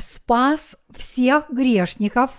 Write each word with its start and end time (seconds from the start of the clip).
Спас 0.00 0.76
всех 0.90 1.50
грешников 1.50 2.30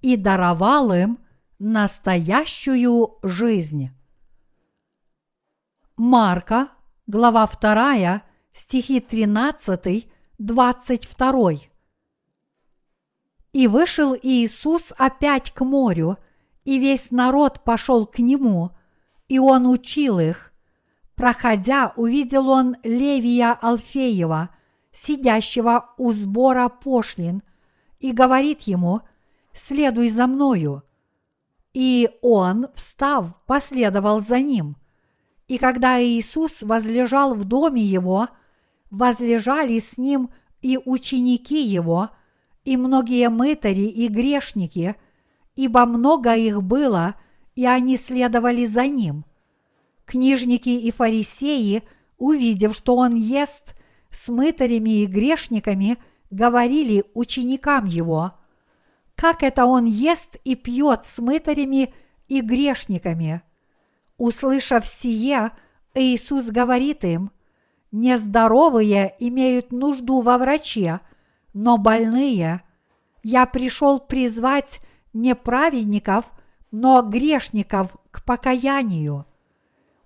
и 0.00 0.16
даровал 0.16 0.92
им 0.92 1.18
настоящую 1.58 3.18
жизнь. 3.22 3.90
Марка, 5.96 6.68
глава 7.06 7.46
2, 7.46 8.22
стихи 8.52 9.00
13, 9.00 10.08
22. 10.38 11.52
И 13.52 13.66
вышел 13.66 14.16
Иисус 14.20 14.92
опять 14.96 15.50
к 15.52 15.64
морю, 15.64 16.18
и 16.64 16.78
весь 16.78 17.10
народ 17.10 17.64
пошел 17.64 18.06
к 18.06 18.18
нему, 18.18 18.70
и 19.28 19.38
он 19.38 19.66
учил 19.66 20.18
их. 20.18 20.52
Проходя, 21.14 21.92
увидел 21.96 22.48
он 22.48 22.76
Левия 22.84 23.52
Алфеева, 23.60 24.50
сидящего 24.98 25.90
у 25.96 26.12
сбора 26.12 26.68
пошлин, 26.68 27.42
и 28.00 28.12
говорит 28.12 28.62
ему, 28.62 29.00
«Следуй 29.52 30.08
за 30.08 30.26
мною». 30.26 30.82
И 31.72 32.10
он, 32.20 32.66
встав, 32.74 33.26
последовал 33.46 34.20
за 34.20 34.40
ним. 34.40 34.76
И 35.46 35.58
когда 35.58 36.02
Иисус 36.02 36.62
возлежал 36.62 37.34
в 37.34 37.44
доме 37.44 37.82
его, 37.82 38.28
возлежали 38.90 39.78
с 39.78 39.98
ним 39.98 40.30
и 40.62 40.78
ученики 40.84 41.62
его, 41.62 42.10
и 42.64 42.76
многие 42.76 43.28
мытари 43.28 43.88
и 43.88 44.08
грешники, 44.08 44.96
ибо 45.54 45.86
много 45.86 46.34
их 46.34 46.62
было, 46.62 47.14
и 47.54 47.64
они 47.66 47.96
следовали 47.96 48.66
за 48.66 48.86
ним. 48.88 49.24
Книжники 50.04 50.70
и 50.70 50.90
фарисеи, 50.90 51.84
увидев, 52.18 52.74
что 52.74 52.96
он 52.96 53.14
ест 53.14 53.77
с 54.10 54.28
мытарями 54.28 55.02
и 55.02 55.06
грешниками, 55.06 55.98
говорили 56.30 57.04
ученикам 57.14 57.86
его, 57.86 58.32
как 59.14 59.42
это 59.42 59.66
он 59.66 59.84
ест 59.84 60.36
и 60.44 60.54
пьет 60.54 61.04
с 61.04 61.18
мытарями 61.18 61.92
и 62.28 62.40
грешниками. 62.40 63.42
Услышав 64.16 64.86
сие, 64.86 65.52
Иисус 65.94 66.48
говорит 66.48 67.04
им, 67.04 67.30
нездоровые 67.90 69.14
имеют 69.18 69.72
нужду 69.72 70.20
во 70.20 70.38
враче, 70.38 71.00
но 71.54 71.78
больные. 71.78 72.62
Я 73.22 73.46
пришел 73.46 73.98
призвать 73.98 74.80
не 75.12 75.34
праведников, 75.34 76.26
но 76.70 77.02
грешников 77.02 77.96
к 78.10 78.24
покаянию. 78.24 79.26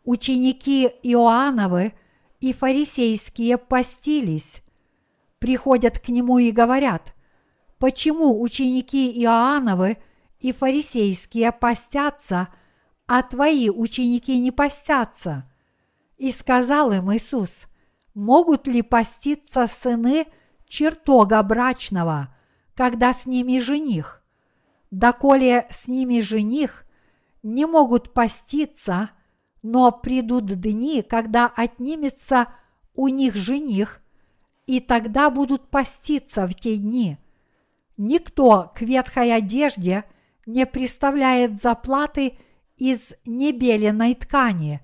Ученики 0.05 0.87
Иоанновы 1.03 1.94
и 2.43 2.53
фарисейские 2.53 3.57
постились. 3.57 4.62
Приходят 5.39 6.01
к 6.01 6.09
нему 6.09 6.39
и 6.39 6.51
говорят, 6.51 7.15
почему 7.79 8.43
ученики 8.43 9.12
Иоанновы 9.23 9.99
и 10.41 10.51
фарисейские 10.51 11.53
постятся, 11.53 12.49
а 13.07 13.23
твои 13.23 13.71
ученики 13.71 14.41
не 14.41 14.51
постятся? 14.51 15.49
И 16.17 16.33
сказал 16.33 16.91
им 16.91 17.15
Иисус, 17.15 17.67
могут 18.12 18.67
ли 18.67 18.83
поститься 18.83 19.69
сыны 19.69 20.27
чертога 20.67 21.41
брачного, 21.45 22.34
когда 22.75 23.12
с 23.12 23.25
ними 23.25 23.61
жених? 23.61 24.21
Доколе 24.91 25.69
с 25.71 25.87
ними 25.87 26.21
жених, 26.21 26.87
не 27.45 27.67
могут 27.67 28.12
поститься, 28.12 29.11
но 29.62 29.93
придут 29.93 30.47
дни, 30.47 31.03
когда 31.03 31.47
отнимется 31.47 32.49
у 32.95 33.09
них 33.09 33.37
жених, 33.37 34.03
и 34.67 34.81
тогда 34.81 35.31
будут 35.31 35.71
поститься 35.71 36.47
в 36.47 36.55
те 36.55 36.77
дни. 36.77 37.19
Никто 37.97 38.72
к 38.75 38.83
ветхой 38.83 39.34
одежде 39.34 40.05
не 40.47 40.67
представляет 40.67 41.61
заплаты 41.61 42.39
из 42.77 43.15
небеленной 43.25 44.15
ткани, 44.15 44.81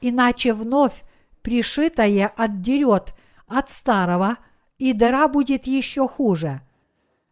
иначе 0.00 0.52
вновь 0.52 1.04
пришитое 1.42 2.32
отдерет 2.36 3.14
от 3.46 3.70
старого, 3.70 4.36
и 4.76 4.92
дыра 4.92 5.28
будет 5.28 5.66
еще 5.66 6.06
хуже. 6.06 6.60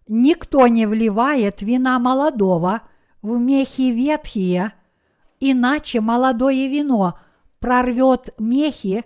Никто 0.08 0.66
не 0.66 0.86
вливает 0.86 1.62
вина 1.62 1.98
молодого 1.98 2.82
в 3.22 3.38
мехи 3.38 3.90
ветхие, 3.92 4.72
иначе 5.40 6.00
молодое 6.00 6.68
вино 6.68 7.18
прорвет 7.58 8.34
мехи, 8.38 9.04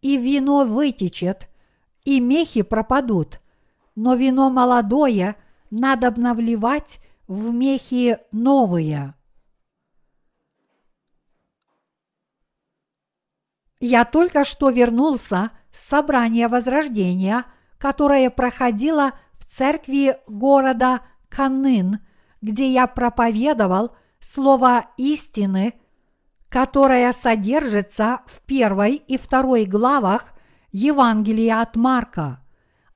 и 0.00 0.16
вино 0.16 0.64
вытечет, 0.64 1.48
и 2.04 2.20
мехи 2.20 2.62
пропадут. 2.62 3.40
Но 3.94 4.14
вино 4.14 4.50
молодое 4.50 5.36
надо 5.70 6.10
вливать 6.10 7.00
в 7.26 7.52
мехи 7.52 8.18
новые. 8.30 9.14
Я 13.80 14.04
только 14.04 14.44
что 14.44 14.70
вернулся 14.70 15.50
с 15.70 15.84
собрания 15.84 16.48
Возрождения, 16.48 17.44
которое 17.78 18.30
проходило 18.30 19.12
в 19.38 19.44
церкви 19.44 20.16
города 20.26 21.02
Канын, 21.28 21.98
где 22.40 22.70
я 22.70 22.86
проповедовал 22.86 23.94
слово 24.20 24.86
истины, 24.96 25.74
которое 26.48 27.12
содержится 27.12 28.20
в 28.26 28.40
первой 28.42 28.94
и 28.94 29.18
второй 29.18 29.64
главах 29.64 30.32
Евангелия 30.72 31.60
от 31.60 31.76
Марка. 31.76 32.40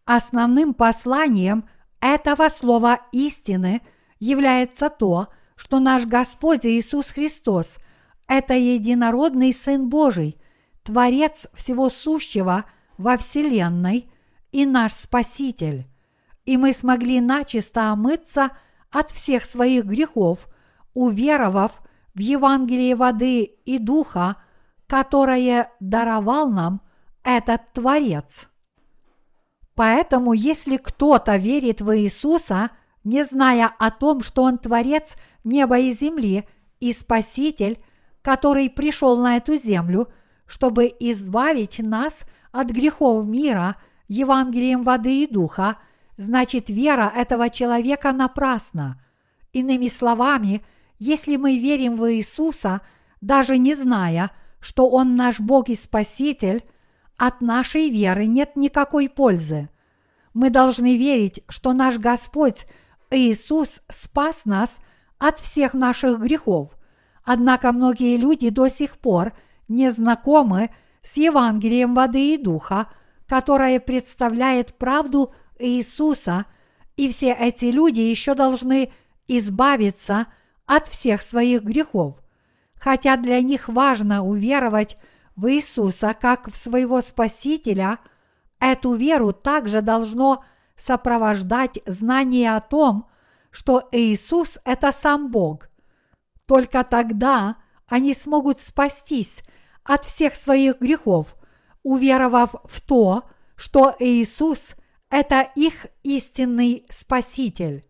Основным 0.05 0.75
посланием 0.75 1.65
этого 2.01 2.49
слова 2.49 3.01
истины 3.13 3.83
является 4.19 4.89
то, 4.89 5.29
что 5.57 5.79
наш 5.79 6.07
Господь 6.07 6.65
Иисус 6.65 7.11
Христос– 7.11 7.77
это 8.27 8.55
единородный 8.55 9.53
Сын 9.53 9.89
Божий, 9.89 10.41
Творец 10.83 11.49
всего 11.53 11.89
сущего 11.89 12.65
во 12.97 13.19
Вселенной 13.19 14.11
и 14.53 14.67
наш 14.67 14.95
Спаситель. 14.95 15.87
И 16.45 16.57
мы 16.57 16.73
смогли 16.73 17.21
начисто 17.21 17.91
омыться 17.91 18.53
от 18.91 19.11
всех 19.11 19.45
своих 19.45 19.85
грехов, 19.85 20.49
уверовав 20.95 21.83
в 22.15 22.21
Евангелие 22.21 22.97
воды 22.97 23.43
и 23.43 23.79
духа, 23.79 24.37
которое 24.87 25.71
даровал 25.81 26.51
нам 26.51 26.81
этот 27.23 27.73
Творец. 27.73 28.49
Поэтому, 29.75 30.33
если 30.33 30.77
кто-то 30.77 31.37
верит 31.37 31.81
в 31.81 31.97
Иисуса, 31.97 32.71
не 33.05 33.25
зная 33.25 33.73
о 33.79 33.91
том, 33.91 34.23
что 34.23 34.43
Он 34.43 34.59
Творец 34.59 35.17
неба 35.45 35.79
и 35.79 35.93
земли 35.93 36.47
и 36.81 36.93
Спаситель, 36.93 37.79
который 38.23 38.69
пришел 38.69 39.21
на 39.21 39.37
эту 39.37 39.57
землю– 39.57 40.09
чтобы 40.51 40.93
избавить 40.99 41.79
нас 41.79 42.25
от 42.51 42.71
грехов 42.71 43.25
мира 43.25 43.77
Евангелием 44.09 44.83
воды 44.83 45.23
и 45.23 45.33
духа, 45.33 45.77
значит 46.17 46.69
вера 46.69 47.13
этого 47.15 47.51
человека 47.51 48.11
напрасна. 48.11 49.01
Иными 49.53 49.87
словами, 49.87 50.65
если 51.01 51.35
мы 51.35 51.59
верим 51.59 51.97
в 51.97 52.13
Иисуса, 52.15 52.83
даже 53.21 53.59
не 53.59 53.75
зная, 53.75 54.31
что 54.61 54.89
Он 54.89 55.17
наш 55.17 55.41
Бог 55.41 55.69
и 55.69 55.75
Спаситель, 55.75 56.63
от 57.17 57.41
нашей 57.41 57.91
веры 57.91 58.27
нет 58.27 58.55
никакой 58.55 59.09
пользы. 59.09 59.69
Мы 60.33 60.51
должны 60.51 60.97
верить, 60.97 61.43
что 61.49 61.73
наш 61.73 61.99
Господь 61.99 62.67
Иисус 63.11 63.81
спас 63.89 64.45
нас 64.45 64.79
от 65.19 65.41
всех 65.41 65.75
наших 65.75 66.21
грехов. 66.21 66.79
Однако 67.25 67.73
многие 67.73 68.17
люди 68.17 68.51
до 68.51 68.69
сих 68.69 68.97
пор– 68.97 69.33
не 69.71 69.91
знакомы 69.91 70.71
с 71.01 71.17
Евангелием 71.17 71.95
воды 71.95 72.35
и 72.35 72.37
духа, 72.37 72.89
которое 73.27 73.81
представляет 73.81 74.75
правду 74.75 75.33
Иисуса, 75.59 76.45
и 76.97 77.09
все 77.09 77.33
эти 77.33 77.67
люди 77.67 78.01
еще 78.01 78.35
должны 78.35 78.93
избавиться 79.29 80.27
от 80.71 80.87
всех 80.87 81.21
своих 81.21 81.65
грехов. 81.65 82.15
Хотя 82.77 83.17
для 83.17 83.43
них 83.43 83.69
важно 83.69 84.25
уверовать 84.25 84.97
в 85.35 85.51
Иисуса 85.51 86.15
как 86.15 86.49
в 86.49 86.57
своего 86.57 87.01
Спасителя, 87.01 87.99
эту 88.61 88.95
веру 88.95 89.33
также 89.33 89.83
должно 89.83 90.45
сопровождать 90.77 91.81
знание 91.87 92.55
о 92.55 92.61
том, 92.61 93.09
что 93.51 93.89
Иисус– 93.91 94.61
это 94.65 94.93
сам 94.93 95.33
Бог. 95.33 95.69
Только 96.47 96.85
тогда 96.85 97.57
они 97.89 98.15
смогут 98.15 98.61
спастись 98.61 99.43
от 99.83 100.05
всех 100.05 100.37
своих 100.37 100.81
грехов, 100.81 101.35
уверовав 101.83 102.55
в 102.63 102.81
то, 102.81 103.25
что 103.57 103.97
Иисус– 103.99 104.77
это 105.11 105.51
их 105.57 105.87
истинный 106.05 106.87
Спаситель. 106.91 107.90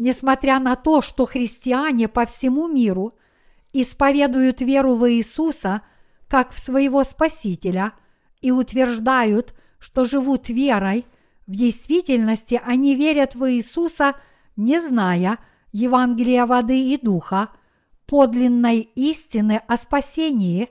Несмотря 0.00 0.60
на 0.60 0.76
то, 0.76 1.02
что 1.02 1.26
христиане 1.26 2.08
по 2.08 2.24
всему 2.24 2.68
миру 2.68 3.18
исповедуют 3.74 4.62
веру 4.62 4.94
в 4.94 5.06
Иисуса 5.12 5.82
как 6.26 6.52
в 6.52 6.58
своего 6.58 7.04
Спасителя 7.04 7.92
и 8.40 8.50
утверждают, 8.50 9.52
что 9.78 10.06
живут 10.06 10.48
верой 10.48 11.04
В 11.46 11.54
действительности 11.54 12.58
они 12.64 12.94
верят 12.94 13.34
в 13.34 13.46
Иисуса, 13.52 14.14
не 14.56 14.80
зная 14.80 15.36
Евангелия 15.70 16.46
воды 16.46 16.94
и 16.94 16.96
духа, 16.96 17.50
подлинной 18.06 18.80
истины 18.94 19.60
о 19.68 19.76
спасении, 19.76 20.70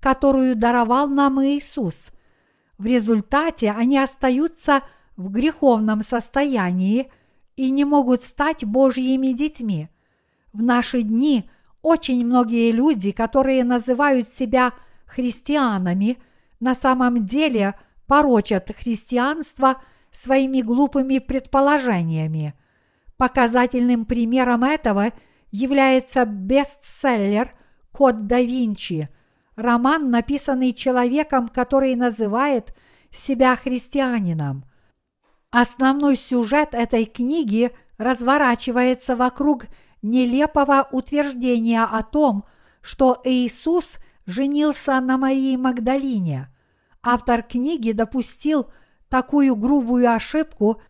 которую 0.00 0.56
даровал 0.56 1.06
нам 1.06 1.38
Иисус. 1.44 2.12
В 2.78 2.86
результате 2.86 3.72
они 3.72 3.98
остаются 3.98 4.80
в 5.18 5.28
греховном 5.28 6.02
состоянии 6.02 7.12
и 7.60 7.70
не 7.70 7.84
могут 7.84 8.24
стать 8.24 8.64
Божьими 8.64 9.32
детьми. 9.32 9.90
В 10.54 10.62
наши 10.62 11.02
дни 11.02 11.44
очень 11.82 12.24
многие 12.24 12.70
люди, 12.70 13.10
которые 13.12 13.64
называют 13.64 14.28
себя 14.28 14.72
христианами, 15.04 16.16
на 16.58 16.74
самом 16.74 17.26
деле 17.26 17.74
порочат 18.06 18.70
христианство 18.74 19.82
своими 20.10 20.62
глупыми 20.62 21.18
предположениями. 21.18 22.54
Показательным 23.18 24.06
примером 24.06 24.64
этого 24.64 25.12
является 25.50 26.24
бестселлер 26.24 27.52
«Код 27.92 28.26
да 28.26 28.40
Винчи», 28.40 29.10
роман, 29.54 30.10
написанный 30.10 30.72
человеком, 30.72 31.46
который 31.46 31.94
называет 31.94 32.74
себя 33.10 33.54
христианином. 33.54 34.64
Основной 35.50 36.16
сюжет 36.16 36.74
этой 36.74 37.06
книги 37.06 37.72
разворачивается 37.98 39.16
вокруг 39.16 39.64
нелепого 40.00 40.88
утверждения 40.92 41.82
о 41.82 42.02
том, 42.02 42.44
что 42.82 43.20
Иисус 43.24 43.98
женился 44.26 45.00
на 45.00 45.18
Марии 45.18 45.56
Магдалине. 45.56 46.48
Автор 47.02 47.42
книги 47.42 47.92
допустил 47.92 48.70
такую 49.08 49.56
грубую 49.56 50.12
ошибку, 50.12 50.80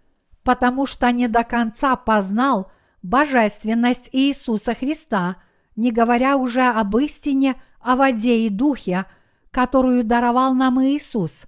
потому 0.42 0.86
что 0.86 1.10
не 1.10 1.26
до 1.26 1.42
конца 1.42 1.96
познал 1.96 2.70
божественность 3.02 4.10
Иисуса 4.12 4.74
Христа, 4.74 5.36
не 5.74 5.90
говоря 5.90 6.36
уже 6.36 6.62
об 6.62 6.96
истине 6.98 7.60
о 7.80 7.96
воде 7.96 8.46
и 8.46 8.50
духе, 8.50 9.06
которую 9.50 10.04
даровал 10.04 10.54
нам 10.54 10.82
Иисус. 10.82 11.46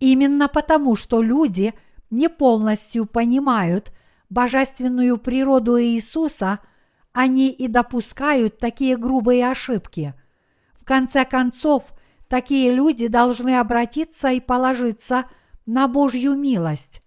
Именно 0.00 0.48
потому, 0.48 0.96
что 0.96 1.22
люди 1.22 1.74
не 2.14 2.28
полностью 2.28 3.06
понимают 3.06 3.92
божественную 4.30 5.18
природу 5.18 5.80
Иисуса, 5.80 6.60
они 7.12 7.50
и 7.50 7.68
допускают 7.68 8.58
такие 8.58 8.96
грубые 8.96 9.50
ошибки. 9.50 10.14
В 10.74 10.84
конце 10.84 11.24
концов, 11.24 11.92
такие 12.28 12.72
люди 12.72 13.06
должны 13.08 13.58
обратиться 13.58 14.28
и 14.28 14.40
положиться 14.40 15.26
на 15.66 15.88
Божью 15.88 16.36
милость. 16.36 17.02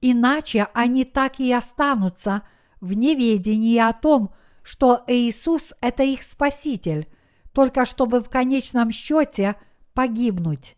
Иначе 0.00 0.68
они 0.74 1.04
так 1.04 1.40
и 1.40 1.52
останутся 1.52 2.42
в 2.80 2.92
неведении 2.94 3.78
о 3.78 3.92
том, 3.92 4.34
что 4.62 5.02
Иисус– 5.06 5.72
это 5.80 6.02
их 6.02 6.22
Спаситель, 6.22 7.08
только 7.52 7.84
чтобы 7.86 8.20
в 8.20 8.28
конечном 8.28 8.90
счете 8.90 9.56
погибнуть. 9.94 10.76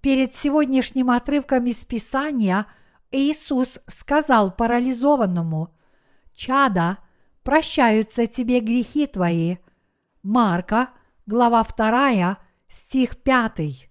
Перед 0.00 0.34
сегодняшним 0.34 1.10
отрывком 1.10 1.66
из 1.66 1.84
Писания 1.84 2.66
Иисус 3.10 3.78
сказал 3.86 4.50
парализованному 4.50 5.74
«Чада, 6.34 6.98
прощаются 7.42 8.26
тебе 8.26 8.60
грехи 8.60 9.06
твои». 9.06 9.56
Марка, 10.22 10.90
глава 11.26 11.64
2, 11.64 12.38
стих 12.68 13.16
5. 13.22 13.88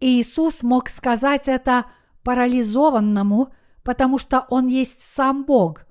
Иисус 0.00 0.62
мог 0.62 0.88
сказать 0.88 1.46
это 1.46 1.86
парализованному, 2.22 3.52
потому 3.82 4.18
что 4.18 4.46
Он 4.48 4.66
есть 4.66 5.02
сам 5.02 5.44
Бог, 5.44 5.86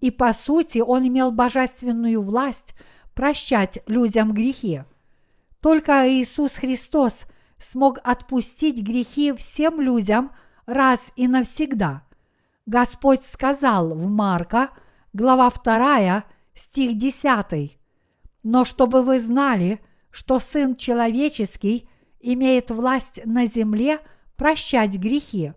и 0.00 0.10
по 0.10 0.32
сути 0.32 0.78
Он 0.78 1.06
имел 1.06 1.30
божественную 1.30 2.22
власть 2.22 2.74
прощать 3.14 3.80
людям 3.86 4.32
грехи. 4.32 4.82
Только 5.60 6.08
Иисус 6.08 6.54
Христос 6.54 7.24
смог 7.58 7.98
отпустить 8.04 8.82
грехи 8.82 9.32
всем 9.32 9.80
людям 9.80 10.30
раз 10.68 11.10
и 11.16 11.26
навсегда. 11.26 12.02
Господь 12.66 13.24
сказал 13.24 13.94
в 13.94 14.06
Марка, 14.06 14.70
глава 15.12 15.50
2, 15.50 16.24
стих 16.54 16.96
10. 16.96 17.78
Но 18.42 18.64
чтобы 18.64 19.02
вы 19.02 19.18
знали, 19.18 19.80
что 20.10 20.38
Сын 20.38 20.76
Человеческий 20.76 21.88
имеет 22.20 22.70
власть 22.70 23.20
на 23.24 23.46
земле 23.46 24.00
прощать 24.36 24.96
грехи. 24.96 25.54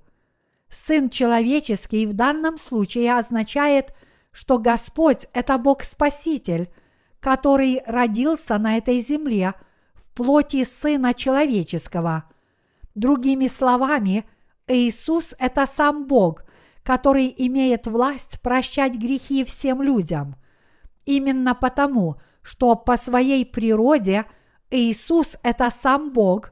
Сын 0.69 1.09
Человеческий 1.09 2.07
в 2.07 2.13
данном 2.13 2.57
случае 2.57 3.17
означает, 3.17 3.93
что 4.31 4.57
Господь– 4.57 5.27
это 5.33 5.57
Бог-Спаситель, 5.57 6.69
который 7.19 7.83
родился 7.85 8.57
на 8.57 8.77
этой 8.77 9.01
земле– 9.01 9.53
плоти 10.15 10.63
Сына 10.63 11.13
Человеческого. 11.13 12.25
Другими 12.95 13.47
словами, 13.47 14.25
Иисус– 14.67 15.35
это 15.39 15.65
сам 15.65 16.07
Бог, 16.07 16.43
который 16.83 17.33
имеет 17.37 17.87
власть 17.87 18.41
прощать 18.41 18.95
грехи 18.95 19.43
всем 19.43 19.81
людям. 19.81 20.35
Именно 21.05 21.55
потому, 21.55 22.17
что 22.41 22.75
по 22.75 22.97
своей 22.97 23.45
природе 23.45 24.25
Иисус– 24.69 25.35
это 25.43 25.69
сам 25.69 26.11
Бог, 26.11 26.51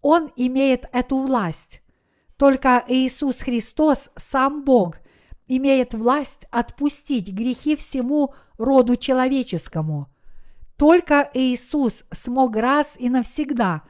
Он 0.00 0.30
имеет 0.36 0.86
эту 0.92 1.18
власть. 1.18 1.82
Только 2.36 2.84
Иисус 2.88 3.40
Христос, 3.40 4.10
сам 4.16 4.64
Бог, 4.64 4.96
имеет 5.46 5.94
власть 5.94 6.46
отпустить 6.50 7.32
грехи 7.32 7.76
всему 7.76 8.34
роду 8.58 8.96
человеческому– 8.96 10.08
только 10.80 11.30
Иисус 11.34 12.04
смог 12.10 12.56
раз 12.56 12.96
и 12.98 13.10
навсегда 13.10 13.82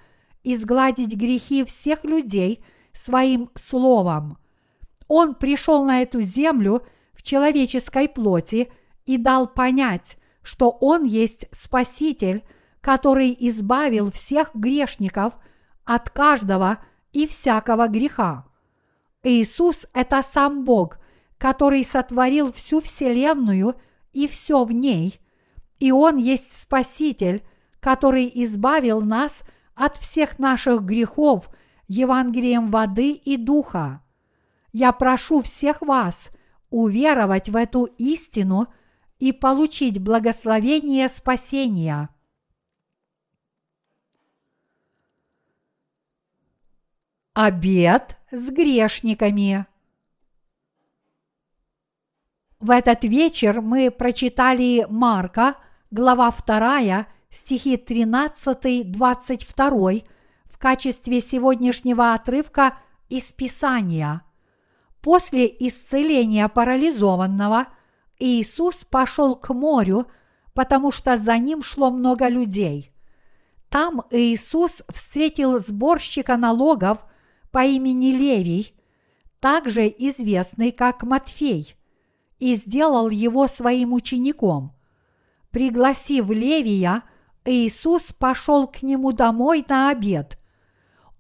изгладить 0.43 1.15
грехи 1.15 1.65
всех 1.65 2.03
людей 2.03 2.65
своим 2.93 3.51
словом. 3.55 4.39
Он 5.09 5.35
пришел 5.35 5.85
на 5.85 6.03
эту 6.03 6.21
землю 6.21 6.83
в 7.15 7.23
человеческой 7.23 8.09
плоти 8.09 8.73
и 9.07 9.17
дал 9.17 9.49
понять, 9.49 10.17
что 10.43 10.71
Он 10.71 11.05
есть 11.05 11.47
Спаситель, 11.51 12.45
который 12.81 13.37
избавил 13.41 14.11
всех 14.11 14.51
грешников 14.55 15.35
от 15.85 16.11
каждого 16.11 16.79
и 17.13 17.27
всякого 17.27 17.89
греха. 17.89 18.47
Иисус– 19.23 19.87
это 19.95 20.23
сам 20.23 20.65
Бог, 20.65 20.99
который 21.37 21.85
сотворил 21.85 22.53
всю 22.53 22.81
Вселенную 22.81 23.75
и 24.13 24.29
все 24.29 24.65
в 24.65 24.73
ней– 24.73 25.21
и 25.81 25.91
Он 25.91 26.19
есть 26.19 26.61
Спаситель, 26.61 27.43
который 27.81 28.31
избавил 28.33 29.01
нас 29.01 29.43
от 29.75 29.97
всех 29.97 30.39
наших 30.39 30.83
грехов 30.83 31.49
Евангелием 31.91 32.69
воды 32.69 33.13
и 33.13 33.37
духа. 33.37 34.03
Я 34.73 34.93
прошу 34.93 35.43
всех 35.43 35.83
вас 35.83 36.31
уверовать 36.71 37.49
в 37.49 37.57
эту 37.57 37.85
истину 37.99 38.69
и 39.19 39.33
получить 39.33 40.01
благословение 40.01 41.09
спасения. 41.09 42.09
Обед 47.35 48.17
с 48.31 48.51
грешниками. 48.51 49.67
В 52.61 52.71
этот 52.71 53.05
вечер 53.05 53.61
мы 53.61 53.91
прочитали 53.91 54.87
Марка– 54.89 55.57
глава 55.91 56.31
2, 56.31 57.07
стихи 57.31 57.77
13-22 57.77 59.45
в 59.45 59.55
качестве 60.61 61.21
сегодняшнего 61.21 62.15
отрывка 62.15 62.79
из 63.09 63.33
Писания. 63.33 64.23
После 65.03 65.49
исцеления 65.49 66.49
парализованного 66.49 67.67
Иисус 68.21 68.85
пошел 68.85 69.35
к 69.35 69.53
морю, 69.53 70.07
потому 70.55 70.93
что 70.93 71.17
за 71.17 71.37
ним 71.39 71.65
шло 71.65 71.91
много 71.91 72.29
людей. 72.29 72.93
Там 73.69 74.03
Иисус 74.13 74.83
встретил 74.89 75.59
сборщика 75.59 76.37
налогов 76.37 77.05
по 77.51 77.65
имени 77.65 78.13
Левий, 78.13 78.73
также 79.41 79.89
известный 79.89 80.71
как 80.71 81.03
Матфей, 81.03 81.75
и 82.39 82.55
сделал 82.55 83.09
его 83.09 83.49
своим 83.49 83.93
учеником– 83.93 84.77
Пригласив 85.51 86.31
Левия, 86.31 87.03
Иисус 87.45 88.13
пошел 88.13 88.69
к 88.69 88.83
нему 88.83 89.13
домой 89.13 89.65
на 89.69 89.91
обед. 89.91 90.39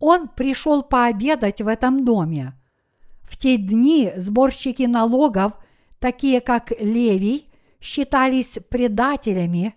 Он 0.00 0.28
пришел 0.28 0.82
пообедать 0.82 1.60
в 1.60 1.68
этом 1.68 2.04
доме. 2.04 2.54
В 3.22 3.36
те 3.36 3.56
дни 3.56 4.12
сборщики 4.16 4.84
налогов, 4.84 5.52
такие 5.98 6.40
как 6.40 6.72
Левий, 6.80 7.48
считались 7.80 8.58
предателями. 8.70 9.76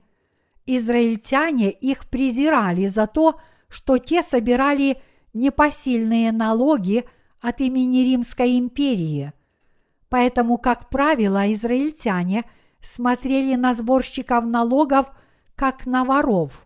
Израильтяне 0.65 1.69
их 1.71 2.07
презирали 2.09 2.87
за 2.87 3.05
то, 3.05 3.39
что 3.67 3.97
те 3.97 4.23
собирали 4.23 5.01
непосильные 5.33 6.31
налоги 6.31 7.05
от 7.41 7.59
имени 7.59 7.99
Римской 7.99 8.57
империи. 8.57 9.33
Поэтому, 10.09 10.57
как 10.57 10.89
правило, 10.89 11.51
израильтяне 11.51 12.45
смотрели 12.81 13.55
на 13.55 13.73
сборщиков 13.73 14.45
налогов 14.45 15.11
как 15.55 15.85
на 15.85 16.05
воров. 16.05 16.65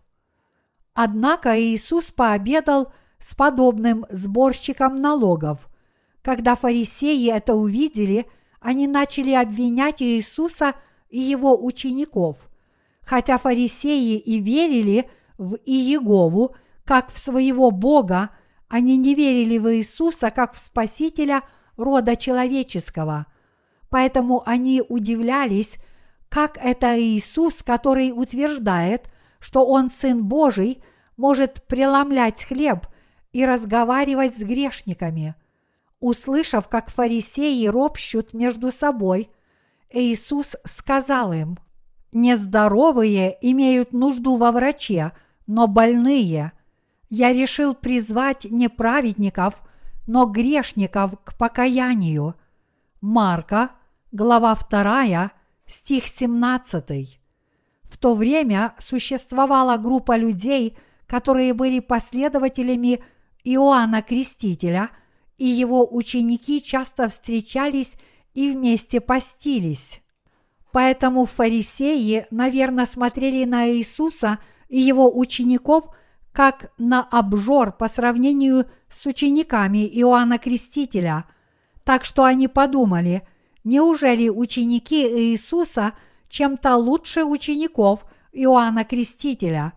Однако 0.94 1.60
Иисус 1.60 2.10
пообедал 2.10 2.92
с 3.18 3.34
подобным 3.34 4.06
сборщиком 4.10 4.96
налогов. 4.96 5.68
Когда 6.22 6.56
фарисеи 6.56 7.30
это 7.30 7.54
увидели, 7.54 8.26
они 8.60 8.86
начали 8.86 9.32
обвинять 9.32 10.02
Иисуса 10.02 10.74
и 11.08 11.18
его 11.18 11.64
учеников. 11.64 12.48
Хотя 13.02 13.38
фарисеи 13.38 14.18
и 14.18 14.40
верили 14.40 15.08
в 15.38 15.56
Иегову 15.64 16.54
как 16.84 17.12
в 17.12 17.18
своего 17.18 17.70
Бога, 17.70 18.30
они 18.68 18.96
не 18.96 19.14
верили 19.14 19.58
в 19.58 19.74
Иисуса 19.74 20.30
как 20.30 20.54
в 20.54 20.58
Спасителя 20.58 21.42
рода 21.76 22.16
человеческого. 22.16 23.26
Поэтому 23.88 24.42
они 24.44 24.82
удивлялись, 24.86 25.78
как 26.28 26.58
это 26.58 27.00
Иисус, 27.00 27.62
который 27.62 28.12
утверждает, 28.14 29.10
что 29.38 29.64
Он 29.64 29.88
Сын 29.88 30.24
Божий, 30.24 30.82
может 31.16 31.66
преломлять 31.66 32.44
хлеб 32.44 32.86
и 33.32 33.44
разговаривать 33.44 34.36
с 34.36 34.42
грешниками. 34.42 35.34
Услышав, 36.00 36.68
как 36.68 36.90
фарисеи 36.90 37.66
ропщут 37.66 38.32
между 38.32 38.70
собой, 38.70 39.30
Иисус 39.90 40.56
сказал 40.64 41.32
им, 41.32 41.58
«Нездоровые 42.12 43.36
имеют 43.40 43.92
нужду 43.92 44.36
во 44.36 44.52
враче, 44.52 45.12
но 45.46 45.66
больные. 45.66 46.52
Я 47.10 47.32
решил 47.32 47.74
призвать 47.74 48.44
не 48.44 48.68
праведников, 48.68 49.60
но 50.06 50.26
грешников 50.26 51.14
к 51.24 51.36
покаянию». 51.36 52.34
Марка, 53.00 53.70
глава 54.10 54.56
2, 54.56 55.30
стих 55.66 56.06
17. 56.06 57.20
В 57.84 57.96
то 57.96 58.14
время 58.14 58.74
существовала 58.78 59.76
группа 59.76 60.16
людей, 60.16 60.76
которые 61.06 61.54
были 61.54 61.80
последователями 61.80 63.02
Иоанна 63.44 64.02
Крестителя, 64.02 64.90
и 65.36 65.46
его 65.46 65.86
ученики 65.90 66.62
часто 66.62 67.08
встречались 67.08 67.96
и 68.34 68.52
вместе 68.52 69.00
постились. 69.00 70.02
Поэтому 70.72 71.26
фарисеи, 71.26 72.26
наверное, 72.30 72.86
смотрели 72.86 73.44
на 73.44 73.70
Иисуса 73.70 74.38
и 74.68 74.80
его 74.80 75.16
учеников 75.16 75.94
как 76.32 76.72
на 76.78 77.02
обжор 77.02 77.72
по 77.72 77.88
сравнению 77.88 78.66
с 78.90 79.06
учениками 79.06 79.86
Иоанна 80.00 80.38
Крестителя, 80.38 81.24
так 81.84 82.04
что 82.04 82.24
они 82.24 82.48
подумали– 82.48 83.26
Неужели 83.68 84.30
ученики 84.30 85.06
Иисуса 85.06 85.92
чем-то 86.30 86.76
лучше 86.76 87.24
учеников 87.24 88.06
Иоанна 88.32 88.86
Крестителя? 88.86 89.74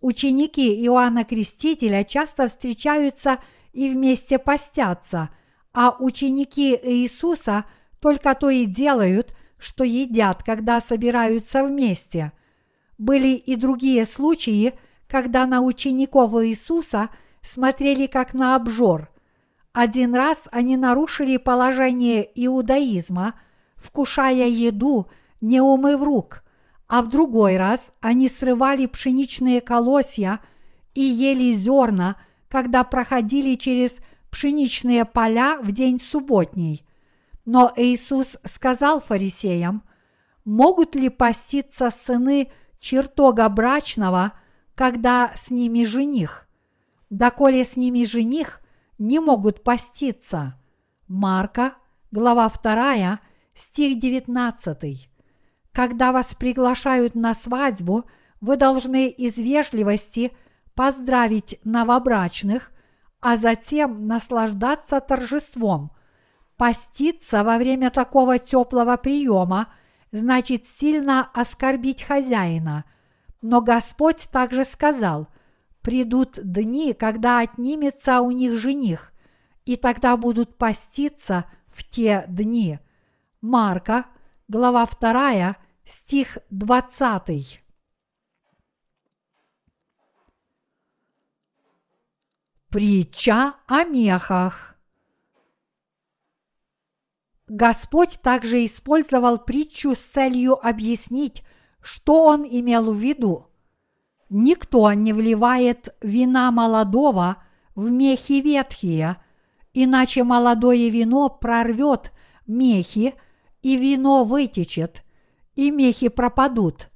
Ученики 0.00 0.84
Иоанна 0.86 1.24
Крестителя 1.24 2.04
часто 2.04 2.48
встречаются 2.48 3.38
и 3.72 3.90
вместе 3.90 4.38
постятся, 4.38 5.30
а 5.72 5.94
ученики 5.98 6.78
Иисуса 6.82 7.64
только 8.00 8.34
то 8.34 8.50
и 8.50 8.64
делают, 8.64 9.34
что 9.58 9.84
едят, 9.84 10.42
когда 10.42 10.80
собираются 10.80 11.62
вместе. 11.62 12.32
Были 12.98 13.28
и 13.28 13.56
другие 13.56 14.06
случаи, 14.06 14.74
когда 15.06 15.46
на 15.46 15.60
учеников 15.60 16.32
Иисуса 16.34 17.10
смотрели 17.42 18.06
как 18.06 18.34
на 18.34 18.56
обжор– 18.56 19.10
один 19.72 20.14
раз 20.14 20.48
они 20.50 20.76
нарушили 20.76 21.36
положение 21.36 22.28
иудаизма, 22.34 23.34
вкушая 23.76 24.48
еду, 24.48 25.08
не 25.40 25.60
умыв 25.60 26.02
рук, 26.02 26.42
а 26.90 27.02
в 27.02 27.08
другой 27.08 27.56
раз 27.56 27.92
они 28.00 28.28
срывали 28.28 28.86
пшеничные 28.86 29.60
колосья 29.60 30.40
и 30.92 31.00
ели 31.00 31.54
зерна, 31.54 32.16
когда 32.48 32.82
проходили 32.82 33.54
через 33.54 34.00
пшеничные 34.28 35.04
поля 35.04 35.56
в 35.62 35.70
день 35.70 36.00
субботний. 36.00 36.84
Но 37.44 37.72
Иисус 37.76 38.36
сказал 38.44 39.00
фарисеям, 39.00 39.84
могут 40.44 40.96
ли 40.96 41.10
поститься 41.10 41.90
сыны 41.90 42.50
чертога 42.80 43.48
брачного, 43.48 44.32
когда 44.74 45.30
с 45.36 45.52
ними 45.52 45.84
жених? 45.84 46.48
Доколе 47.08 47.64
с 47.64 47.76
ними 47.76 48.04
жених– 48.04 48.60
не 48.98 49.20
могут 49.20 49.62
поститься. 49.62 50.60
Марка, 51.08 51.74
глава 52.10 52.50
2, 52.50 53.20
стих 53.54 53.98
19. 53.98 55.09
Когда 55.72 56.12
вас 56.12 56.34
приглашают 56.34 57.14
на 57.14 57.34
свадьбу, 57.34 58.04
вы 58.40 58.56
должны 58.56 59.08
из 59.08 59.36
вежливости 59.36 60.32
поздравить 60.74 61.58
новобрачных, 61.64 62.72
а 63.20 63.36
затем 63.36 64.06
наслаждаться 64.06 65.00
торжеством. 65.00 65.92
Поститься 66.56 67.44
во 67.44 67.58
время 67.58 67.90
такого 67.90 68.38
теплого 68.38 68.96
приема 68.96 69.72
значит 70.12 70.66
сильно 70.68 71.30
оскорбить 71.32 72.02
хозяина. 72.02 72.84
Но 73.42 73.60
Господь 73.60 74.28
также 74.30 74.64
сказал– 74.64 75.28
Придут 75.82 76.38
дни, 76.42 76.92
когда 76.92 77.38
отнимется 77.38 78.20
у 78.20 78.30
них 78.30 78.58
жених, 78.58 79.12
и 79.64 79.76
тогда 79.76 80.16
будут 80.16 80.58
поститься 80.58 81.46
в 81.68 81.84
те 81.84 82.24
дни. 82.28 82.78
Марка, 83.40 84.04
глава 84.50 84.84
2, 84.84 85.56
стих 85.84 86.38
20. 86.50 87.62
Притча 92.68 93.54
о 93.68 93.84
мехах. 93.84 94.74
Господь 97.46 98.18
также 98.22 98.64
использовал 98.64 99.38
притчу 99.38 99.94
с 99.94 100.00
целью 100.00 100.54
объяснить, 100.66 101.44
что 101.80 102.24
он 102.24 102.44
имел 102.44 102.92
в 102.92 102.96
виду– 102.96 103.46
Никто 104.32 104.92
не 104.92 105.12
вливает 105.12 105.92
вина 106.00 106.52
молодого 106.52 107.42
в 107.74 107.90
мехи 107.90 108.40
ветхие, 108.40 109.16
иначе 109.74 110.22
молодое 110.22 110.88
вино 110.88 111.28
прорвет 111.28 112.12
мехи, 112.46 113.16
и 113.62 113.76
вино 113.76 114.24
вытечет, 114.24 115.02
и 115.54 115.70
мехи 115.70 116.08
пропадут. 116.08 116.88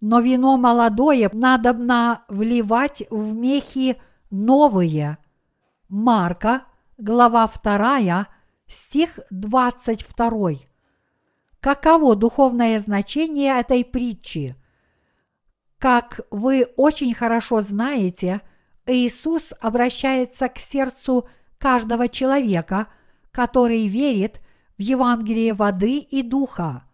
Но 0.00 0.20
вино 0.20 0.56
молодое 0.56 1.28
надобно 1.32 2.24
вливать 2.28 3.02
в 3.10 3.34
мехи 3.34 4.00
новые. 4.30 5.18
Марка, 5.88 6.64
глава 6.96 7.50
2, 7.62 8.26
стих 8.66 9.18
22. 9.30 10.50
Каково 11.60 12.16
духовное 12.16 12.78
значение 12.78 13.60
этой 13.60 13.84
притчи? 13.84 14.56
Как 15.78 16.20
вы 16.30 16.66
очень 16.76 17.14
хорошо 17.14 17.60
знаете, 17.60 18.40
Иисус 18.86 19.52
обращается 19.60 20.48
к 20.48 20.58
сердцу 20.58 21.26
каждого 21.58 22.08
человека, 22.08 22.86
который 23.30 23.86
верит 23.86 24.40
в 24.80 24.82
Евангелие 24.82 25.52
воды 25.52 25.98
и 25.98 26.22
духа. 26.22 26.84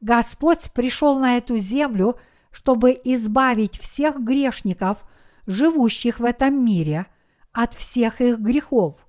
Господь 0.00 0.72
пришел 0.74 1.20
на 1.20 1.36
эту 1.36 1.56
землю, 1.56 2.16
чтобы 2.50 3.00
избавить 3.04 3.78
всех 3.78 4.18
грешников, 4.18 5.04
живущих 5.46 6.18
в 6.18 6.24
этом 6.24 6.64
мире, 6.64 7.06
от 7.52 7.74
всех 7.74 8.20
их 8.20 8.40
грехов. 8.40 9.06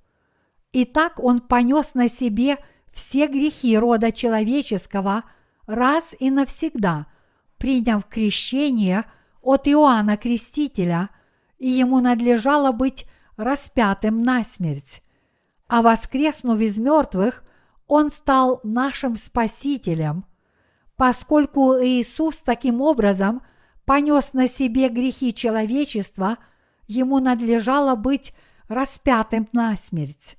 И 0.74 0.86
так 0.86 1.20
Он 1.20 1.40
понес 1.40 1.96
на 1.96 2.08
себе 2.08 2.60
все 2.92 3.26
грехи 3.26 3.76
рода 3.76 4.12
человеческого 4.12 5.24
раз 5.66 6.16
и 6.20 6.30
навсегда– 6.30 7.08
приняв 7.58 8.06
крещение 8.06 9.06
от 9.42 9.68
Иоанна 9.68 10.18
Крестителя, 10.18 11.10
и 11.58 11.68
ему 11.68 12.00
надлежало 12.00 12.74
быть 12.74 13.06
распятым 13.38 14.22
на 14.22 14.44
смерть. 14.44 15.02
А 15.68 15.82
воскреснув 15.82 16.60
из 16.60 16.78
мертвых, 16.78 17.42
он 17.94 18.12
стал 18.12 18.60
нашим 18.64 19.16
Спасителем. 19.16 20.26
Поскольку 20.96 21.74
Иисус 21.82 22.42
таким 22.42 22.82
образом 22.82 23.42
понес 23.86 24.34
на 24.34 24.48
себе 24.48 24.90
грехи 24.90 25.34
человечества, 25.34 26.38
ему 26.88 27.20
надлежало 27.20 27.96
быть 27.96 28.34
распятым 28.68 29.48
на 29.54 29.76
смерть. 29.76 30.38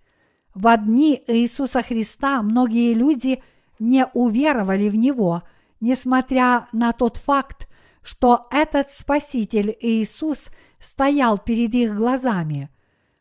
В 0.54 0.76
дни 0.76 1.22
Иисуса 1.26 1.82
Христа 1.82 2.42
многие 2.42 2.94
люди 2.94 3.42
не 3.78 4.06
уверовали 4.14 4.88
в 4.88 4.94
Него– 4.94 5.42
несмотря 5.84 6.66
на 6.72 6.92
тот 6.92 7.18
факт, 7.18 7.68
что 8.02 8.46
этот 8.50 8.90
Спаситель 8.90 9.76
Иисус 9.80 10.48
стоял 10.80 11.36
перед 11.36 11.74
их 11.74 11.94
глазами, 11.94 12.70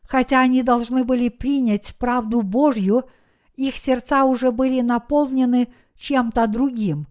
хотя 0.02 0.40
они 0.40 0.62
должны 0.62 1.04
были 1.04 1.28
принять 1.28 1.94
правду 1.98 2.40
Божью 2.40 3.04
их 3.56 3.76
сердца 3.76 4.24
уже 4.24 4.52
были 4.52 4.80
наполнены 4.80 5.68
чем-то 5.96 6.46
другим. 6.46 7.06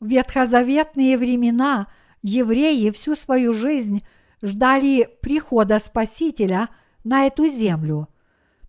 В 0.00 0.06
ветхозаветные 0.06 1.18
времена 1.18 1.88
евреи 2.22 2.90
всю 2.90 3.16
свою 3.16 3.52
жизнь 3.52 4.04
ждали 4.42 5.08
прихода 5.20 5.78
Спасителя 5.78 6.68
на 7.02 7.26
эту 7.26 7.48
землю. 7.48 8.08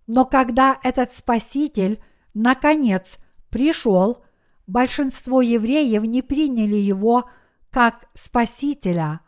Но 0.07 0.25
когда 0.25 0.79
этот 0.83 1.13
Спаситель, 1.13 1.99
наконец, 2.33 3.17
пришел, 3.49 4.23
большинство 4.67 5.41
евреев 5.41 6.03
не 6.03 6.21
приняли 6.21 6.75
его 6.75 7.29
как 7.71 8.05
Спасителя. 8.13 9.21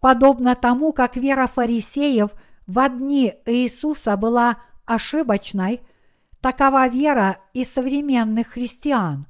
Подобно 0.00 0.54
тому, 0.54 0.92
как 0.92 1.16
вера 1.16 1.46
фарисеев 1.46 2.30
в 2.66 2.88
дни 2.88 3.34
Иисуса 3.46 4.16
была 4.16 4.58
ошибочной, 4.86 5.82
такова 6.40 6.88
вера 6.88 7.38
и 7.52 7.64
современных 7.64 8.48
христиан. 8.48 9.26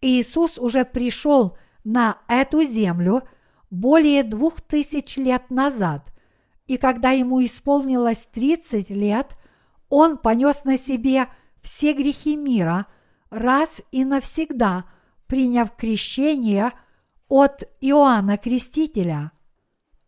Иисус 0.00 0.58
уже 0.58 0.84
пришел 0.84 1.56
на 1.84 2.18
эту 2.28 2.64
землю 2.64 3.22
более 3.70 4.22
двух 4.22 4.60
тысяч 4.60 5.16
лет 5.16 5.50
назад, 5.50 6.12
и 6.66 6.76
когда 6.76 7.10
ему 7.10 7.44
исполнилось 7.44 8.26
30 8.26 8.90
лет, 8.90 9.36
он 9.88 10.18
понес 10.18 10.64
на 10.64 10.78
себе 10.78 11.28
все 11.60 11.92
грехи 11.92 12.36
мира 12.36 12.86
раз 13.30 13.82
и 13.90 14.04
навсегда, 14.04 14.84
приняв 15.26 15.74
крещение– 15.76 16.72
от 17.28 17.64
Иоанна 17.80 18.38
Крестителя. 18.38 19.32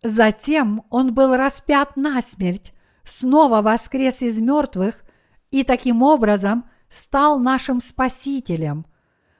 Затем 0.02 0.84
он 0.90 1.14
был 1.14 1.36
распят 1.36 1.96
насмерть, 1.96 2.72
снова 3.04 3.60
воскрес 3.60 4.22
из 4.22 4.40
мертвых 4.40 5.02
и 5.50 5.64
таким 5.64 6.02
образом 6.02 6.64
стал 6.88 7.38
нашим 7.38 7.80
Спасителем. 7.80 8.86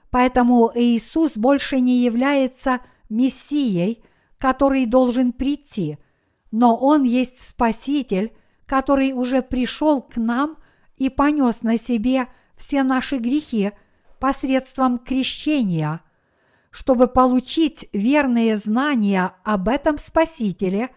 Поэтому 0.09 0.71
Иисус 0.75 1.37
больше 1.37 1.79
не 1.79 2.03
является 2.03 2.81
Мессией, 3.09 4.03
который 4.37 4.85
должен 4.85 5.31
прийти, 5.31 5.97
но 6.51 6.75
Он 6.75 7.03
есть 7.03 7.47
Спаситель, 7.47 8.33
который 8.65 9.13
уже 9.13 9.41
пришел 9.41 10.01
к 10.01 10.17
нам 10.17 10.57
и 10.97 11.09
понес 11.09 11.61
на 11.61 11.77
себе 11.77 12.27
все 12.55 12.83
наши 12.83 13.17
грехи 13.17 13.71
посредством 14.19 14.97
крещения– 14.99 16.01
чтобы 16.71 17.07
получить 17.07 17.87
верные 17.91 18.55
знания 18.55 19.35
об 19.43 19.67
этом 19.67 19.97
Спасителе, 19.97 20.89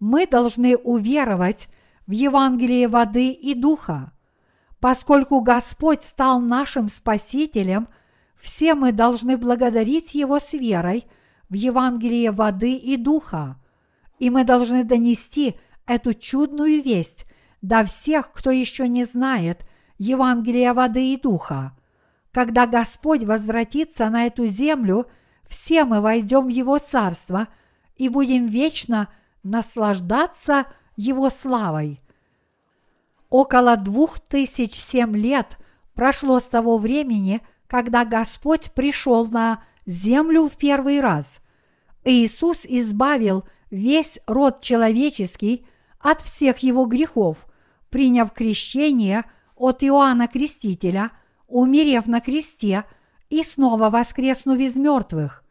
мы 0.00 0.26
должны 0.26 0.76
уверовать 0.76 1.68
в 2.06 2.10
Евангелие 2.10 2.88
воды 2.88 3.30
и 3.30 3.54
духа. 3.54 4.12
Поскольку 4.82 5.40
Господь 5.40 6.02
стал 6.02 6.40
нашим 6.40 6.90
Спасителем, 6.90 7.88
все 8.36 8.74
мы 8.74 8.92
должны 8.92 9.38
благодарить 9.38 10.14
Его 10.14 10.38
с 10.38 10.52
верой 10.52 11.06
в 11.48 11.54
Евангелие 11.54 12.32
воды 12.32 12.74
и 12.74 12.98
духа. 12.98 13.56
И 14.18 14.28
мы 14.28 14.44
должны 14.44 14.84
донести 14.84 15.56
эту 15.86 16.12
чудную 16.12 16.82
весть 16.82 17.24
до 17.62 17.84
всех, 17.86 18.30
кто 18.30 18.50
еще 18.50 18.86
не 18.88 19.04
знает 19.04 19.64
Евангелия 19.96 20.74
воды 20.74 21.14
и 21.14 21.16
духа– 21.16 21.74
когда 22.32 22.66
Господь 22.66 23.24
возвратится 23.24 24.08
на 24.08 24.26
эту 24.26 24.46
землю, 24.46 25.06
все 25.46 25.84
мы 25.84 26.00
войдем 26.00 26.46
в 26.46 26.48
Его 26.48 26.78
Царство 26.78 27.48
и 27.96 28.08
будем 28.08 28.46
вечно 28.46 29.08
наслаждаться 29.42 30.66
Его 30.96 31.28
славой. 31.28 32.00
Около 33.32 33.76
двух 33.76 34.20
тысяч 34.20 34.74
семь 34.76 35.16
лет 35.16 35.58
прошло 35.94 36.38
с 36.38 36.46
того 36.46 36.76
времени, 36.76 37.40
когда 37.66 38.04
Господь 38.04 38.70
пришел 38.72 39.26
на 39.26 39.64
землю 39.86 40.48
в 40.48 40.56
первый 40.56 41.00
раз. 41.00 41.40
Иисус 42.04 42.64
избавил 42.64 43.44
весь 43.70 44.18
род 44.26 44.60
человеческий 44.60 45.66
от 45.98 46.20
всех 46.20 46.58
его 46.58 46.84
грехов, 46.84 47.46
приняв 47.90 48.32
крещение 48.32 49.24
от 49.56 49.82
Иоанна 49.82 50.28
Крестителя– 50.28 51.10
умерев 51.52 52.06
на 52.06 52.20
кресте 52.20 52.84
и 53.30 53.42
снова 53.42 53.90
воскреснув 53.90 54.58
из 54.58 54.76
мертвых. 54.76 55.44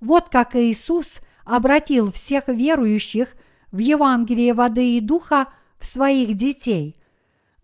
Вот 0.00 0.28
как 0.28 0.56
Иисус 0.56 1.20
обратил 1.44 2.12
всех 2.12 2.48
верующих 2.48 3.34
в 3.72 3.78
Евангелие 3.78 4.52
воды 4.52 4.96
и 4.96 5.00
духа 5.00 5.48
в 5.78 5.86
своих 5.86 6.34
детей. 6.34 6.96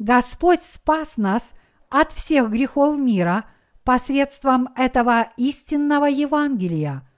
Господь 0.00 0.64
спас 0.64 1.16
нас 1.16 1.52
от 1.88 2.10
всех 2.10 2.50
грехов 2.50 2.98
мира 2.98 3.44
посредством 3.84 4.70
этого 4.74 5.28
истинного 5.36 6.06
Евангелия. 6.06 7.08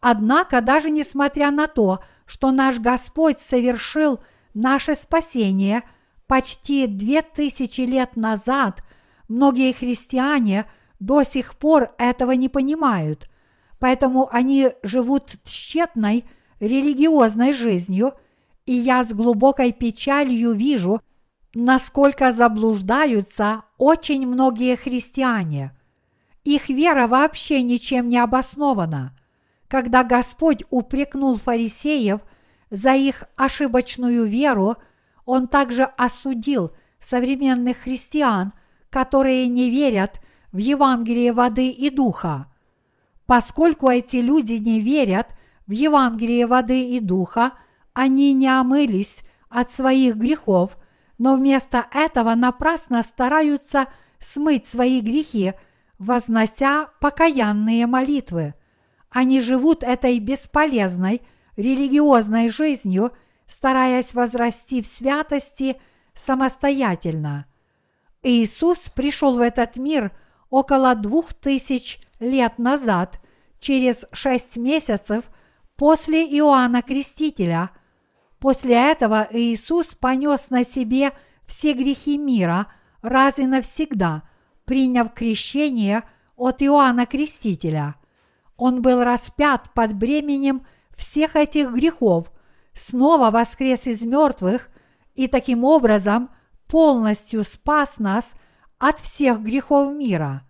Однако, 0.00 0.60
даже 0.60 0.90
несмотря 0.90 1.52
на 1.52 1.68
то, 1.68 2.00
что 2.26 2.50
наш 2.50 2.80
Господь 2.80 3.40
совершил 3.40 4.18
наше 4.54 4.96
спасение 4.96 5.84
почти 6.26 6.88
две 6.88 7.22
тысячи 7.22 7.82
лет 7.82 8.16
назад– 8.16 8.82
Многие 9.28 9.72
христиане 9.72 10.66
до 11.00 11.22
сих 11.22 11.56
пор 11.56 11.90
этого 11.98 12.32
не 12.32 12.48
понимают, 12.48 13.28
поэтому 13.78 14.28
они 14.30 14.70
живут 14.82 15.32
тщетной 15.44 16.24
религиозной 16.60 17.52
жизнью, 17.52 18.14
и 18.66 18.72
я 18.72 19.02
с 19.02 19.12
глубокой 19.12 19.72
печалью 19.72 20.52
вижу, 20.52 21.00
насколько 21.54 22.32
заблуждаются 22.32 23.62
очень 23.78 24.26
многие 24.26 24.76
христиане. 24.76 25.76
Их 26.44 26.68
вера 26.68 27.06
вообще 27.06 27.62
ничем 27.62 28.08
не 28.08 28.18
обоснована. 28.18 29.16
Когда 29.68 30.04
Господь 30.04 30.62
упрекнул 30.70 31.36
фарисеев 31.36 32.20
за 32.70 32.94
их 32.94 33.24
ошибочную 33.36 34.26
веру, 34.26 34.76
Он 35.24 35.48
также 35.48 35.84
осудил 35.84 36.72
современных 37.00 37.78
христиан– 37.78 38.52
которые 38.94 39.48
не 39.48 39.70
верят 39.70 40.20
в 40.52 40.58
Евангелие 40.58 41.32
воды 41.32 41.68
и 41.68 41.90
духа. 41.90 42.46
Поскольку 43.26 43.88
эти 43.88 44.18
люди 44.18 44.52
не 44.52 44.78
верят 44.78 45.34
в 45.66 45.72
Евангелие 45.72 46.46
воды 46.46 46.90
и 46.90 47.00
духа, 47.00 47.54
они 47.92 48.32
не 48.34 48.46
омылись 48.46 49.24
от 49.48 49.72
своих 49.72 50.14
грехов, 50.14 50.78
но 51.18 51.36
вместо 51.36 51.86
этого 51.92 52.34
напрасно 52.34 53.02
стараются 53.02 53.86
смыть 54.18 54.66
свои 54.66 55.00
грехи, 55.00 55.52
вознося 55.98 56.88
покаянные 57.00 57.86
молитвы. 57.86 58.54
Они 59.10 59.40
живут 59.40 59.82
этой 59.82 60.18
бесполезной 60.18 61.22
религиозной 61.56 62.48
жизнью, 62.48 63.12
стараясь 63.46 64.14
возрасти 64.14 64.82
в 64.82 64.86
святости 64.86 65.76
самостоятельно– 66.14 67.46
Иисус 68.24 68.88
пришел 68.88 69.36
в 69.36 69.40
этот 69.40 69.76
мир 69.76 70.10
около 70.48 70.94
двух 70.94 71.34
тысяч 71.34 72.00
лет 72.18 72.58
назад, 72.58 73.20
через 73.60 74.06
шесть 74.12 74.56
месяцев 74.56 75.24
после 75.76 76.24
Иоанна 76.38 76.80
Крестителя. 76.82 77.70
После 78.44 78.74
этого 78.74 79.26
Иисус 79.30 79.94
понес 79.94 80.50
на 80.50 80.64
себе 80.64 81.12
все 81.46 81.72
грехи 81.72 82.18
мира 82.18 82.66
раз 83.00 83.38
и 83.38 83.46
навсегда, 83.46 84.22
приняв 84.66 85.14
крещение 85.14 86.02
от 86.36 86.62
Иоанна 86.62 87.06
Крестителя. 87.06 87.94
Он 88.58 88.82
был 88.82 89.02
распят 89.02 89.72
под 89.72 89.94
бременем 89.94 90.66
всех 90.94 91.36
этих 91.36 91.70
грехов, 91.70 92.30
снова 92.74 93.30
воскрес 93.30 93.86
из 93.86 94.02
мертвых 94.04 94.68
и 95.14 95.26
таким 95.26 95.64
образом– 95.64 96.28
полностью 96.68 97.44
спас 97.44 97.98
нас 97.98 98.34
от 98.78 98.98
всех 99.00 99.40
грехов 99.40 99.94
мира. 99.94 100.42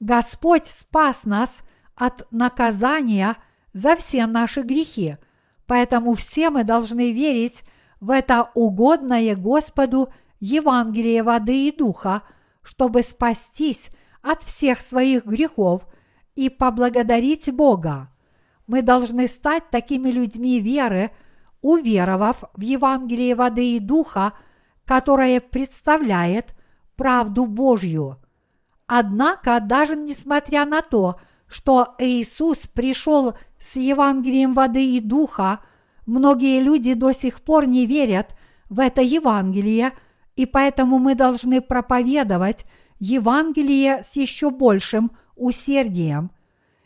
Господь 0.00 0.66
спас 0.66 1.26
нас 1.26 1.60
от 1.96 2.26
наказания 2.32 3.36
за 3.74 3.94
все 3.94 4.24
наши 4.24 4.62
грехи, 4.62 5.18
поэтому 5.66 6.14
все 6.14 6.50
мы 6.50 6.64
должны 6.64 7.12
верить 7.12 7.64
в 8.00 8.10
это 8.10 8.50
угодное 8.54 9.34
Господу 9.36 10.10
Евангелие 10.40 11.22
воды 11.22 11.68
и 11.68 11.72
духа, 11.76 12.22
чтобы 12.62 13.02
спастись 13.02 13.90
от 14.22 14.42
всех 14.42 14.80
своих 14.80 15.24
грехов 15.24 15.86
и 16.34 16.50
поблагодарить 16.50 17.52
Бога. 17.52 18.10
Мы 18.66 18.82
должны 18.82 19.28
стать 19.28 19.70
такими 19.70 20.10
людьми 20.10 20.60
веры, 20.60 21.10
уверовав 21.62 22.44
в 22.54 22.60
Евангелие 22.60 23.34
воды 23.34 23.76
и 23.76 23.80
духа– 23.80 24.32
которое 24.86 25.40
представляет 25.40 26.54
правду 26.94 27.44
Божью. 27.44 28.18
Однако, 28.86 29.60
даже 29.60 29.96
несмотря 29.96 30.64
на 30.64 30.80
то, 30.80 31.20
что 31.48 31.94
Иисус 31.98 32.66
пришел 32.68 33.34
с 33.58 33.76
Евангелием 33.76 34.54
воды 34.54 34.96
и 34.96 35.00
духа, 35.00 35.60
многие 36.06 36.60
люди 36.60 36.94
до 36.94 37.12
сих 37.12 37.40
пор 37.40 37.66
не 37.66 37.86
верят 37.86 38.34
в 38.68 38.80
это 38.80 39.02
Евангелие, 39.02 39.92
и 40.36 40.46
поэтому 40.46 40.98
мы 40.98 41.14
должны 41.14 41.60
проповедовать 41.60 42.66
Евангелие 42.98 44.02
с 44.02 44.16
еще 44.16 44.50
большим 44.50 45.12
усердием. 45.34 46.30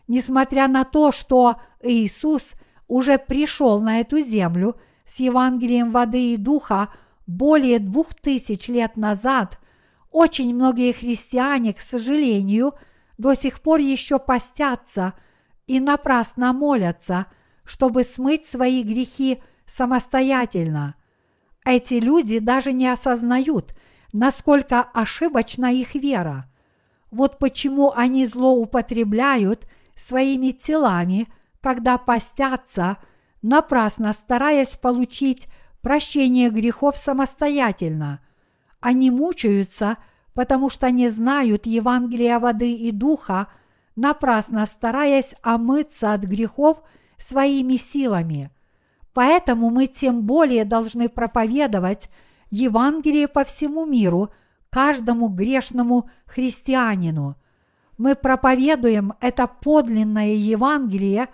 Несмотря 0.09 0.69
на 0.69 0.85
то, 0.85 1.13
что 1.13 1.57
Иисус 1.83 2.55
уже 2.89 3.19
пришел 3.19 3.81
на 3.81 4.01
эту 4.01 4.21
землю 4.21 4.77
с 5.05 5.21
Евангелием 5.21 5.91
воды 5.91 6.35
и 6.35 6.37
духа 6.37 6.89
более 7.27 7.79
двух 7.79 8.15
тысяч 8.15 8.69
лет 8.69 8.97
назад, 8.97 9.59
очень 10.11 10.55
многие 10.55 10.93
христиане, 10.93 11.73
к 11.73 11.81
сожалению, 11.81 12.75
до 13.19 13.35
сих 13.35 13.61
пор 13.61 13.79
еще 13.79 14.19
постятся 14.19 15.15
и 15.71 15.79
напрасно 15.79 16.53
молятся, 16.53 17.27
чтобы 17.65 18.03
смыть 18.03 18.45
свои 18.45 18.83
грехи 18.83 19.41
самостоятельно. 19.67 20.97
Эти 21.65 21.95
люди 21.95 22.41
даже 22.41 22.73
не 22.73 22.89
осознают, 22.89 23.77
насколько 24.13 24.81
ошибочна 24.81 25.73
их 25.73 25.95
вера. 25.95 26.51
Вот 27.13 27.39
почему 27.39 27.93
они 27.95 28.27
злоупотребляют 28.27 29.69
своими 29.95 30.51
телами, 30.51 31.29
когда 31.61 31.99
постятся, 31.99 32.97
напрасно 33.41 34.13
стараясь 34.13 34.77
получить 34.77 35.47
прощение 35.83 36.51
грехов 36.51 36.97
самостоятельно. 36.97 38.19
Они 38.81 39.13
мучаются, 39.13 39.99
потому 40.35 40.69
что 40.69 40.91
не 40.91 41.11
знают 41.11 41.65
Евангелия 41.67 42.41
воды 42.41 42.73
и 42.73 42.91
духа, 42.91 43.47
напрасно 44.01 44.65
стараясь 44.65 45.35
омыться 45.43 46.15
от 46.15 46.23
грехов 46.23 46.83
своими 47.19 47.77
силами. 47.77 48.51
Поэтому 49.13 49.69
мы 49.71 49.87
тем 49.87 50.23
более 50.23 50.65
должны 50.65 51.09
проповедовать 51.11 52.09
Евангелие 52.51 53.29
по 53.29 53.45
всему 53.45 53.85
миру 53.85 54.31
каждому 54.71 55.29
грешному 55.29 56.09
христианину. 56.25 57.37
Мы 57.99 58.15
проповедуем 58.15 59.13
это 59.21 59.47
подлинное 59.47 60.33
Евангелие 60.33 61.29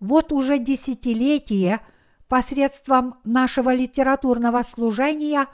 вот 0.00 0.32
уже 0.32 0.58
десятилетие 0.58 1.80
посредством 2.28 3.16
нашего 3.24 3.74
литературного 3.74 4.62
служения 4.62 5.46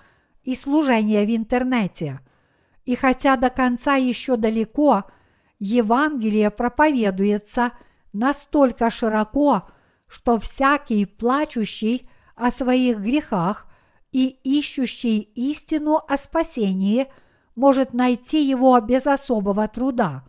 и 0.45 0.55
служения 0.55 1.25
в 1.25 1.37
интернете. 1.37 2.21
И 2.85 2.95
хотя 2.95 3.37
до 3.37 3.51
конца 3.51 3.97
еще 3.97 4.37
далеко, 4.37 5.05
Евангелие 5.65 6.51
проповедуется 6.51 7.71
настолько 8.13 8.91
широко, 8.91 9.69
что 10.09 10.41
всякий 10.41 11.07
плачущий 11.07 12.09
о 12.35 12.51
своих 12.51 12.99
грехах 12.99 13.69
и 14.11 14.27
ищущий 14.43 15.21
истину 15.21 16.01
о 16.09 16.17
спасении 16.17 17.07
может 17.55 17.93
найти 17.93 18.43
его 18.45 18.81
без 18.81 19.07
особого 19.07 19.69
труда. 19.69 20.25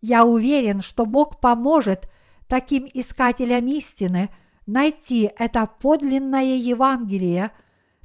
Я 0.00 0.24
уверен, 0.24 0.80
что 0.80 1.06
Бог 1.06 1.38
поможет 1.38 2.10
таким 2.48 2.88
искателям 2.92 3.68
истины 3.68 4.28
найти 4.66 5.30
это 5.38 5.66
подлинное 5.80 6.56
Евангелие, 6.56 7.52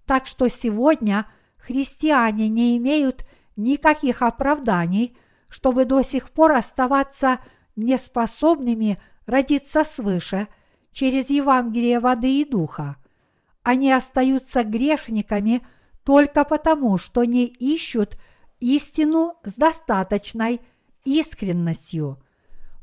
так 0.06 0.28
что 0.28 0.48
сегодня 0.48 1.26
христиане 1.58 2.48
не 2.48 2.78
имеют 2.78 3.26
никаких 3.56 4.22
оправданий, 4.22 5.18
чтобы 5.50 5.86
до 5.86 6.02
сих 6.02 6.30
пор 6.30 6.54
оставаться 6.54 7.40
неспособными 7.76 8.98
родиться 9.26 9.84
свыше 9.84 10.48
через 10.92 11.30
Евангелие 11.30 12.00
воды 12.00 12.42
и 12.42 12.46
духа– 12.46 12.98
они 13.64 13.92
остаются 13.92 14.64
грешниками 14.64 15.62
только 16.04 16.44
потому, 16.44 16.98
что 16.98 17.24
не 17.24 17.46
ищут 17.46 18.18
истину 18.60 19.36
с 19.44 19.58
достаточной 19.58 20.62
искренностью. 21.06 22.20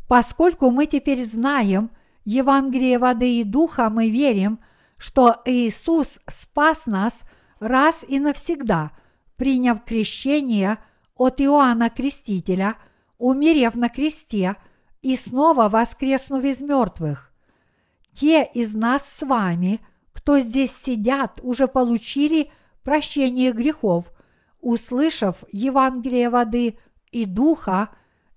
Поскольку 0.09 0.71
мы 0.71 0.87
теперь 0.87 1.25
знаем 1.25 1.91
Евангелие 2.25 2.99
воды 2.99 3.41
и 3.41 3.45
духа, 3.45 3.91
мы 3.91 4.11
верим, 4.11 4.61
что 4.97 5.43
Иисус 5.45 6.21
спас 6.29 6.87
нас 6.87 7.23
раз 7.59 8.05
и 8.07 8.21
навсегда, 8.21 8.93
приняв 9.37 9.83
крещение 9.85 10.79
от 11.17 11.41
Иоанна 11.41 11.91
Крестителя, 11.91 12.77
умерев 13.19 13.75
на 13.75 13.89
кресте 13.89 14.57
и 15.03 15.17
снова 15.17 15.69
воскреснув 15.69 16.45
из 16.45 16.61
мертвых. 16.61 17.33
Те 18.13 18.45
из 18.45 18.75
нас 18.75 19.09
с 19.09 19.23
вами– 19.23 19.81
кто 20.27 20.41
здесь 20.41 20.75
сидят, 20.75 21.39
уже 21.45 21.69
получили 21.69 22.51
прощение 22.83 23.53
грехов, 23.53 24.11
услышав 24.61 25.45
Евангелие 25.53 26.31
воды 26.31 26.81
и 27.13 27.27
духа 27.27 27.91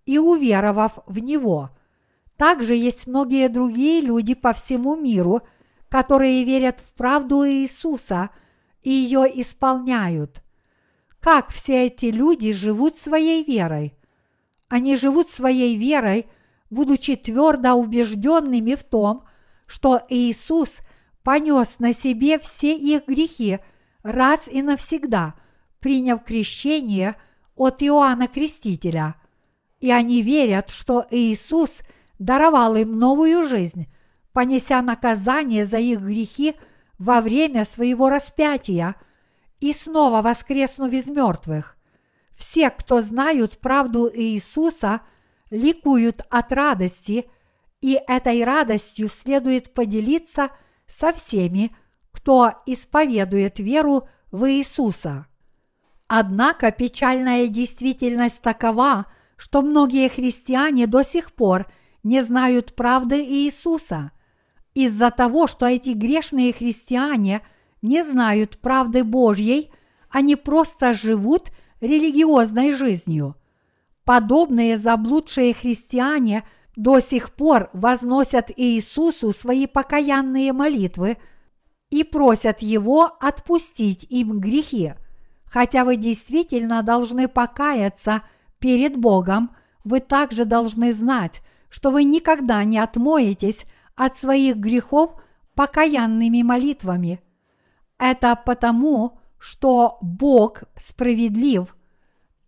и 0.05 0.19
уверовав 0.19 0.99
в 1.07 1.17
него. 1.17 1.71
Также 2.37 2.75
есть 2.75 3.07
многие 3.07 3.49
другие 3.49 4.01
люди 4.01 4.35
по 4.35 4.53
всему 4.53 4.95
миру, 4.95 5.41
которые 5.89 6.43
верят 6.43 6.79
в 6.79 6.93
правду 6.93 7.43
Иисуса 7.43 8.29
и 8.83 8.91
ее 8.91 9.25
исполняют. 9.41 10.43
Как 11.19 11.49
все 11.51 11.87
эти 11.87 12.07
люди 12.07 12.51
живут 12.51 12.97
своей 12.97 13.43
верой? 13.43 13.93
Они 14.67 14.95
живут 14.95 15.29
своей 15.29 15.75
верой, 15.75 16.27
будучи 16.69 17.15
твердо 17.15 17.73
убежденными 17.73 18.75
в 18.75 18.83
том, 18.83 19.25
что 19.67 20.01
Иисус– 20.09 20.79
понес 21.23 21.77
на 21.77 21.93
себе 21.93 22.39
все 22.39 22.75
их 22.75 23.05
грехи 23.07 23.59
раз 24.03 24.47
и 24.47 24.61
навсегда, 24.61 25.35
приняв 25.79 26.23
крещение 26.23 27.15
от 27.55 27.83
Иоанна 27.83 28.27
Крестителя. 28.27 29.15
И 29.79 29.91
они 29.91 30.21
верят, 30.21 30.69
что 30.69 31.05
Иисус 31.11 31.81
даровал 32.17 32.75
им 32.75 32.97
новую 32.97 33.45
жизнь, 33.45 33.87
понеся 34.33 34.81
наказание 34.81 35.65
за 35.65 35.77
их 35.77 36.01
грехи 36.01 36.55
во 36.97 37.21
время 37.21 37.63
своего 37.63 38.09
распятия 38.09 38.95
и 39.59 39.73
снова 39.73 40.21
воскреснув 40.21 40.91
из 40.91 41.07
мертвых. 41.07 41.77
Все, 42.35 42.69
кто 42.69 43.01
знают 43.01 43.59
правду 43.59 44.09
Иисуса, 44.13 45.01
ликуют 45.49 46.21
от 46.29 46.51
радости, 46.51 47.29
и 47.81 47.99
этой 48.07 48.43
радостью 48.43 49.09
следует 49.09 49.73
поделиться– 49.73 50.49
со 50.89 51.13
всеми, 51.13 51.71
кто 52.11 52.53
исповедует 52.65 53.59
веру 53.59 54.09
в 54.31 54.49
Иисуса. 54.51 55.27
Однако 56.07 56.71
печальная 56.71 57.47
действительность 57.47 58.41
такова, 58.41 59.05
что 59.37 59.61
многие 59.61 60.09
христиане 60.09 60.87
до 60.87 61.03
сих 61.03 61.31
пор 61.31 61.67
не 62.03 62.21
знают 62.21 62.75
правды 62.75 63.23
Иисуса. 63.23 64.11
Из-за 64.73 65.11
того, 65.11 65.47
что 65.47 65.65
эти 65.67 65.91
грешные 65.91 66.51
христиане 66.51 67.41
не 67.81 68.03
знают 68.03 68.59
правды 68.59 69.03
Божьей, 69.03 69.71
они 70.09 70.35
просто 70.35 70.93
живут 70.93 71.51
религиозной 71.81 72.73
жизнью. 72.73 73.35
Подобные 74.03 74.77
заблудшие 74.77 75.53
христиане– 75.53 76.43
до 76.79 77.01
сих 77.01 77.33
пор 77.33 77.69
возносят 77.73 78.51
Иисусу 78.55 79.33
свои 79.33 79.67
покаянные 79.67 80.53
молитвы 80.53 81.17
и 81.89 82.05
просят 82.05 82.61
Его 82.61 83.17
отпустить 83.19 84.05
им 84.09 84.39
грехи. 84.39 84.93
Хотя 85.43 85.83
вы 85.83 85.97
действительно 85.97 86.81
должны 86.81 87.27
покаяться 87.27 88.21
перед 88.59 88.95
Богом, 88.95 89.49
вы 89.83 89.99
также 89.99 90.45
должны 90.45 90.93
знать, 90.93 91.41
что 91.69 91.91
вы 91.91 92.05
никогда 92.05 92.63
не 92.63 92.77
отмоетесь 92.77 93.65
от 93.95 94.17
своих 94.17 94.55
грехов 94.55 95.21
покаянными 95.55 96.43
молитвами. 96.43 97.21
Это 97.99 98.35
потому, 98.35 99.19
что 99.37 99.99
Бог 100.01 100.63
справедлив, 100.79 101.75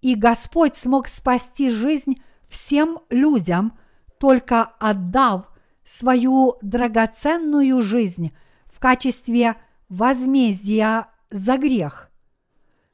и 0.01 0.15
Господь 0.15 0.77
смог 0.77 1.07
спасти 1.07 1.69
жизнь 1.69 2.15
всем 2.47 2.99
людям– 3.09 3.77
только 4.21 4.65
отдав 4.77 5.51
свою 5.83 6.55
драгоценную 6.61 7.81
жизнь 7.81 8.31
в 8.67 8.79
качестве 8.79 9.55
возмездия 9.89 11.07
за 11.31 11.57
грех. 11.57 12.11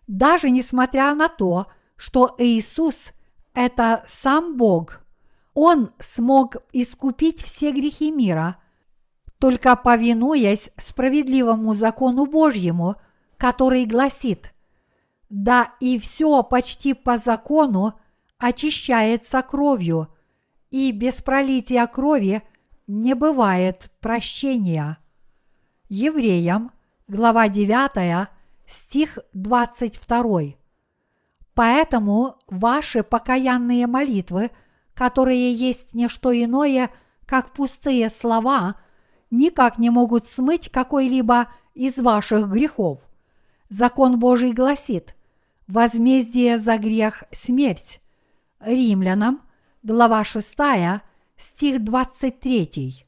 Даже 0.08 0.50
несмотря 0.50 1.14
на 1.14 1.28
то, 1.28 1.68
что 1.98 2.34
Иисус– 2.38 3.12
это 3.54 4.06
сам 4.08 4.56
Бог, 4.56 5.02
Он 5.54 5.92
смог 6.00 6.56
искупить 6.72 7.44
все 7.44 7.74
грехи 7.74 8.10
мира, 8.10 8.56
только 9.40 9.76
повинуясь 9.76 10.72
справедливому 10.78 11.74
закону 11.74 12.26
Божьему, 12.26 12.96
который 13.38 13.86
гласит 13.86 14.54
«Да 15.30 15.74
и 15.80 16.00
все 16.00 16.42
почти 16.44 16.94
по 16.94 17.18
закону 17.18 17.94
очищается 18.40 19.42
кровью– 19.42 20.08
и 20.70 20.92
без 20.92 21.22
пролития 21.22 21.86
крови 21.88 22.44
не 22.88 23.14
бывает 23.14 23.92
прощения. 24.00 24.98
Евреям, 25.90 26.72
глава 27.08 27.48
9, 27.48 28.28
стих 28.68 29.18
22. 29.34 30.56
Поэтому 31.54 32.36
ваши 32.48 33.04
покаянные 33.04 33.88
молитвы, 33.88 34.52
которые 34.94 35.54
есть 35.54 35.96
не 35.96 36.10
что 36.10 36.32
иное, 36.32 36.92
как 37.26 37.54
пустые 37.54 38.10
слова, 38.10 38.76
никак 39.32 39.78
не 39.78 39.90
могут 39.90 40.28
смыть 40.28 40.70
какой-либо 40.70 41.48
из 41.74 41.98
ваших 41.98 42.50
грехов. 42.50 43.00
Закон 43.70 44.20
Божий 44.20 44.54
гласит, 44.54 45.16
возмездие 45.68 46.58
за 46.58 46.78
грех– 46.78 47.24
смерть. 47.32 48.02
Римлянам, 48.60 49.42
глава 49.84 50.24
6, 50.24 50.56
стих 51.38 51.84
23. 51.84 53.06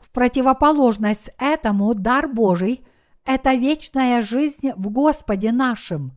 В 0.00 0.10
противоположность 0.10 1.30
этому 1.38 1.94
дар 1.94 2.28
Божий– 2.28 2.86
это 3.24 3.54
вечная 3.54 4.22
жизнь 4.22 4.72
в 4.76 4.90
Господе 4.90 5.52
нашим. 5.52 6.12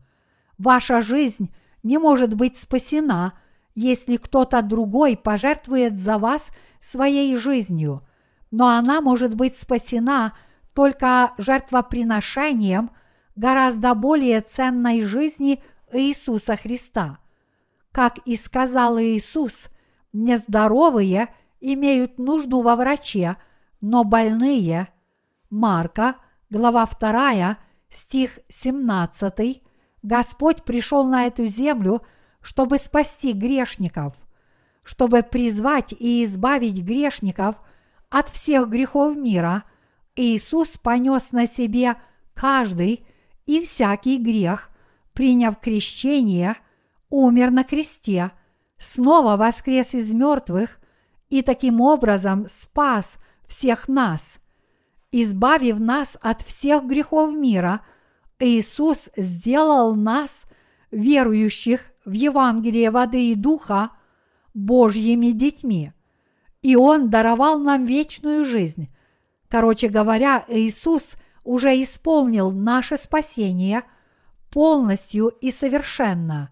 Ваша 0.58 1.00
жизнь 1.00 1.52
не 1.82 1.98
может 1.98 2.34
быть 2.34 2.56
спасена, 2.56 3.34
если 3.74 4.16
кто-то 4.16 4.62
другой 4.62 5.16
пожертвует 5.16 5.98
за 5.98 6.18
вас 6.18 6.50
своей 6.80 7.36
жизнью, 7.36 8.06
но 8.54 8.68
она 8.68 9.00
может 9.00 9.34
быть 9.34 9.56
спасена 9.56 10.34
только 10.74 11.32
жертвоприношением 11.38 12.90
гораздо 13.36 13.94
более 13.94 14.40
ценной 14.40 15.02
жизни 15.02 15.62
Иисуса 15.92 16.56
Христа. 16.56 17.18
Как 17.92 18.18
и 18.26 18.36
сказал 18.36 18.98
Иисус, 18.98 19.68
нездоровые 20.12 21.28
имеют 21.60 22.18
нужду 22.18 22.62
во 22.62 22.76
враче– 22.76 23.36
но 23.86 24.02
больные, 24.02 24.88
Марка, 25.50 26.16
глава 26.48 26.86
2, 26.86 27.58
стих 27.90 28.38
17, 28.48 29.62
Господь 30.02 30.62
пришел 30.64 31.04
на 31.04 31.26
эту 31.26 31.44
землю, 31.44 32.00
чтобы 32.40 32.78
спасти 32.78 33.34
грешников, 33.34 34.14
чтобы 34.82 35.22
призвать 35.22 35.92
и 35.92 36.24
избавить 36.24 36.82
грешников 36.82 37.56
от 38.14 38.28
всех 38.28 38.68
грехов 38.68 39.16
мира. 39.16 39.64
Иисус 40.14 40.76
понес 40.76 41.32
на 41.32 41.46
себе 41.46 41.96
каждый 42.34 43.04
и 43.44 43.60
всякий 43.60 44.18
грех, 44.18 44.70
приняв 45.12 45.58
крещение, 45.58 46.56
умер 47.10 47.50
на 47.50 47.64
кресте, 47.64 48.30
снова 48.78 49.36
воскрес 49.36 49.94
из 49.94 50.14
мертвых 50.14 50.78
и 51.28 51.42
таким 51.42 51.80
образом 51.80 52.46
спас– 52.48 53.16
всех 53.46 53.88
нас. 53.88 54.38
Избавив 55.12 55.78
нас 55.80 56.16
от 56.20 56.42
всех 56.42 56.84
грехов 56.84 57.34
мира, 57.34 57.80
Иисус 58.38 59.08
сделал 59.16 59.94
нас, 59.94 60.44
верующих 60.90 61.92
в 62.04 62.12
Евангелие 62.12 62.90
воды 62.90 63.32
и 63.32 63.34
духа, 63.34 63.90
Божьими 64.54 65.32
детьми. 65.32 65.92
И 66.64 66.76
Он 66.76 67.10
даровал 67.10 67.58
нам 67.58 67.84
вечную 67.84 68.46
жизнь. 68.46 68.88
Короче 69.50 69.88
говоря, 69.88 70.46
Иисус 70.48 71.16
уже 71.44 71.70
исполнил 71.82 72.50
наше 72.52 72.96
спасение 72.96 73.82
полностью 74.50 75.28
и 75.28 75.50
совершенно. 75.50 76.50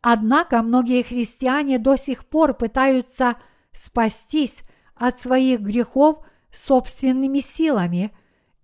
Однако 0.00 0.60
многие 0.60 1.04
христиане 1.04 1.78
до 1.78 1.94
сих 1.94 2.26
пор 2.26 2.52
пытаются 2.52 3.36
спастись 3.70 4.64
от 4.96 5.20
своих 5.20 5.60
грехов 5.60 6.18
собственными 6.50 7.38
силами, 7.38 8.10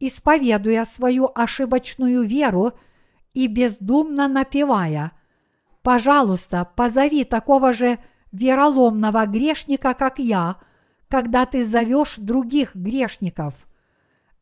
исповедуя 0.01 0.85
свою 0.85 1.31
ошибочную 1.33 2.27
веру 2.27 2.73
и 3.33 3.47
бездумно 3.47 4.27
напевая 4.27 5.13
«Пожалуйста, 5.83 6.69
позови 6.75 7.23
такого 7.23 7.73
же 7.73 8.01
вероломного 8.35 9.27
грешника, 9.27 9.95
как 9.95 10.19
я, 10.19 10.57
когда 11.09 11.47
ты 11.47 11.65
зовешь 11.65 12.17
других 12.19 12.75
грешников». 12.75 13.67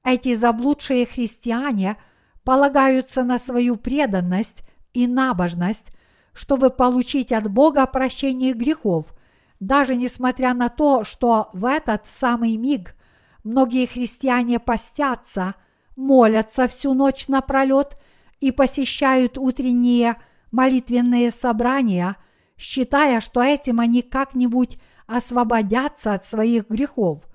Эти 0.05 0.35
заблудшие 0.35 1.07
христиане 1.07 1.97
полагаются 2.43 3.23
на 3.23 3.39
свою 3.39 3.77
преданность 3.77 4.65
и 4.93 5.07
набожность, 5.07 5.93
чтобы 6.33 6.71
получить 6.71 7.31
от 7.33 7.49
Бога 7.49 7.87
прощение 7.87 8.53
грехов– 8.53 9.15
даже 9.63 9.95
несмотря 9.95 10.55
на 10.55 10.69
то, 10.69 11.05
что 11.05 11.49
в 11.53 11.67
этот 11.67 12.09
самый 12.09 12.57
миг 12.57 12.97
многие 13.45 13.87
христиане 13.87 14.59
постятся, 14.59 15.55
молятся 15.97 16.67
всю 16.67 16.95
ночь 16.95 17.29
напролет 17.29 17.97
и 18.41 18.51
посещают 18.51 19.39
утренние 19.39 20.17
молитвенные 20.51 21.31
собрания, 21.31 22.17
считая, 22.63 23.21
что 23.21 23.43
этим 23.43 23.81
они 23.81 24.03
как-нибудь 24.03 24.79
освободятся 25.07 26.15
от 26.15 26.25
своих 26.25 26.69
грехов. 26.71 27.29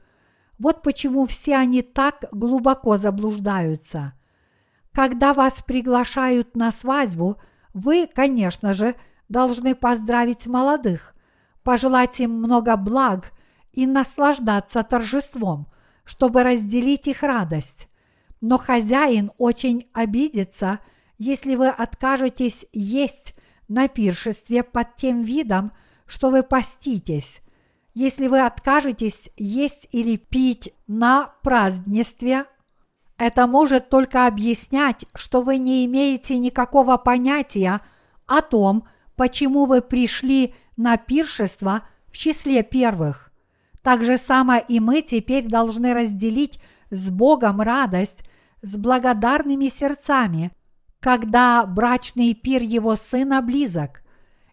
Вот 0.58 0.82
почему 0.82 1.28
все 1.28 1.58
они 1.58 1.82
так 1.82 2.26
глубоко 2.32 2.98
заблуждаются. 2.98 4.13
Когда 4.94 5.34
вас 5.34 5.62
приглашают 5.62 6.56
на 6.56 6.72
свадьбу, 6.72 7.38
вы, 7.74 8.08
конечно 8.08 8.74
же, 8.74 8.96
должны 9.30 9.76
поздравить 9.76 10.48
молодых, 10.48 11.13
пожелать 11.62 12.20
им 12.22 12.32
много 12.32 12.76
благ 12.78 13.32
и 13.74 13.86
наслаждаться 13.86 14.82
торжеством, 14.82 15.68
чтобы 16.06 16.42
разделить 16.44 17.08
их 17.08 17.22
радость. 17.22 17.90
Но 18.40 18.58
хозяин 18.58 19.32
очень 19.38 19.90
обидится, 19.94 20.80
если 21.18 21.56
вы 21.56 21.68
откажетесь 21.68 22.66
есть 22.72 23.36
на 23.67 23.88
пиршестве 23.88 24.63
под 24.63 24.95
тем 24.95 25.21
видом, 25.21 25.71
что 26.06 26.30
вы 26.30 26.43
поститесь. 26.43 27.41
Если 27.93 28.27
вы 28.27 28.41
откажетесь 28.41 29.30
есть 29.38 29.88
или 29.91 30.17
пить 30.17 30.73
на 30.88 31.34
празднестве, 31.41 32.45
это 33.17 33.47
может 33.47 33.89
только 33.89 34.27
объяснять, 34.27 35.06
что 35.15 35.41
вы 35.41 35.58
не 35.58 35.86
имеете 35.86 36.38
никакого 36.38 36.97
понятия 36.97 37.82
о 38.27 38.41
том, 38.41 38.88
почему 39.15 39.65
вы 39.65 39.82
пришли 39.82 40.53
на 40.75 40.97
пиршество 40.97 41.88
в 42.08 42.15
числе 42.15 42.62
первых. 42.62 43.32
Так 43.82 44.03
же 44.03 44.17
само 44.17 44.58
и 44.58 44.80
мы 44.80 45.01
теперь 45.01 45.47
должны 45.47 45.93
разделить 45.93 46.60
с 46.91 47.10
Богом 47.10 47.62
радость 47.62 48.19
с 48.62 48.77
благодарными 48.77 49.67
сердцами, 49.69 50.51
когда 50.99 51.65
брачный 51.65 52.33
пир 52.33 52.62
Его 52.62 52.95
Сына 52.95 53.41
близок. 53.41 54.03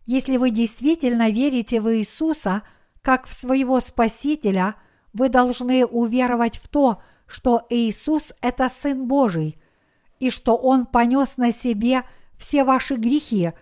Если 0.07 0.37
вы 0.37 0.50
действительно 0.50 1.30
верите 1.30 1.80
в 1.80 1.92
Иисуса 1.94 2.62
как 3.02 3.26
в 3.26 3.33
своего 3.33 3.80
Спасителя, 3.80 4.76
вы 5.12 5.28
должны 5.28 5.87
уверовать 5.87 6.59
в 6.59 6.68
то, 6.68 7.02
что 7.26 7.66
Иисус– 7.70 8.33
это 8.40 8.68
Сын 8.68 9.07
Божий, 9.07 9.59
и 10.18 10.30
что 10.30 10.57
Он 10.57 10.87
понес 10.87 11.37
на 11.37 11.52
себе 11.52 12.02
все 12.37 12.64
ваши 12.64 12.96
грехи, 12.96 13.52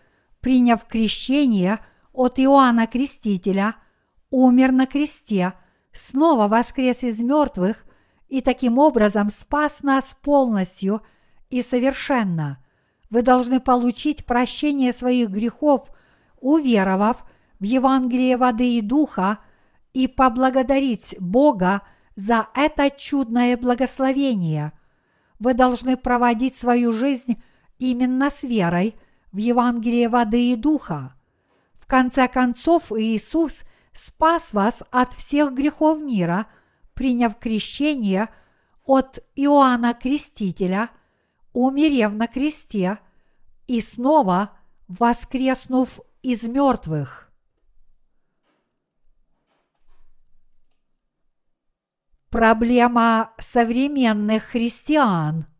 приняв 0.40 0.84
крещение– 0.84 1.78
от 2.12 2.38
Иоанна 2.38 2.86
Крестителя, 2.86 3.76
умер 4.30 4.72
на 4.72 4.86
кресте, 4.86 5.54
снова 5.92 6.48
воскрес 6.48 7.02
из 7.02 7.20
мертвых 7.20 7.84
и 8.28 8.40
таким 8.40 8.78
образом 8.78 9.30
спас 9.30 9.82
нас 9.82 10.16
полностью 10.22 11.02
и 11.50 11.62
совершенно. 11.62 12.58
Вы 13.12 13.22
должны 13.22 13.60
получить 13.60 14.26
прощение 14.26 14.92
своих 14.92 15.30
грехов, 15.30 15.88
уверовав 16.40 17.24
в 17.60 17.62
Евангелие 17.62 18.36
воды 18.36 18.78
и 18.78 18.80
духа 18.80 19.38
и 19.92 20.08
поблагодарить 20.08 21.14
Бога 21.20 21.82
за 22.16 22.48
это 22.56 22.90
чудное 22.90 23.56
благословение. 23.56 24.72
Вы 25.38 25.54
должны 25.54 25.96
проводить 25.96 26.56
свою 26.56 26.90
жизнь 26.90 27.40
именно 27.78 28.30
с 28.30 28.42
верой 28.42 28.96
в 29.30 29.36
Евангелие 29.36 30.08
воды 30.08 30.52
и 30.52 30.56
духа 30.56 31.14
конце 31.92 32.26
концов, 32.26 32.90
Иисус 32.90 33.64
спас 33.92 34.54
вас 34.54 34.82
от 34.90 35.12
всех 35.12 35.52
грехов 35.52 36.00
мира, 36.00 36.46
приняв 36.94 37.38
крещение 37.38 38.30
от 38.86 39.18
Иоанна 39.36 39.92
Крестителя, 39.92 40.88
умерев 41.52 42.12
на 42.12 42.26
кресте 42.26 42.98
и 43.66 43.80
снова 43.80 44.56
воскреснув 44.88 46.00
из 46.22 46.44
мертвых. 46.44 47.30
Проблема 52.30 53.32
современных 53.38 54.44
христиан– 54.44 55.46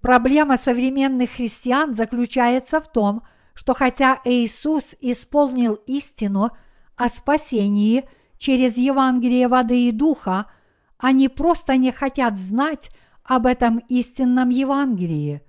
Проблема 0.00 0.56
современных 0.56 1.30
христиан 1.30 1.92
заключается 1.92 2.80
в 2.80 2.90
том, 2.90 3.22
что 3.54 3.74
хотя 3.74 4.20
Иисус 4.24 4.96
исполнил 5.00 5.74
истину 5.86 6.50
о 6.96 7.08
спасении 7.08 8.08
через 8.38 8.78
Евангелие 8.78 9.48
воды 9.48 9.88
и 9.88 9.92
духа, 9.92 10.50
они 11.00 11.28
просто 11.28 11.76
не 11.76 11.92
хотят 11.92 12.38
знать 12.38 12.90
об 13.24 13.46
этом 13.46 13.78
истинном 13.88 14.50
Евангелии. 14.50 15.42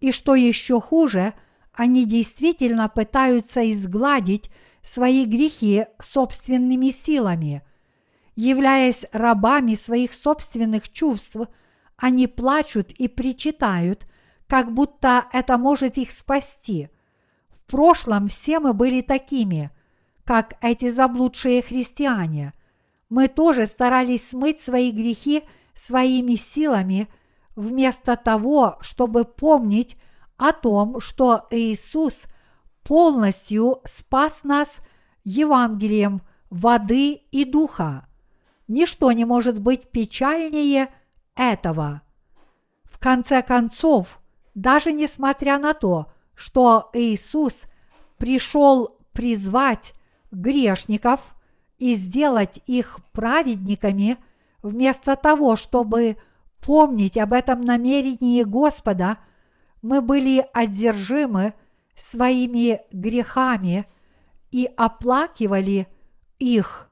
И 0.00 0.12
что 0.12 0.34
еще 0.34 0.80
хуже, 0.80 1.34
они 1.72 2.04
действительно 2.04 2.88
пытаются 2.88 3.70
изгладить 3.72 4.50
свои 4.82 5.24
грехи 5.24 5.86
собственными 6.00 6.90
силами. 6.90 7.62
Являясь 8.36 9.06
рабами 9.12 9.74
своих 9.74 10.12
собственных 10.12 10.92
чувств, 10.92 11.36
они 11.96 12.26
плачут 12.26 12.90
и 12.90 13.08
причитают, 13.08 14.06
как 14.46 14.72
будто 14.72 15.26
это 15.32 15.56
может 15.58 15.96
их 15.96 16.12
спасти. 16.12 16.88
В 17.48 17.64
прошлом 17.70 18.28
все 18.28 18.60
мы 18.60 18.74
были 18.74 19.00
такими, 19.00 19.70
как 20.24 20.54
эти 20.60 20.90
заблудшие 20.90 21.62
христиане. 21.62 22.52
Мы 23.14 23.28
тоже 23.28 23.68
старались 23.68 24.30
смыть 24.30 24.60
свои 24.60 24.90
грехи 24.90 25.44
своими 25.72 26.34
силами, 26.34 27.08
вместо 27.54 28.16
того, 28.16 28.76
чтобы 28.80 29.24
помнить 29.24 29.96
о 30.36 30.52
том, 30.52 30.98
что 30.98 31.46
Иисус 31.52 32.24
полностью 32.82 33.82
спас 33.84 34.42
нас 34.42 34.80
Евангелием 35.22 36.22
воды 36.50 37.20
и 37.30 37.44
духа. 37.44 38.08
Ничто 38.66 39.12
не 39.12 39.24
может 39.24 39.60
быть 39.60 39.92
печальнее 39.92 40.88
этого. 41.36 42.02
В 42.82 42.98
конце 42.98 43.42
концов, 43.42 44.18
даже 44.56 44.90
несмотря 44.90 45.60
на 45.60 45.74
то, 45.74 46.10
что 46.34 46.90
Иисус 46.94 47.66
пришел 48.18 48.98
призвать 49.12 49.94
грешников 50.32 51.33
и 51.84 51.96
сделать 51.96 52.60
их 52.64 52.98
праведниками, 53.12 54.16
вместо 54.62 55.16
того, 55.16 55.54
чтобы 55.54 56.16
помнить 56.62 57.18
об 57.18 57.34
этом 57.34 57.60
намерении 57.60 58.42
Господа, 58.42 59.18
мы 59.82 60.00
были 60.00 60.46
одержимы 60.54 61.52
своими 61.94 62.80
грехами 62.90 63.84
и 64.50 64.66
оплакивали 64.78 65.86
их. 66.38 66.90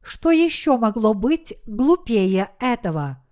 Что 0.00 0.30
еще 0.30 0.78
могло 0.78 1.12
быть 1.12 1.58
глупее 1.66 2.48
этого? 2.60 3.22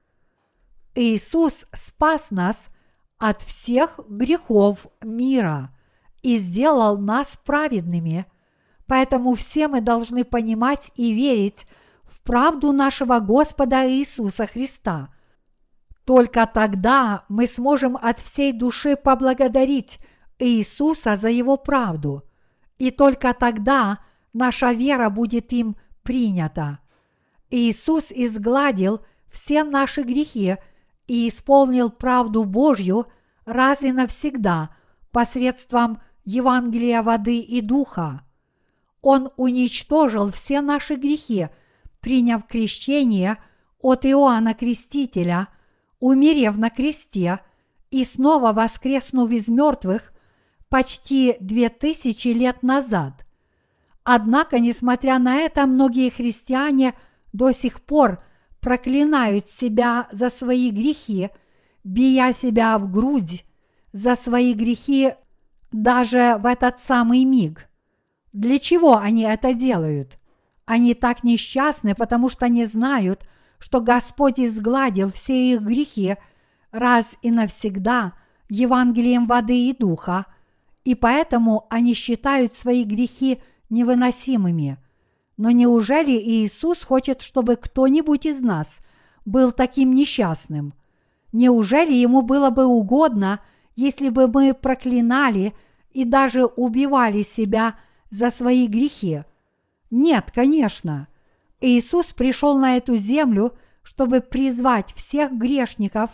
Иисус 0.95 1.65
спас 1.73 2.31
нас 2.31 2.69
от 3.17 3.41
всех 3.41 3.99
грехов 4.11 4.89
мира 5.01 5.75
и 6.21 6.37
сделал 6.37 6.99
нас 6.99 7.39
праведными, 7.43 8.27
поэтому 8.93 9.35
все 9.35 9.69
мы 9.69 9.81
должны 9.81 10.23
понимать 10.23 10.93
и 10.97 11.15
верить 11.15 11.67
в 12.05 12.21
правду 12.21 12.73
нашего 12.73 13.21
Господа 13.21 13.89
Иисуса 13.91 14.47
Христа– 14.47 15.09
только 16.05 16.51
тогда 16.53 17.23
мы 17.29 17.47
сможем 17.47 17.97
от 17.97 18.19
всей 18.19 18.53
души 18.53 18.97
поблагодарить 18.97 20.01
Иисуса 20.39 21.17
за 21.17 21.29
Его 21.29 21.57
правду, 21.57 22.25
и 22.77 22.91
только 22.91 23.33
тогда 23.35 24.01
наша 24.33 24.73
вера 24.73 25.11
будет 25.11 25.53
им 25.53 25.77
принята. 26.03 26.81
Иисус 27.51 28.11
изгладил 28.11 29.05
все 29.31 29.63
наши 29.63 30.03
грехи 30.03 30.57
и 31.07 31.29
исполнил 31.29 31.91
правду 31.91 32.45
Божью 32.45 33.07
раз 33.45 33.83
и 33.83 33.93
навсегда 33.93 34.75
посредством 35.13 36.03
Евангелия 36.25 37.03
воды 37.03 37.39
и 37.39 37.61
духа. 37.61 38.23
Он 39.03 39.31
уничтожил 39.37 40.33
все 40.33 40.63
наши 40.63 40.95
грехи, 40.95 41.49
приняв 42.01 42.47
крещение 42.47 43.37
от 43.81 44.07
Иоанна 44.07 44.55
Крестителя– 44.55 45.49
умерев 46.03 46.59
на 46.59 46.69
кресте 46.69 47.39
и 47.93 48.05
снова 48.05 48.53
воскреснув 48.53 49.31
из 49.31 49.47
мертвых 49.47 50.13
почти 50.69 51.37
две 51.39 51.69
тысячи 51.69 52.29
лет 52.29 52.65
назад. 52.65 53.25
Однако, 54.03 54.59
несмотря 54.59 55.21
на 55.21 55.37
это, 55.37 55.65
многие 55.67 56.11
христиане 56.11 56.95
до 57.33 57.53
сих 57.53 57.81
пор 57.83 58.21
проклинают 58.61 59.47
себя 59.47 60.09
за 60.11 60.29
свои 60.29 60.71
грехи, 60.71 61.31
бия 61.85 62.33
себя 62.33 62.79
в 62.79 62.91
грудь 62.91 63.45
за 63.93 64.17
свои 64.17 64.55
грехи 64.55 65.13
даже 65.71 66.37
в 66.41 66.47
этот 66.47 66.81
самый 66.81 67.25
миг. 67.25 67.69
Для 68.33 68.59
чего 68.59 68.97
они 68.97 69.23
это 69.23 69.53
делают? 69.53 70.19
Они 70.65 70.95
так 70.95 71.23
несчастны, 71.23 71.95
потому 71.95 72.29
что 72.29 72.49
не 72.49 72.65
знают, 72.65 73.27
что 73.59 73.81
Господь 73.81 74.41
изгладил 74.41 75.13
все 75.13 75.53
их 75.53 75.61
грехи 75.61 76.17
раз 76.71 77.17
и 77.23 77.31
навсегда 77.31 78.15
Евангелием 78.49 79.27
воды 79.27 79.69
и 79.69 79.77
духа, 79.77 80.27
и 80.85 80.95
поэтому 80.95 81.67
они 81.71 81.95
считают 81.95 82.55
свои 82.57 82.85
грехи 82.85 83.41
невыносимыми. 83.71 84.79
Но 85.37 85.51
неужели 85.51 86.13
Иисус 86.13 86.83
хочет, 86.83 87.21
чтобы 87.21 87.57
кто-нибудь 87.57 88.27
из 88.27 88.41
нас 88.41 88.79
был 89.25 89.53
таким 89.53 89.95
несчастным? 89.95 90.75
Неужели 91.33 91.93
ему 91.93 92.23
было 92.23 92.51
бы 92.51 92.67
угодно, 92.67 93.41
если 93.75 94.09
бы 94.09 94.29
мы 94.29 94.55
проклинали 94.55 95.55
и 95.91 96.05
даже 96.05 96.45
убивали 96.45 97.23
себя 97.23 97.77
за 98.13 98.31
свои 98.31 98.69
грехи? 98.69 99.25
Нет, 99.91 100.31
конечно. 100.33 101.09
Иисус 101.61 102.13
пришел 102.13 102.59
на 102.59 102.77
эту 102.77 102.97
землю, 102.97 103.55
чтобы 103.83 104.21
призвать 104.21 104.93
всех 104.93 105.33
грешников 105.33 106.11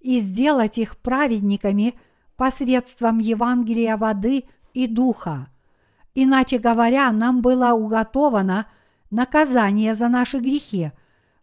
и 0.00 0.18
сделать 0.18 0.78
их 0.78 0.96
праведниками 0.96 1.94
посредством 2.36 3.18
Евангелия 3.18 3.96
воды 3.98 4.44
и 4.72 4.86
духа. 4.86 5.48
Иначе 6.14 6.58
говоря, 6.58 7.12
нам 7.12 7.42
было 7.42 7.72
уготовано 7.72 8.66
наказание 9.10 9.94
за 9.94 10.08
наши 10.08 10.38
грехи, 10.38 10.92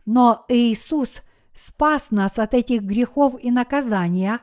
но 0.05 0.43
Иисус 0.49 1.21
спас 1.53 2.09
нас 2.09 2.39
от 2.39 2.55
этих 2.55 2.81
грехов 2.81 3.35
и 3.39 3.51
наказания, 3.51 4.39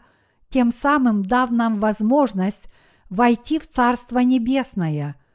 тем 0.48 0.70
самым 0.70 1.24
дав 1.24 1.50
нам 1.50 1.80
возможность 1.80 2.66
войти 3.10 3.58
в 3.58 3.66
Царство 3.66 4.20
Небесное– 4.20 5.16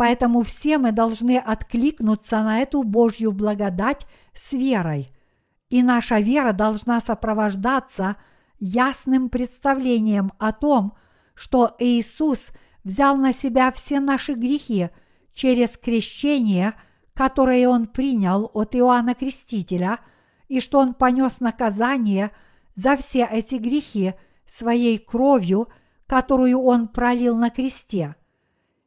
Поэтому 0.00 0.44
все 0.44 0.78
мы 0.78 0.92
должны 0.92 1.36
откликнуться 1.36 2.42
на 2.42 2.60
эту 2.60 2.84
Божью 2.84 3.32
благодать 3.32 4.06
с 4.32 4.54
верой. 4.54 5.12
И 5.68 5.82
наша 5.82 6.20
вера 6.20 6.54
должна 6.54 7.00
сопровождаться 7.00 8.16
ясным 8.58 9.28
представлением 9.28 10.32
о 10.38 10.52
том, 10.52 10.94
что 11.34 11.76
Иисус 11.78 12.48
взял 12.82 13.14
на 13.18 13.34
себя 13.34 13.70
все 13.72 14.00
наши 14.00 14.32
грехи 14.32 14.88
через 15.34 15.76
крещение, 15.76 16.72
которое 17.12 17.68
Он 17.68 17.86
принял 17.86 18.50
от 18.54 18.74
Иоанна 18.74 19.14
Крестителя, 19.14 19.98
и 20.48 20.62
что 20.62 20.78
Он 20.78 20.94
понес 20.94 21.40
наказание 21.40 22.30
за 22.74 22.96
все 22.96 23.28
эти 23.30 23.56
грехи 23.56 24.14
своей 24.46 24.96
кровью, 24.96 25.68
которую 26.06 26.58
Он 26.58 26.88
пролил 26.88 27.36
на 27.36 27.50
кресте– 27.50 28.14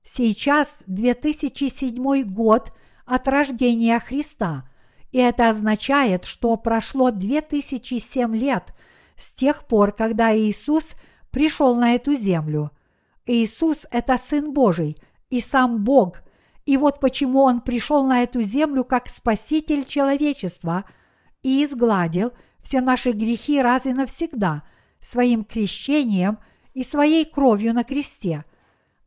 Сейчас 0.04 0.80
2007 0.88 2.24
год 2.24 2.74
от 3.06 3.28
рождения 3.30 4.00
Христа, 4.00 4.70
и 5.14 5.18
это 5.18 5.48
означает, 5.48 6.26
что 6.26 6.58
прошло 6.58 7.10
2007 7.10 8.36
лет 8.36 8.74
с 9.16 9.32
тех 9.32 9.66
пор, 9.66 9.94
когда 9.94 10.38
Иисус 10.38 10.96
пришел 11.32 11.76
на 11.76 11.96
эту 11.96 12.16
землю. 12.16 12.72
Иисус– 13.26 13.86
это 13.92 14.18
Сын 14.18 14.52
Божий 14.52 14.98
и 15.30 15.40
сам 15.40 15.86
Бог, 15.86 16.22
и 16.66 16.76
вот 16.76 17.00
почему 17.00 17.42
Он 17.42 17.62
пришел 17.62 18.06
на 18.06 18.24
эту 18.24 18.42
землю 18.42 18.84
как 18.84 19.08
Спаситель 19.08 19.86
человечества 19.86 20.84
и 21.44 21.64
изгладил 21.64 22.34
все 22.62 22.82
наши 22.82 23.12
грехи 23.12 23.62
раз 23.62 23.86
и 23.86 23.94
навсегда 23.94 24.64
своим 25.00 25.46
крещением 25.46 26.40
и 26.74 26.84
своей 26.84 27.24
кровью 27.24 27.74
на 27.74 27.86
кресте– 27.86 28.44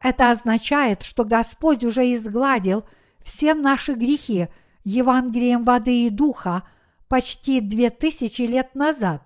это 0.06 0.30
означает, 0.30 1.02
что 1.02 1.24
Господь 1.24 1.82
уже 1.82 2.14
изгладил 2.14 2.84
все 3.24 3.54
наши 3.54 3.94
грехи 3.94 4.46
Евангелием 4.84 5.64
воды 5.64 6.06
и 6.06 6.10
духа 6.10 6.62
почти 7.08 7.60
две 7.60 7.90
тысячи 7.90 8.42
лет 8.42 8.76
назад. 8.76 9.24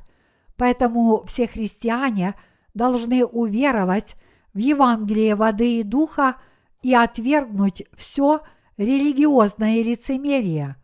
Поэтому 0.56 1.22
все 1.26 1.46
христиане 1.46 2.34
должны 2.72 3.26
уверовать 3.26 4.16
в 4.54 4.58
Евангелие 4.58 5.34
воды 5.34 5.80
и 5.80 5.82
духа 5.82 6.36
и 6.80 6.94
отвергнуть 6.94 7.82
все 7.94 8.40
религиозное 8.78 9.82
лицемерие. 9.82 10.76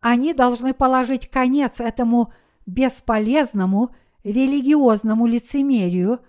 Они 0.00 0.32
должны 0.32 0.72
положить 0.72 1.28
конец 1.28 1.78
этому 1.80 2.32
бесполезному 2.64 3.94
религиозному 4.24 5.26
лицемерию, 5.26 6.20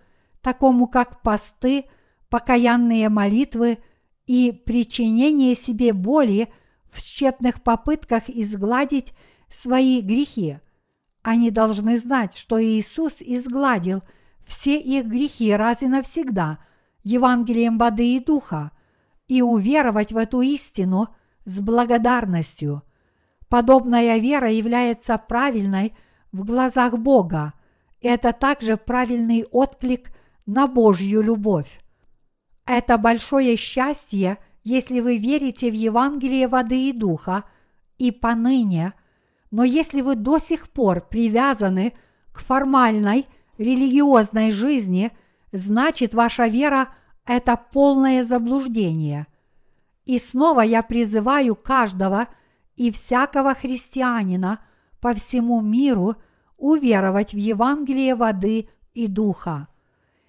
такому 0.41 0.87
как 0.87 1.21
посты– 1.21 1.85
покаянные 2.29 3.09
молитвы 3.09 3.79
и 4.25 4.51
причинение 4.51 5.55
себе 5.55 5.93
боли 5.93 6.51
в 6.89 7.01
тщетных 7.01 7.61
попытках 7.61 8.29
изгладить 8.29 9.13
свои 9.49 10.01
грехи. 10.01 10.59
Они 11.21 11.51
должны 11.51 11.97
знать, 11.97 12.35
что 12.35 12.63
Иисус 12.63 13.21
изгладил 13.21 14.01
все 14.45 14.79
их 14.79 15.05
грехи 15.05 15.51
раз 15.51 15.83
и 15.83 15.87
навсегда 15.87 16.59
Евангелием 17.03 17.77
воды 17.77 18.15
и 18.15 18.19
духа 18.19 18.71
и 19.27 19.41
уверовать 19.41 20.11
в 20.11 20.17
эту 20.17 20.41
истину 20.41 21.09
с 21.45 21.59
благодарностью. 21.59 22.83
Подобная 23.49 24.17
вера 24.17 24.51
является 24.51 25.17
правильной 25.17 25.95
в 26.31 26.43
глазах 26.45 26.97
Бога. 26.97 27.53
Это 28.01 28.33
также 28.33 28.77
правильный 28.77 29.45
отклик 29.51 30.11
на 30.45 30.67
Божью 30.67 31.21
любовь. 31.21 31.81
Это 32.67 32.97
большое 32.97 33.55
счастье, 33.55 34.37
если 34.65 34.99
вы 34.99 35.17
верите 35.17 35.71
в 35.71 35.73
Евангелие 35.73 36.49
воды 36.49 36.89
и 36.89 36.91
духа 36.91 37.45
и 37.97 38.11
поныне, 38.11 38.93
но 39.51 39.63
если 39.63 40.01
вы 40.01 40.15
до 40.15 40.37
сих 40.37 40.69
пор 40.69 40.99
привязаны 40.99 41.93
к 42.33 42.39
формальной 42.39 43.25
религиозной 43.57 44.51
жизни, 44.51 45.13
значит 45.53 46.13
ваша 46.13 46.47
вера– 46.47 46.89
это 47.25 47.57
полное 47.71 48.25
заблуждение. 48.25 49.27
И 50.03 50.19
снова 50.19 50.59
я 50.59 50.83
призываю 50.83 51.55
каждого 51.55 52.27
и 52.75 52.91
всякого 52.91 53.53
христианина 53.55 54.59
по 54.99 55.13
всему 55.13 55.61
миру 55.61 56.15
уверовать 56.57 57.33
в 57.33 57.37
Евангелие 57.37 58.15
воды 58.15 58.67
и 58.93 59.07
духа. 59.07 59.69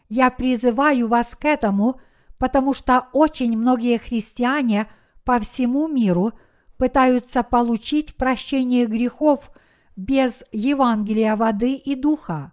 Я 0.09 0.31
призываю 0.31 1.09
вас 1.09 1.35
к 1.35 1.45
этому, 1.45 2.01
потому 2.39 2.73
что 2.73 3.09
очень 3.13 3.57
многие 3.57 3.99
христиане 3.99 4.87
по 5.25 5.39
всему 5.41 5.89
миру 5.89 6.33
пытаются 6.79 7.43
получить 7.43 8.17
прощение 8.17 8.87
грехов 8.87 9.51
без 9.97 10.45
Евангелия 10.53 11.37
воды 11.37 11.75
и 11.75 11.95
духа. 11.97 12.53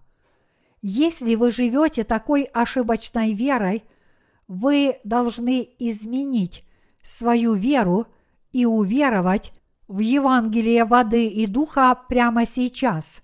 Если 0.82 1.36
вы 1.36 1.52
живете 1.52 2.04
такой 2.04 2.44
ошибочной 2.44 3.34
верой, 3.34 3.84
вы 4.48 4.98
должны 5.04 5.68
изменить 5.80 6.66
свою 7.04 7.54
веру 7.54 8.08
и 8.52 8.66
уверовать 8.66 9.52
в 9.88 10.00
Евангелие 10.00 10.86
воды 10.86 11.28
и 11.28 11.46
духа 11.46 11.98
прямо 12.10 12.46
сейчас. 12.46 13.22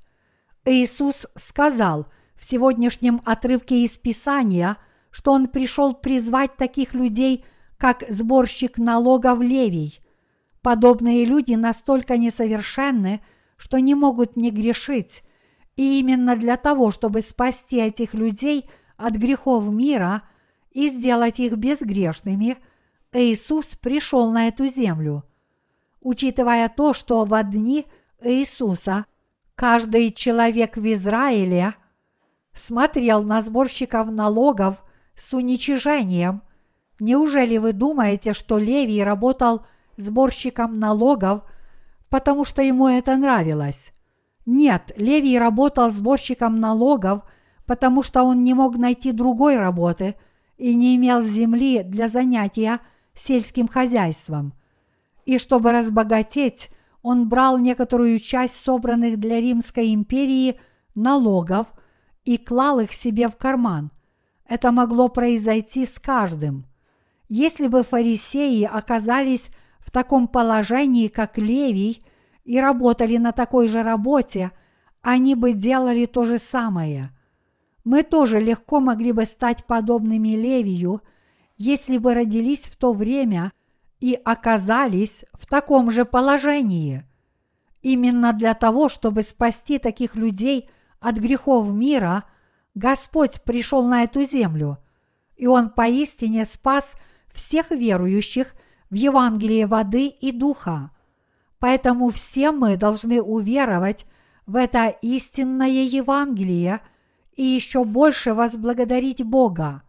Иисус 0.66 1.26
сказал 1.36 2.08
в 2.36 2.46
сегодняшнем 2.46 3.22
отрывке 3.26 3.84
из 3.84 3.98
Писания– 3.98 4.78
что 5.12 5.34
он 5.34 5.48
пришел 5.48 5.94
призвать 5.94 6.56
таких 6.56 6.94
людей, 6.94 7.46
как 7.78 8.04
сборщик 8.08 8.78
налогов 8.78 9.42
Левий. 9.42 10.00
Подобные 10.62 11.26
люди 11.26 11.54
настолько 11.54 12.18
несовершенны, 12.18 13.22
что 13.58 13.80
не 13.80 13.94
могут 13.94 14.36
не 14.36 14.52
грешить, 14.52 15.24
и 15.76 16.00
именно 16.00 16.36
для 16.36 16.58
того, 16.58 16.92
чтобы 16.92 17.22
спасти 17.22 17.78
этих 17.78 18.14
людей 18.14 18.70
от 18.98 19.16
грехов 19.16 19.66
мира 19.66 20.24
и 20.72 20.90
сделать 20.90 21.40
их 21.40 21.58
безгрешными, 21.58 22.58
Иисус 23.12 23.76
пришел 23.76 24.32
на 24.32 24.48
эту 24.48 24.68
землю. 24.68 25.24
Учитывая 26.02 26.70
то, 26.70 26.94
что 26.94 27.26
в 27.26 27.44
дни 27.44 27.86
Иисуса 28.24 29.06
каждый 29.56 30.12
человек 30.12 30.78
в 30.78 30.94
Израиле 30.94 31.76
смотрел 32.54 33.24
на 33.24 33.42
сборщиков 33.42 34.10
налогов– 34.10 34.84
с 35.22 35.34
уничижением. 35.36 36.42
Неужели 37.00 37.58
вы 37.58 37.74
думаете, 37.74 38.34
что 38.34 38.58
Левий 38.58 39.04
работал 39.04 39.64
сборщиком 39.96 40.80
налогов, 40.80 41.44
потому 42.10 42.44
что 42.44 42.64
ему 42.64 42.88
это 42.88 43.16
нравилось? 43.16 43.94
Нет, 44.48 44.92
Левий 44.98 45.38
работал 45.38 45.92
сборщиком 45.92 46.60
налогов, 46.60 47.22
потому 47.68 48.02
что 48.02 48.24
он 48.24 48.44
не 48.44 48.56
мог 48.56 48.78
найти 48.78 49.12
другой 49.12 49.58
работы 49.58 50.16
и 50.58 50.74
не 50.74 50.96
имел 50.96 51.22
земли 51.22 51.84
для 51.84 52.08
занятия 52.08 52.80
сельским 53.14 53.68
хозяйством. 53.68 54.54
И 55.26 55.38
чтобы 55.38 55.72
разбогатеть, 55.72 56.72
он 57.04 57.30
брал 57.30 57.60
некоторую 57.60 58.20
часть 58.20 58.56
собранных 58.56 59.20
для 59.20 59.40
Римской 59.40 59.94
империи 59.94 60.60
налогов 60.96 61.68
и 62.26 62.38
клал 62.40 62.80
их 62.80 62.92
себе 62.92 63.28
в 63.28 63.38
карман– 63.38 63.92
это 64.52 64.74
могло 64.74 65.08
произойти 65.08 65.86
с 65.86 65.98
каждым. 65.98 66.66
Если 67.30 67.68
бы 67.68 67.86
фарисеи 67.86 68.66
оказались 68.66 69.50
в 69.80 69.92
таком 69.92 70.28
положении, 70.28 71.08
как 71.08 71.38
Левий, 71.38 72.04
и 72.44 72.60
работали 72.60 73.16
на 73.16 73.32
такой 73.32 73.70
же 73.70 73.82
работе, 73.82 74.52
они 75.02 75.36
бы 75.36 75.54
делали 75.54 76.06
то 76.06 76.26
же 76.26 76.38
самое. 76.38 77.12
Мы 77.86 78.04
тоже 78.04 78.42
легко 78.42 78.82
могли 78.82 79.14
бы 79.14 79.26
стать 79.26 79.64
подобными 79.64 80.36
Левию, 80.36 81.02
если 81.58 81.98
бы 81.98 82.14
родились 82.14 82.66
в 82.66 82.76
то 82.76 82.92
время 82.92 83.54
и 84.02 84.20
оказались 84.22 85.24
в 85.32 85.46
таком 85.46 85.92
же 85.92 86.04
положении. 86.04 87.06
Именно 87.82 88.34
для 88.34 88.54
того, 88.54 88.90
чтобы 88.90 89.24
спасти 89.24 89.78
таких 89.78 90.18
людей 90.18 90.70
от 91.00 91.16
грехов 91.16 91.70
мира– 91.70 92.26
Господь 92.74 93.42
пришел 93.42 93.86
на 93.86 94.04
эту 94.04 94.24
землю, 94.24 94.78
и 95.36 95.48
Он 95.48 95.70
поистине 95.70 96.46
спас 96.46 96.96
всех 97.34 97.72
верующих 97.72 98.54
в 98.90 98.96
Евангелие 98.96 99.68
воды 99.68 100.08
и 100.08 100.32
духа. 100.32 100.92
Поэтому 101.60 102.10
все 102.10 102.52
мы 102.52 102.78
должны 102.78 103.22
уверовать 103.22 104.06
в 104.46 104.56
это 104.56 104.88
истинное 104.88 105.84
Евангелие 105.84 106.82
и 107.36 107.44
еще 107.44 107.84
больше 107.84 108.34
возблагодарить 108.34 109.24
Бога. 109.24 109.84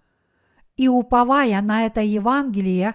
И 0.77 0.89
уповая 0.89 1.61
на 1.61 1.87
это 1.87 2.01
Евангелие, 2.01 2.95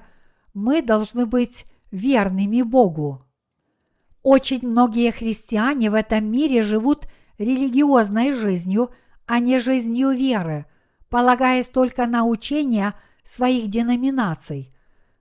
мы 0.54 0.82
должны 0.82 1.26
быть 1.26 1.66
верными 1.92 2.62
Богу. 2.62 3.24
Очень 4.22 4.68
многие 4.68 5.12
христиане 5.12 5.90
в 5.90 5.94
этом 5.94 6.26
мире 6.26 6.64
живут 6.64 7.08
религиозной 7.38 8.34
жизнью– 8.34 8.92
а 9.28 9.40
не 9.40 9.60
жизнью 9.60 10.12
веры, 10.12 10.66
полагаясь 11.10 11.68
только 11.68 12.08
на 12.08 12.26
учения 12.26 12.96
своих 13.24 13.68
деноминаций. 13.68 14.72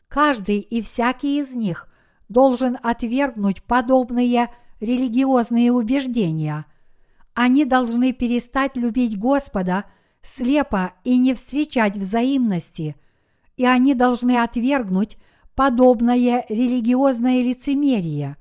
Каждый 0.08 0.60
и 0.60 0.80
всякий 0.80 1.40
из 1.40 1.52
них 1.54 1.88
должен 2.28 2.78
отвергнуть 2.82 3.62
подобные 3.64 4.48
религиозные 4.80 5.72
убеждения. 5.72 6.66
Они 7.34 7.64
должны 7.64 8.12
перестать 8.12 8.76
любить 8.76 9.18
Господа 9.18 9.84
слепо 10.22 10.92
и 11.04 11.18
не 11.18 11.34
встречать 11.34 11.98
взаимности, 11.98 12.96
и 13.56 13.66
они 13.66 13.94
должны 13.94 14.38
отвергнуть 14.38 15.18
подобное 15.54 16.44
религиозное 16.48 17.42
лицемерие. 17.42 18.36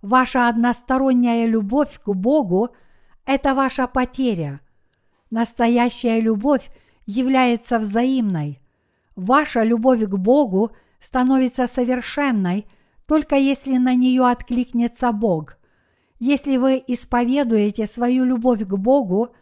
Ваша 0.00 0.48
односторонняя 0.48 1.46
любовь 1.46 2.00
к 2.04 2.12
Богу– 2.12 2.70
это 3.24 3.54
ваша 3.54 3.88
потеря– 3.88 4.60
Настоящая 5.32 6.20
любовь 6.20 6.70
является 7.06 7.78
взаимной. 7.78 8.60
Ваша 9.16 9.62
любовь 9.62 10.02
к 10.04 10.14
Богу 10.14 10.72
становится 11.00 11.66
совершенной, 11.66 12.66
только 13.06 13.36
если 13.36 13.78
на 13.78 13.94
нее 13.94 14.28
откликнется 14.28 15.10
Бог. 15.10 15.56
Если 16.18 16.58
вы 16.58 16.84
исповедуете 16.86 17.86
свою 17.86 18.26
любовь 18.26 18.60
к 18.60 18.76
Богу, 18.76 19.34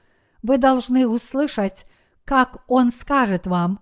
вы 0.45 0.59
должны 0.59 1.09
услышать, 1.09 1.87
как 2.25 2.63
Он 2.69 2.93
скажет 2.93 3.49
вам, 3.49 3.81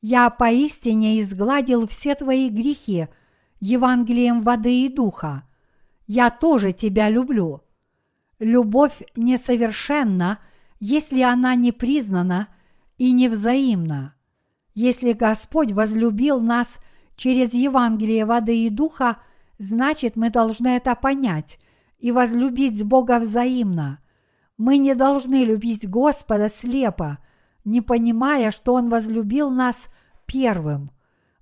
«Я 0.00 0.30
поистине 0.30 1.20
изгладил 1.20 1.86
все 1.86 2.16
твои 2.16 2.48
грехи 2.48 3.06
Евангелием 3.60 4.42
воды 4.42 4.86
и 4.86 4.88
духа. 4.88 5.44
Я 6.08 6.30
тоже 6.30 6.72
тебя 6.72 7.08
люблю». 7.08 7.62
Любовь 8.40 9.04
несовершенна– 9.14 10.40
если 10.80 11.22
она 11.22 11.54
не 11.54 11.72
признана 11.72 12.48
и 12.98 13.12
не 13.12 13.28
взаимна. 13.28 14.14
Если 14.74 15.12
Господь 15.12 15.72
возлюбил 15.72 16.40
нас 16.40 16.78
через 17.16 17.54
Евангелие 17.54 18.26
воды 18.26 18.66
и 18.66 18.70
духа, 18.70 19.18
значит 19.58 20.16
мы 20.16 20.30
должны 20.30 20.68
это 20.68 20.94
понять 20.94 21.58
и 21.98 22.10
возлюбить 22.12 22.84
Бога 22.84 23.18
взаимно. 23.18 24.00
Мы 24.56 24.78
не 24.78 24.94
должны 24.94 25.44
любить 25.44 25.88
Господа 25.88 26.48
слепо, 26.48 27.18
не 27.64 27.80
понимая, 27.80 28.50
что 28.50 28.74
Он 28.74 28.88
возлюбил 28.88 29.50
нас 29.50 29.86
первым. 30.26 30.90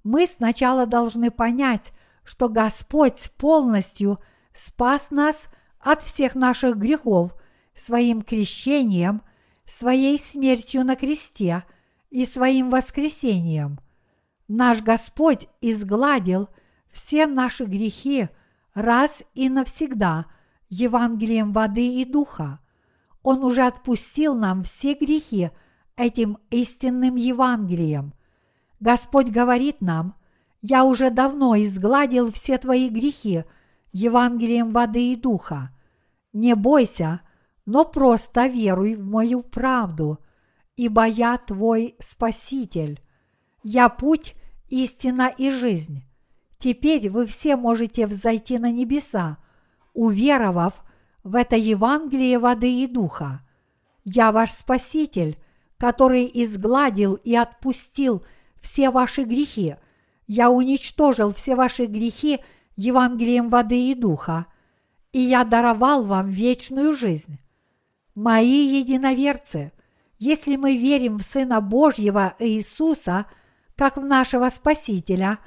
Мы 0.04 0.26
сначала 0.26 0.86
должны 0.86 1.30
понять, 1.30 1.92
что 2.24 2.48
Господь 2.48 3.30
полностью 3.36 4.18
спас 4.54 5.10
нас 5.10 5.46
от 5.80 6.02
всех 6.02 6.34
наших 6.34 6.76
грехов 6.76 7.34
своим 7.74 8.22
крещением– 8.22 9.22
своей 9.72 10.18
смертью 10.18 10.84
на 10.84 10.96
кресте 10.96 11.64
и 12.10 12.24
своим 12.24 12.70
воскресением. 12.70 13.78
Наш 14.48 14.82
Господь 14.82 15.48
изгладил 15.60 16.48
все 16.90 17.26
наши 17.26 17.64
грехи 17.64 18.28
раз 18.74 19.22
и 19.34 19.48
навсегда 19.48 20.26
Евангелием 20.68 21.52
воды 21.52 22.00
и 22.00 22.04
духа. 22.04 22.60
Он 23.22 23.44
уже 23.44 23.62
отпустил 23.62 24.34
нам 24.34 24.62
все 24.62 24.94
грехи 24.94 25.50
этим 25.96 26.38
истинным 26.50 27.16
Евангелием. 27.16 28.14
Господь 28.80 29.28
говорит 29.28 29.80
нам, 29.80 30.16
«Я 30.60 30.84
уже 30.84 31.10
давно 31.10 31.54
изгладил 31.56 32.30
все 32.32 32.58
твои 32.58 32.88
грехи 32.88 33.44
Евангелием 33.92 34.72
воды 34.72 35.12
и 35.12 35.16
духа. 35.16 35.70
Не 36.32 36.54
бойся, 36.54 37.20
но 37.66 37.84
просто 37.84 38.46
веруй 38.46 38.96
в 38.96 39.04
мою 39.04 39.42
правду, 39.42 40.18
ибо 40.76 41.06
я 41.06 41.38
твой 41.38 41.96
Спаситель. 42.00 43.00
Я 43.62 43.88
путь, 43.88 44.34
истина 44.68 45.32
и 45.36 45.50
жизнь. 45.50 46.04
Теперь 46.58 47.08
вы 47.10 47.26
все 47.26 47.56
можете 47.56 48.06
взойти 48.06 48.58
на 48.58 48.70
небеса, 48.70 49.38
уверовав 49.94 50.84
в 51.22 51.34
это 51.36 51.56
Евангелие 51.56 52.38
воды 52.38 52.82
и 52.82 52.86
духа. 52.86 53.42
Я 54.04 54.32
ваш 54.32 54.50
Спаситель, 54.50 55.38
который 55.76 56.30
изгладил 56.32 57.14
и 57.14 57.34
отпустил 57.34 58.24
все 58.60 58.90
ваши 58.90 59.22
грехи. 59.22 59.76
Я 60.26 60.50
уничтожил 60.50 61.34
все 61.34 61.54
ваши 61.54 61.86
грехи 61.86 62.40
Евангелием 62.76 63.48
воды 63.48 63.90
и 63.90 63.94
духа, 63.94 64.46
и 65.12 65.20
я 65.20 65.44
даровал 65.44 66.04
вам 66.04 66.30
вечную 66.30 66.92
жизнь. 66.92 67.38
Мои 68.14 68.78
единоверцы, 68.78 69.72
если 70.18 70.56
мы 70.56 70.76
верим 70.76 71.18
в 71.18 71.22
Сына 71.22 71.60
Божьего 71.60 72.34
Иисуса, 72.38 73.26
как 73.74 73.96
в 73.96 74.04
нашего 74.04 74.48
Спасителя, 74.50 75.38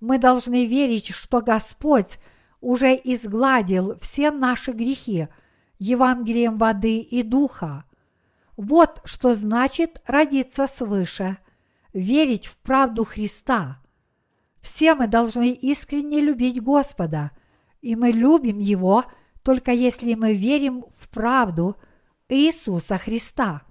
мы 0.00 0.18
должны 0.18 0.66
верить, 0.66 1.14
что 1.14 1.40
Господь 1.40 2.18
уже 2.60 2.94
изгладил 2.94 3.98
все 4.00 4.30
наши 4.30 4.72
грехи 4.72 5.28
Евангелием 5.78 6.56
воды 6.56 7.00
и 7.00 7.22
духа. 7.22 7.84
Вот 8.56 9.02
что 9.04 9.34
значит 9.34 10.00
родиться 10.06 10.66
свыше, 10.66 11.36
верить 11.92 12.46
в 12.46 12.56
правду 12.58 13.04
Христа. 13.04 13.82
Все 14.60 14.94
мы 14.94 15.06
должны 15.06 15.52
искренне 15.52 16.20
любить 16.20 16.62
Господа, 16.62 17.30
и 17.82 17.94
мы 17.94 18.10
любим 18.10 18.58
Его 18.58 19.04
только 19.42 19.70
если 19.70 20.14
мы 20.14 20.34
верим 20.34 20.86
в 20.98 21.08
правду 21.10 21.76
Иисуса 22.28 22.98
Христа. 22.98 23.62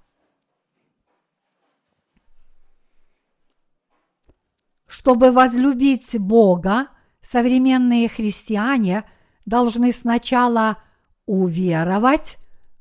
Чтобы 4.87 5.31
возлюбить 5.31 6.17
Бога, 6.17 6.87
современные 7.21 8.07
христиане 8.07 9.03
должны 9.45 9.91
сначала 9.91 10.77
уверовать 11.25 12.37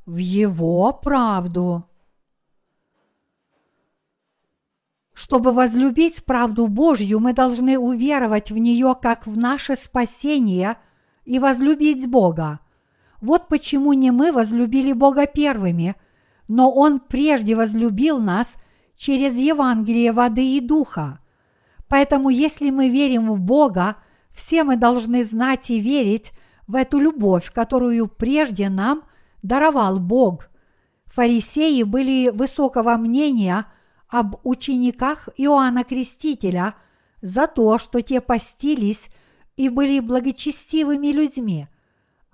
в 0.07 0.17
Его 0.17 0.93
правду. 0.93 1.91
Чтобы 5.13 5.53
возлюбить 5.53 6.25
правду 6.25 6.69
Божью, 6.69 7.19
мы 7.19 7.33
должны 7.33 7.79
уверовать 7.79 8.53
в 8.53 8.59
нее 8.59 8.95
как 9.01 9.27
в 9.27 9.37
наше 9.37 9.75
спасение 9.75 10.77
и 11.25 11.41
возлюбить 11.41 12.09
Бога. 12.09 12.61
Вот 13.25 13.49
почему 13.49 13.93
не 13.93 14.11
мы 14.11 14.33
возлюбили 14.33 14.93
Бога 14.93 15.27
первыми, 15.27 15.97
но 16.47 16.71
Он 16.71 17.01
прежде 17.01 17.57
возлюбил 17.57 18.19
нас 18.19 18.57
через 18.97 19.37
Евангелие 19.39 20.13
воды 20.13 20.57
и 20.57 20.61
духа. 20.61 21.19
Поэтому 21.89 22.29
если 22.29 22.71
мы 22.71 22.89
верим 22.89 23.33
в 23.33 23.41
Бога, 23.41 23.97
все 24.33 24.65
мы 24.65 24.77
должны 24.77 25.25
знать 25.25 25.71
и 25.71 25.81
верить 25.81 26.33
в 26.67 26.77
эту 26.77 26.99
любовь, 26.99 27.53
которую 27.53 28.09
прежде 28.09 28.69
нам 28.69 29.03
даровал 29.43 29.99
Бог. 29.99 30.49
Фарисеи 31.07 31.83
были 31.83 32.31
высокого 32.31 32.97
мнения– 32.97 33.67
об 34.15 34.37
учениках 34.45 35.29
Иоанна 35.37 35.83
Крестителя 35.83 36.77
за 37.21 37.49
то, 37.49 37.79
что 37.79 38.01
те 38.01 38.21
постились 38.21 39.09
и 39.57 39.69
были 39.69 39.99
благочестивыми 39.99 41.09
людьми. 41.09 41.67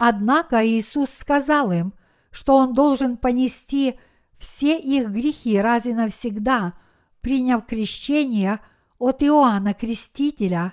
Однако 0.02 0.66
Иисус 0.66 1.10
сказал 1.10 1.72
им, 1.72 1.92
что 2.30 2.56
Он 2.56 2.72
должен 2.72 3.18
понести 3.18 4.00
все 4.38 4.78
их 4.78 5.10
грехи 5.10 5.60
раз 5.60 5.84
и 5.84 5.92
навсегда, 5.92 6.72
приняв 7.20 7.66
крещение 7.66 8.60
от 8.98 9.22
Иоанна 9.22 9.74
Крестителя 9.74 10.72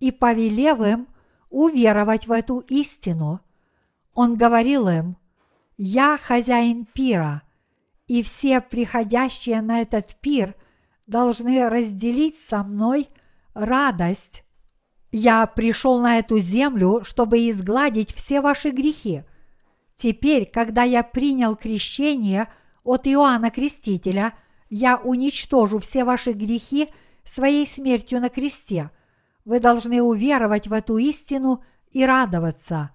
и 0.00 0.10
повелев 0.10 0.80
им 0.80 1.08
уверовать 1.50 2.26
в 2.26 2.32
эту 2.32 2.60
истину. 2.60 3.42
Он 4.14 4.34
говорил 4.34 4.88
им, 4.88 5.18
«Я 5.76 6.16
хозяин 6.16 6.86
пира, 6.86 7.42
и 8.06 8.22
все 8.22 8.62
приходящие 8.62 9.60
на 9.60 9.82
этот 9.82 10.14
пир 10.22 10.56
должны 11.06 11.68
разделить 11.68 12.40
со 12.40 12.62
мной 12.62 13.10
радость. 13.52 14.42
Я 15.16 15.46
пришел 15.46 16.00
на 16.00 16.18
эту 16.18 16.38
землю, 16.38 17.02
чтобы 17.04 17.48
изгладить 17.48 18.12
все 18.12 18.40
ваши 18.40 18.70
грехи. 18.70 19.22
Теперь, 19.94 20.44
когда 20.44 20.82
я 20.82 21.04
принял 21.04 21.54
крещение 21.54 22.48
от 22.82 23.06
Иоанна 23.06 23.50
Крестителя, 23.50 24.34
я 24.70 24.96
уничтожу 24.96 25.78
все 25.78 26.04
ваши 26.04 26.32
грехи 26.32 26.88
своей 27.22 27.64
смертью 27.64 28.20
на 28.20 28.28
кресте. 28.28 28.90
Вы 29.44 29.60
должны 29.60 30.02
уверовать 30.02 30.66
в 30.66 30.72
эту 30.72 30.98
истину 30.98 31.62
и 31.92 32.04
радоваться. 32.04 32.90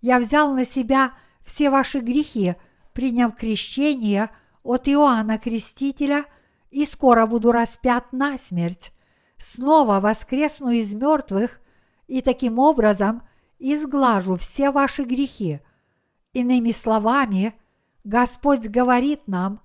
Я 0.00 0.18
взял 0.18 0.52
на 0.52 0.64
себя 0.64 1.12
все 1.44 1.70
ваши 1.70 2.00
грехи, 2.00 2.56
приняв 2.92 3.36
крещение– 3.36 4.30
от 4.62 4.88
Иоанна 4.88 5.38
Крестителя 5.38 6.24
и 6.70 6.84
скоро 6.84 7.26
буду 7.26 7.52
распят 7.52 8.12
на 8.12 8.38
смерть, 8.38 8.92
снова 9.40 9.98
воскресну 10.00 10.70
из 10.70 10.94
мертвых 10.94 11.60
и 12.06 12.20
таким 12.20 12.58
образом 12.58 13.22
изглажу 13.58 14.36
все 14.36 14.70
ваши 14.70 15.02
грехи. 15.02 15.60
Иными 16.32 16.70
словами, 16.70 17.54
Господь 18.04 18.68
говорит 18.68 19.26
нам, 19.26 19.60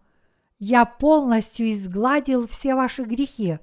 я 0.57 0.85
полностью 0.85 1.71
изгладил 1.71 2.47
все 2.47 2.75
ваши 2.75 3.03
грехи, 3.03 3.59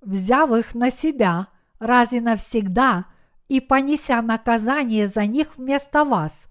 взяв 0.00 0.52
их 0.52 0.74
на 0.74 0.90
себя 0.90 1.48
раз 1.78 2.12
и 2.12 2.20
навсегда 2.20 3.06
и 3.48 3.60
понеся 3.60 4.20
наказание 4.20 5.06
за 5.06 5.26
них 5.26 5.56
вместо 5.56 6.04
вас. 6.04 6.48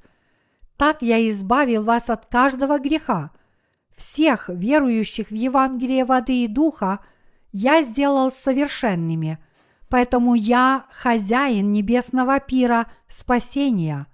Так 0.77 1.01
я 1.01 1.29
избавил 1.29 1.83
вас 1.83 2.09
от 2.09 2.25
каждого 2.25 2.79
греха– 2.79 3.31
всех 3.95 4.49
верующих 4.49 5.29
в 5.29 5.35
Евангелие 5.35 6.05
воды 6.05 6.43
и 6.43 6.47
духа 6.47 6.99
я 7.51 7.83
сделал 7.83 8.31
совершенными, 8.31 9.37
поэтому 9.89 10.35
я 10.35 10.85
хозяин 10.91 11.71
небесного 11.71 12.39
пира 12.39 12.91
спасения. 13.07 14.07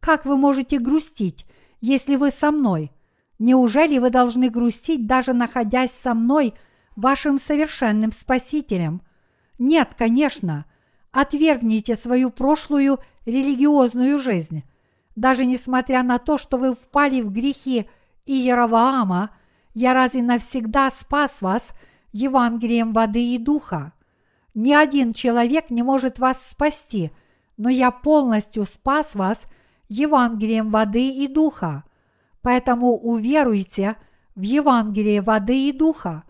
Как 0.00 0.24
вы 0.24 0.36
можете 0.36 0.78
грустить, 0.78 1.46
если 1.80 2.16
вы 2.16 2.30
со 2.30 2.50
мной? 2.50 2.92
Неужели 3.38 3.98
вы 3.98 4.10
должны 4.10 4.48
грустить, 4.48 5.06
даже 5.06 5.32
находясь 5.32 5.92
со 5.92 6.14
мной, 6.14 6.54
вашим 6.96 7.38
совершенным 7.38 8.12
Спасителем? 8.12 9.02
Нет, 9.58 9.90
конечно. 9.96 10.66
Отвергните 11.10 11.96
свою 11.96 12.30
прошлую 12.30 12.98
религиозную 13.26 14.18
жизнь. 14.18 14.64
Даже 15.16 15.44
несмотря 15.44 16.02
на 16.02 16.18
то, 16.18 16.38
что 16.38 16.58
вы 16.58 16.74
впали 16.74 17.22
в 17.22 17.32
грехи 17.32 17.88
и 18.24 18.34
Яроваама, 18.34 19.30
я 19.74 19.94
раз 19.94 20.14
и 20.14 20.22
навсегда 20.22 20.90
спас 20.90 21.40
вас 21.40 21.72
Евангелием 22.12 22.92
воды 22.92 23.34
и 23.34 23.38
духа. 23.38 23.92
Ни 24.54 24.72
один 24.72 25.12
человек 25.12 25.70
не 25.70 25.82
может 25.82 26.18
вас 26.18 26.48
спасти, 26.48 27.10
но 27.56 27.68
я 27.68 27.90
полностью 27.90 28.64
спас 28.64 29.14
вас 29.14 29.46
Евангелием 29.88 30.70
воды 30.70 31.08
и 31.08 31.28
духа. 31.28 31.84
Поэтому 32.42 32.96
уверуйте 32.96 33.96
в 34.34 34.42
Евангелие 34.42 35.20
воды 35.20 35.68
и 35.68 35.72
духа. 35.72 36.24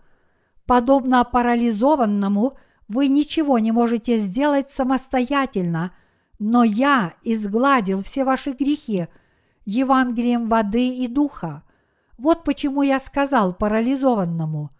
Подобно 0.65 1.23
парализованному, 1.23 2.53
вы 2.87 3.07
ничего 3.07 3.59
не 3.59 3.71
можете 3.71 4.17
сделать 4.17 4.71
самостоятельно, 4.71 5.91
но 6.39 6.63
я 6.63 7.13
изгладил 7.23 8.03
все 8.03 8.23
ваши 8.23 8.51
грехи 8.51 9.07
Евангелием 9.65 10.47
воды 10.47 10.89
и 10.97 11.07
духа. 11.07 11.63
Вот 12.17 12.43
почему 12.43 12.81
я 12.81 12.99
сказал 12.99 13.53
парализованному, 13.53 14.71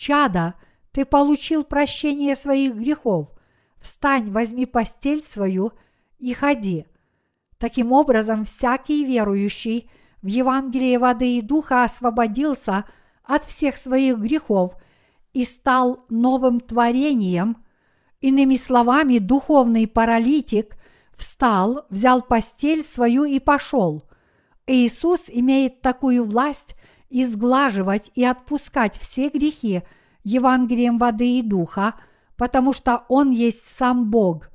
«Чада, 0.00 0.54
ты 0.92 1.04
получил 1.04 1.62
прощение 1.62 2.34
своих 2.34 2.74
грехов, 2.74 3.28
встань, 3.76 4.30
возьми 4.30 4.64
постель 4.64 5.22
свою 5.22 5.72
и 6.18 6.32
ходи». 6.32 6.86
Таким 7.58 7.92
образом, 7.92 8.46
всякий 8.46 9.04
верующий 9.04 9.90
в 10.22 10.26
Евангелие 10.28 10.98
воды 10.98 11.36
и 11.36 11.42
духа 11.42 11.84
освободился 11.84 12.86
от 13.24 13.44
всех 13.44 13.76
своих 13.76 14.16
грехов 14.16 14.72
и 15.34 15.44
стал 15.44 16.06
новым 16.08 16.60
творением. 16.60 17.62
Иными 18.22 18.56
словами, 18.56 19.18
духовный 19.18 19.86
паралитик 19.86 20.78
встал, 21.14 21.84
взял 21.90 22.22
постель 22.22 22.82
свою 22.82 23.24
и 23.24 23.38
пошел. 23.38 24.02
Иисус 24.66 25.26
имеет 25.28 25.82
такую 25.82 26.24
власть 26.24 26.74
изглаживать 27.10 28.10
и 28.14 28.24
отпускать 28.24 28.96
все 28.96 29.28
грехи 29.28 29.82
Евангелием 30.22 30.98
воды 30.98 31.38
и 31.38 31.42
духа, 31.42 31.94
потому 32.36 32.72
что 32.72 33.04
Он 33.08 33.30
есть 33.30 33.66
сам 33.66 34.10
Бог. 34.10 34.50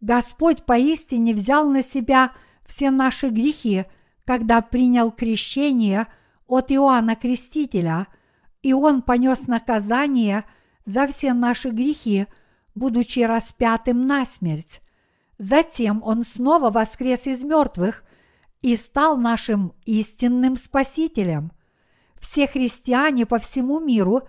Господь 0.00 0.64
поистине 0.64 1.34
взял 1.34 1.68
на 1.68 1.82
себя 1.82 2.32
все 2.66 2.90
наши 2.90 3.28
грехи, 3.28 3.86
когда 4.24 4.60
принял 4.60 5.10
крещение 5.10 6.06
от 6.46 6.70
Иоанна 6.70 7.16
Крестителя, 7.16 8.06
и 8.62 8.72
Он 8.72 9.02
понес 9.02 9.46
наказание 9.46 10.44
за 10.84 11.06
все 11.06 11.32
наши 11.32 11.70
грехи, 11.70 12.26
будучи 12.74 13.20
распятым 13.20 14.06
на 14.06 14.24
смерть. 14.26 14.80
Затем 15.38 16.02
Он 16.02 16.22
снова 16.22 16.70
воскрес 16.70 17.26
из 17.26 17.42
мертвых 17.42 18.04
и 18.62 18.76
стал 18.76 19.16
нашим 19.16 19.72
истинным 19.84 20.56
Спасителем. 20.56 21.52
Все 22.24 22.46
христиане 22.46 23.26
по 23.26 23.38
всему 23.38 23.80
миру 23.80 24.22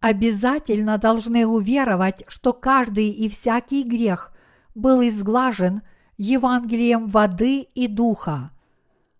обязательно 0.00 0.96
должны 0.96 1.46
уверовать, 1.46 2.24
что 2.26 2.54
каждый 2.54 3.10
и 3.10 3.28
всякий 3.28 3.82
грех 3.82 4.32
был 4.74 5.06
изглажен 5.06 5.82
Евангелием 6.16 7.08
воды 7.08 7.60
и 7.74 7.88
духа. 7.88 8.52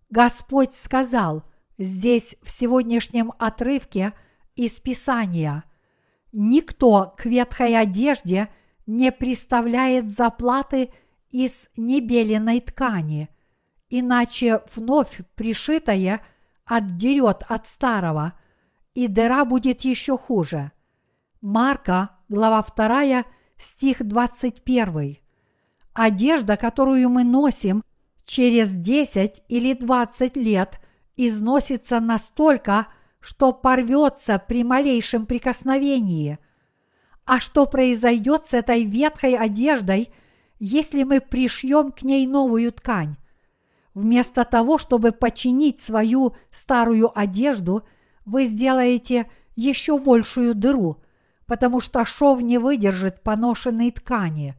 Господь 0.09 0.73
сказал 0.73 1.43
здесь 1.77 2.35
в 2.41 2.49
сегодняшнем 2.49 3.33
отрывке 3.37 4.13
из 4.55 4.79
Писания, 4.79 5.63
«Никто 6.31 7.13
к 7.15 7.25
ветхой 7.25 7.77
одежде 7.77 8.49
не 8.87 9.11
представляет 9.11 10.09
заплаты 10.09 10.91
из 11.29 11.69
небеленной 11.77 12.61
ткани, 12.61 13.29
иначе 13.89 14.63
вновь 14.73 15.19
пришитое 15.35 16.19
отдерет 16.65 17.43
от 17.47 17.67
старого, 17.67 18.33
и 18.93 19.07
дыра 19.07 19.45
будет 19.45 19.81
еще 19.81 20.17
хуже. 20.17 20.71
Марка, 21.41 22.11
глава 22.29 22.63
2, 22.63 23.25
стих 23.57 24.05
21. 24.05 25.17
Одежда, 25.93 26.57
которую 26.57 27.09
мы 27.09 27.23
носим 27.23 27.83
через 28.25 28.71
10 28.71 29.43
или 29.47 29.73
20 29.73 30.37
лет, 30.37 30.79
износится 31.15 31.99
настолько, 31.99 32.87
что 33.19 33.51
порвется 33.51 34.39
при 34.39 34.63
малейшем 34.63 35.25
прикосновении. 35.25 36.39
А 37.25 37.39
что 37.39 37.65
произойдет 37.65 38.45
с 38.45 38.53
этой 38.53 38.83
ветхой 38.83 39.35
одеждой, 39.35 40.13
если 40.59 41.03
мы 41.03 41.21
пришьем 41.21 41.91
к 41.91 42.03
ней 42.03 42.27
новую 42.27 42.71
ткань? 42.71 43.15
Вместо 43.93 44.43
того, 44.43 44.77
чтобы 44.77 45.11
починить 45.11 45.79
свою 45.79 46.35
старую 46.51 47.17
одежду, 47.17 47.83
вы 48.25 48.45
сделаете 48.45 49.29
еще 49.55 49.99
большую 49.99 50.55
дыру, 50.55 50.97
потому 51.45 51.79
что 51.79 52.03
шов 52.03 52.41
не 52.41 52.57
выдержит 52.57 53.21
поношенной 53.21 53.91
ткани. 53.91 54.55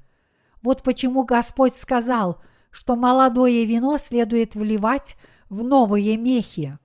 Вот 0.63 0.83
почему 0.83 1.25
Господь 1.25 1.75
сказал, 1.75 2.41
что 2.71 2.95
молодое 2.95 3.65
вино 3.65 3.99
следует 3.99 4.55
вливать 4.55 5.17
в 5.51 5.65
новые 5.65 6.17
мехи. 6.17 6.79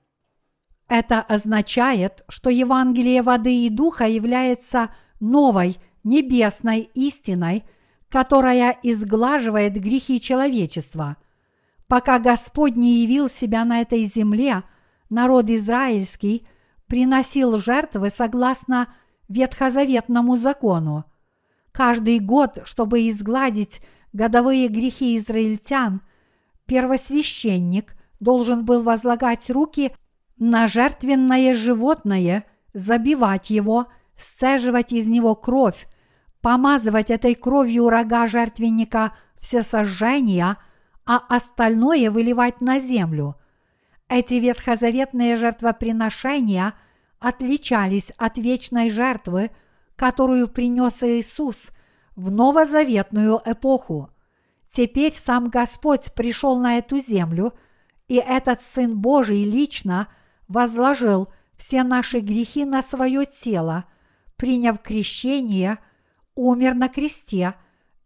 Это 0.88 1.22
означает, 1.22 2.24
что 2.30 2.50
Евангелие 2.50 3.22
воды 3.22 3.66
и 3.66 3.70
духа 3.70 4.08
является 4.08 4.89
новой 5.20 5.78
небесной 6.04 6.89
истиной, 6.95 7.64
которая 8.10 8.76
изглаживает 8.82 9.74
грехи 9.74 10.20
человечества– 10.20 11.18
Пока 11.90 12.20
Господь 12.20 12.76
не 12.76 13.02
явил 13.02 13.30
себя 13.30 13.66
на 13.66 13.82
этой 13.82 14.06
земле, 14.06 14.62
народ 15.10 15.50
израильский 15.50 16.48
приносил 16.86 17.58
жертвы 17.58 18.12
согласно 18.12 18.94
ветхозаветному 19.28 20.38
закону. 20.38 21.06
Каждый 21.72 22.20
год, 22.20 22.60
чтобы 22.66 23.10
изгладить 23.10 23.82
годовые 24.14 24.68
грехи 24.68 25.18
израильтян, 25.18 26.02
первосвященник 26.68 27.96
должен 28.20 28.66
был 28.66 28.84
возлагать 28.84 29.50
руки 29.50 29.92
на 30.38 30.68
жертвенное 30.68 31.56
животное, 31.56 32.46
забивать 32.72 33.50
его, 33.50 33.88
сцеживать 34.16 34.94
из 34.94 35.08
него 35.08 35.34
кровь, 35.34 35.88
помазывать 36.42 37.10
этой 37.10 37.34
кровью 37.34 37.90
рога 37.90 38.28
жертвенника 38.28 39.14
все 39.40 39.64
сожжения– 39.64 40.58
а 41.10 41.26
остальное 41.28 42.12
выливать 42.12 42.62
на 42.62 42.78
землю. 42.78 43.36
Эти 44.10 44.36
ветхозаветные 44.36 45.38
жертвоприношения 45.38 46.76
отличались 47.18 48.12
от 48.18 48.38
вечной 48.38 48.91
жертвы, 48.91 49.49
которую 49.95 50.47
принес 50.47 51.01
Иисус 51.01 51.72
в 52.16 52.30
новозаветную 52.30 53.41
эпоху. 53.43 54.12
Теперь 54.68 55.16
сам 55.16 55.49
Господь 55.49 56.14
пришел 56.14 56.60
на 56.60 56.78
эту 56.78 56.99
землю, 56.99 57.55
и 58.07 58.18
этот 58.18 58.62
Сын 58.62 58.95
Божий 58.95 59.45
лично 59.45 60.10
возложил 60.47 61.30
все 61.57 61.82
наши 61.82 62.20
грехи 62.20 62.66
на 62.66 62.84
свое 62.84 63.26
тело, 63.26 63.86
приняв 64.38 64.80
крещение, 64.80 65.80
умер 66.36 66.76
на 66.76 66.88
кресте 66.88 67.55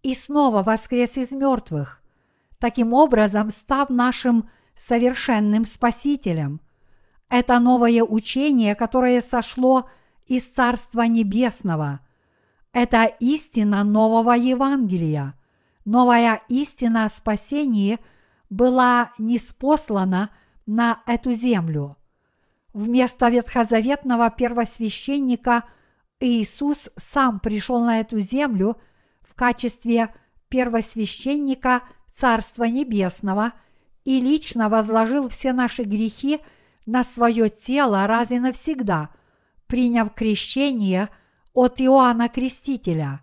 и 0.03 0.15
снова 0.15 0.63
воскрес 0.63 1.17
из 1.17 1.33
мертвых 1.33 1.99
таким 2.63 2.93
образом 2.93 3.51
став 3.51 3.89
нашим 3.89 4.49
совершенным 4.73 5.65
Спасителем. 5.65 6.61
Это 7.27 7.59
новое 7.59 8.01
учение, 8.03 8.73
которое 8.73 9.19
сошло 9.19 9.89
из 10.27 10.49
Царства 10.49 11.01
Небесного. 11.01 11.99
Это 12.71 13.03
истина 13.19 13.83
нового 13.83 14.31
Евангелия. 14.31 15.33
Новая 15.83 16.41
истина 16.47 17.03
о 17.03 17.09
спасении 17.09 17.99
была 18.49 19.11
неспослана 19.17 20.29
на 20.65 21.01
эту 21.05 21.33
землю. 21.33 21.97
Вместо 22.71 23.27
ветхозаветного 23.27 24.29
первосвященника 24.29 25.65
Иисус 26.21 26.89
сам 26.95 27.41
пришел 27.41 27.83
на 27.83 27.99
эту 27.99 28.21
землю 28.21 28.77
в 29.19 29.33
качестве 29.33 30.15
первосвященника 30.47 31.81
Царства 32.13 32.65
Небесного 32.65 33.53
и 34.05 34.21
лично 34.21 34.69
возложил 34.69 35.29
все 35.29 35.51
наши 35.51 35.83
грехи 35.83 36.39
на 36.85 37.03
свое 37.03 37.49
тело 37.49 38.05
раз 38.05 38.31
и 38.31 38.39
навсегда, 38.39 39.09
приняв 39.67 40.13
крещение 40.13 41.09
от 41.53 41.81
Иоанна 41.81 42.29
Крестителя. 42.29 43.21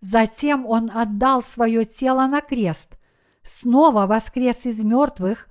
Затем 0.00 0.64
он 0.66 0.90
отдал 0.94 1.42
свое 1.42 1.84
тело 1.84 2.26
на 2.26 2.40
крест, 2.40 2.98
снова 3.42 4.06
воскрес 4.06 4.64
из 4.64 4.82
мертвых 4.84 5.48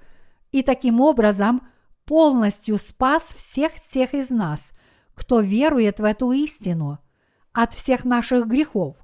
и 0.52 0.64
таким 0.64 1.02
образом 1.02 1.68
полностью 2.06 2.80
спас 2.80 3.36
всех 3.36 3.76
тех 3.76 4.14
из 4.14 4.30
нас, 4.30 4.72
кто 5.14 5.42
верует 5.42 6.00
в 6.00 6.04
эту 6.04 6.32
истину, 6.32 7.00
от 7.52 7.74
всех 7.74 8.06
наших 8.06 8.48
грехов. 8.48 8.96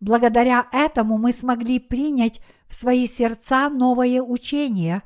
Благодаря 0.00 0.66
этому 0.72 1.16
мы 1.16 1.32
смогли 1.32 1.78
принять 1.78 2.40
в 2.68 2.74
свои 2.74 3.06
сердца 3.06 3.68
новое 3.68 4.22
учение, 4.22 5.02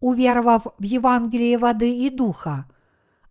уверовав 0.00 0.66
в 0.78 0.82
Евангелие 0.82 1.58
воды 1.58 2.06
и 2.06 2.10
духа. 2.10 2.66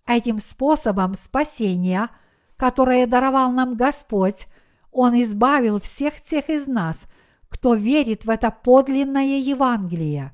Этим 0.06 0.40
способом 0.40 1.16
спасения, 1.16 2.10
которое 2.58 3.08
даровал 3.08 3.52
нам 3.52 3.76
Господь, 3.76 4.48
Он 4.92 5.22
избавил 5.22 5.80
всех 5.80 6.22
тех 6.22 6.50
из 6.50 6.68
нас, 6.68 7.06
кто 7.48 7.74
верит 7.74 8.26
в 8.26 8.30
это 8.30 8.52
подлинное 8.52 9.40
Евангелие. 9.40 10.34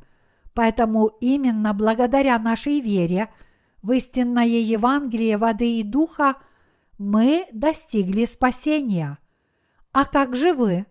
Поэтому 0.54 1.08
именно 1.20 1.74
благодаря 1.74 2.40
нашей 2.40 2.80
вере 2.80 3.30
в 3.82 3.92
истинное 3.92 4.46
Евангелие 4.46 5.38
воды 5.38 5.80
и 5.80 5.84
духа 5.84 6.38
мы 6.98 7.46
достигли 7.52 8.26
спасения. 8.26 9.18
А 9.92 10.06
как 10.06 10.36
же 10.36 10.54
вы? 10.54 10.86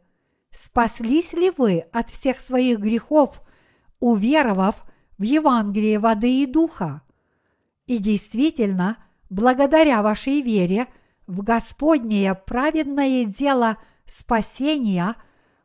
Спаслись 0.56 1.32
ли 1.32 1.50
вы 1.50 1.80
от 1.92 2.10
всех 2.10 2.38
своих 2.40 2.78
грехов, 2.78 3.42
уверовав 3.98 4.84
в 5.18 5.22
Евангелие 5.22 5.98
воды 5.98 6.42
и 6.42 6.46
духа? 6.46 7.02
И 7.86 7.98
действительно, 7.98 8.98
благодаря 9.30 10.00
вашей 10.00 10.42
вере 10.42 10.86
в 11.26 11.42
Господнее 11.42 12.34
праведное 12.36 13.24
дело 13.24 13.78
спасения, 14.06 15.16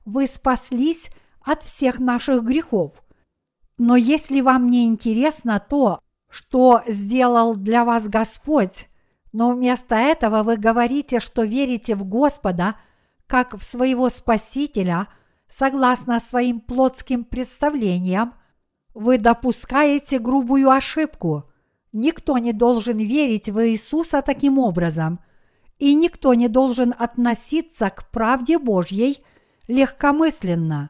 вы 0.06 0.26
спаслись 0.26 1.12
от 1.42 1.62
всех 1.62 2.00
наших 2.00 2.44
грехов. 2.44 3.04
Но 3.78 3.96
если 3.96 4.42
вам 4.42 4.72
не 4.72 4.88
интересно 4.88 5.60
то, 5.60 6.00
что 6.30 6.82
сделал 6.88 7.56
для 7.56 7.86
вас 7.86 8.08
Господь, 8.08 8.88
но 9.34 9.54
вместо 9.54 9.96
этого 9.96 10.42
вы 10.42 10.58
говорите, 10.58 11.20
что 11.20 11.44
верите 11.44 11.96
в 11.96 12.06
Господа– 12.06 12.76
как 13.30 13.56
в 13.56 13.64
своего 13.64 14.10
Спасителя, 14.10 15.08
согласно 15.48 16.20
своим 16.20 16.60
плотским 16.60 17.24
представлениям, 17.24 18.34
вы 18.96 19.20
допускаете 19.20 20.18
грубую 20.18 20.72
ошибку. 20.72 21.44
Никто 21.94 22.40
не 22.40 22.54
должен 22.54 22.98
верить 22.98 23.48
в 23.48 23.64
Иисуса 23.68 24.24
таким 24.24 24.58
образом, 24.58 25.20
и 25.78 25.94
никто 25.94 26.34
не 26.34 26.48
должен 26.48 26.94
относиться 26.98 27.92
к 27.92 28.10
правде 28.10 28.58
Божьей 28.58 29.24
легкомысленно. 29.68 30.90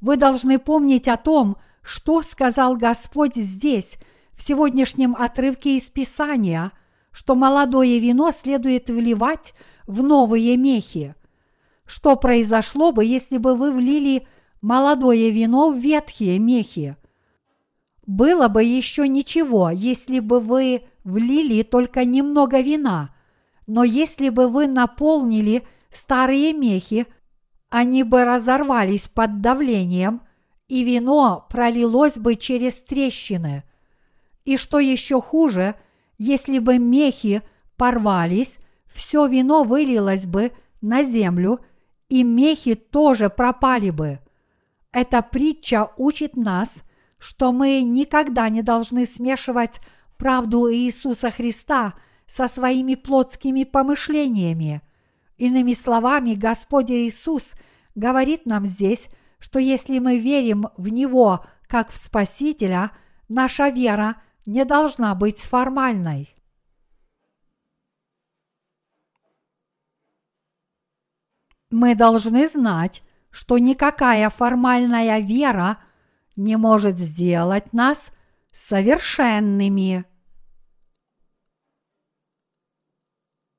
Вы 0.00 0.16
должны 0.16 0.58
помнить 0.58 1.08
о 1.08 1.18
том, 1.18 1.58
что 1.82 2.22
сказал 2.22 2.76
Господь 2.76 3.36
здесь, 3.36 3.98
в 4.32 4.40
сегодняшнем 4.40 5.14
отрывке 5.14 5.76
из 5.76 5.88
Писания, 5.88 6.72
что 7.12 7.34
молодое 7.34 7.98
вино 7.98 8.32
следует 8.32 8.88
вливать 8.88 9.54
в 9.86 10.02
новые 10.02 10.56
мехи. 10.56 11.14
Что 11.86 12.16
произошло 12.16 12.92
бы, 12.92 13.04
если 13.04 13.38
бы 13.38 13.54
вы 13.54 13.72
влили 13.72 14.26
молодое 14.60 15.30
вино 15.30 15.70
в 15.70 15.78
ветхие 15.78 16.38
мехи? 16.38 16.96
Было 18.06 18.48
бы 18.48 18.62
еще 18.62 19.08
ничего, 19.08 19.70
если 19.70 20.20
бы 20.20 20.40
вы 20.40 20.82
влили 21.04 21.62
только 21.62 22.04
немного 22.04 22.60
вина, 22.60 23.14
но 23.66 23.84
если 23.84 24.28
бы 24.28 24.48
вы 24.48 24.66
наполнили 24.66 25.66
старые 25.90 26.52
мехи, 26.52 27.06
они 27.68 28.02
бы 28.02 28.24
разорвались 28.24 29.08
под 29.08 29.40
давлением, 29.40 30.22
и 30.68 30.82
вино 30.84 31.46
пролилось 31.48 32.18
бы 32.18 32.34
через 32.34 32.80
трещины. 32.80 33.64
И 34.44 34.56
что 34.56 34.78
еще 34.78 35.20
хуже, 35.20 35.74
если 36.18 36.58
бы 36.58 36.78
мехи 36.78 37.42
порвались, 37.76 38.58
все 38.92 39.26
вино 39.26 39.64
вылилось 39.64 40.26
бы 40.26 40.52
на 40.80 41.02
землю, 41.02 41.60
и 42.08 42.22
мехи 42.22 42.74
тоже 42.74 43.30
пропали 43.30 43.90
бы. 43.90 44.20
Эта 44.92 45.22
притча 45.22 45.90
учит 45.96 46.36
нас– 46.36 46.82
что 47.18 47.52
мы 47.52 47.82
никогда 47.82 48.48
не 48.48 48.62
должны 48.62 49.06
смешивать 49.06 49.80
правду 50.16 50.72
Иисуса 50.72 51.30
Христа 51.30 51.94
со 52.26 52.48
своими 52.48 52.94
плотскими 52.94 53.64
помышлениями. 53.64 54.82
Иными 55.36 55.74
словами, 55.74 56.34
Господь 56.34 56.90
Иисус 56.90 57.52
говорит 57.94 58.46
нам 58.46 58.66
здесь, 58.66 59.08
что 59.38 59.58
если 59.58 59.98
мы 59.98 60.18
верим 60.18 60.68
в 60.76 60.88
Него 60.88 61.44
как 61.68 61.90
в 61.90 61.96
Спасителя, 61.96 62.92
наша 63.28 63.68
вера 63.68 64.22
не 64.46 64.64
должна 64.64 65.14
быть 65.14 65.40
формальной. 65.40 66.35
Мы 71.70 71.94
должны 71.94 72.48
знать, 72.48 73.02
что 73.30 73.58
никакая 73.58 74.30
формальная 74.30 75.18
вера 75.18 75.78
не 76.36 76.56
может 76.56 76.96
сделать 76.98 77.72
нас 77.72 78.12
совершенными. 78.52 80.04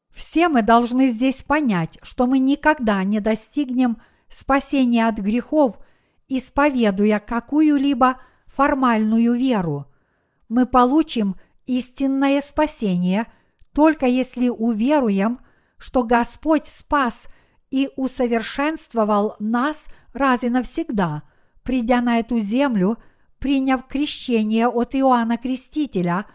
Все 0.10 0.48
мы 0.50 0.64
должны 0.64 1.10
здесь 1.10 1.44
понять, 1.44 2.00
что 2.02 2.26
мы 2.26 2.40
никогда 2.40 3.04
не 3.04 3.20
достигнем 3.20 4.02
спасения 4.30 5.08
от 5.08 5.20
грехов, 5.20 5.78
исповедуя 6.28 7.20
какую-либо 7.20 8.20
формальную 8.48 9.34
веру. 9.36 9.86
Мы 10.50 10.66
получим 10.66 11.36
истинное 11.66 12.42
спасение 12.42 13.28
только 13.74 14.08
если 14.08 14.50
уверуем, 14.50 15.40
что 15.78 16.02
Господь 16.02 16.68
спас 16.68 17.28
и 17.72 17.90
усовершенствовал 17.96 19.36
нас 19.40 19.88
раз 20.14 20.44
и 20.44 20.50
навсегда– 20.50 21.24
придя 21.68 22.00
на 22.00 22.20
эту 22.20 22.40
землю, 22.40 22.98
приняв 23.40 23.88
крещение 23.88 24.70
от 24.70 24.96
Иоанна 24.96 25.36
Крестителя 25.38 26.26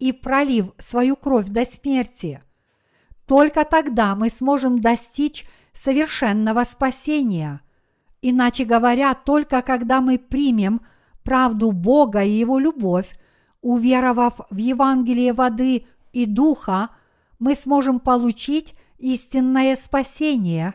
и 0.00 0.10
пролив 0.10 0.72
свою 0.76 1.14
кровь 1.14 1.46
до 1.46 1.64
смерти. 1.64 2.42
Только 3.26 3.64
тогда 3.64 4.16
мы 4.16 4.28
сможем 4.28 4.80
достичь 4.80 5.46
совершенного 5.72 6.64
спасения. 6.64 7.60
Иначе 8.22 8.64
говоря, 8.64 9.14
только 9.14 9.62
когда 9.62 10.00
мы 10.00 10.18
примем 10.18 10.80
правду 11.22 11.70
Бога 11.70 12.24
и 12.24 12.30
Его 12.30 12.58
любовь, 12.58 13.16
уверовав 13.60 14.40
в 14.50 14.56
Евангелие 14.56 15.32
воды 15.32 15.86
и 16.12 16.26
духа, 16.26 16.88
мы 17.38 17.54
сможем 17.54 18.00
получить 18.00 18.74
истинное 19.02 19.76
спасение. 19.76 20.74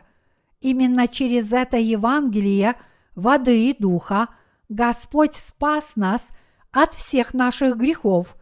Именно 0.60 1.08
через 1.08 1.52
это 1.52 1.78
Евангелие– 1.78 2.76
воды 3.18 3.68
и 3.70 3.76
духа, 3.76 4.28
Господь 4.68 5.34
спас 5.34 5.96
нас 5.96 6.30
от 6.70 6.94
всех 6.94 7.34
наших 7.34 7.76
грехов, 7.76 8.36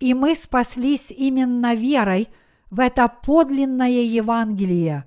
и 0.00 0.12
мы 0.12 0.34
спаслись 0.34 1.10
именно 1.10 1.74
верой 1.74 2.28
в 2.70 2.80
это 2.80 3.08
подлинное 3.08 4.02
Евангелие. 4.02 5.04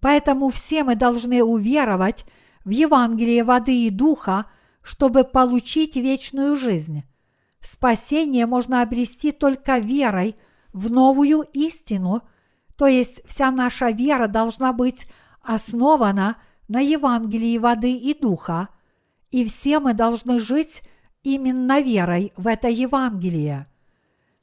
Поэтому 0.00 0.50
все 0.50 0.84
мы 0.84 0.96
должны 0.96 1.42
уверовать 1.42 2.26
в 2.64 2.70
Евангелие 2.70 3.42
воды 3.42 3.86
и 3.86 3.90
духа, 3.90 4.46
чтобы 4.82 5.24
получить 5.24 5.96
вечную 5.96 6.56
жизнь. 6.56 7.04
Спасение 7.60 8.46
можно 8.46 8.82
обрести 8.82 9.32
только 9.32 9.78
верой 9.78 10.36
в 10.72 10.90
новую 10.90 11.42
истину, 11.52 12.22
то 12.82 12.88
есть 12.88 13.22
вся 13.26 13.52
наша 13.52 13.90
вера 13.90 14.26
должна 14.26 14.72
быть 14.72 15.06
основана– 15.40 16.36
на 16.72 16.80
Евангелии 16.80 17.58
воды 17.58 17.92
и 17.92 18.18
духа, 18.18 18.70
и 19.30 19.44
все 19.44 19.78
мы 19.78 19.92
должны 19.92 20.40
жить 20.40 20.82
именно 21.22 21.82
верой 21.82 22.32
в 22.36 22.46
это 22.46 22.68
Евангелие. 22.68 23.66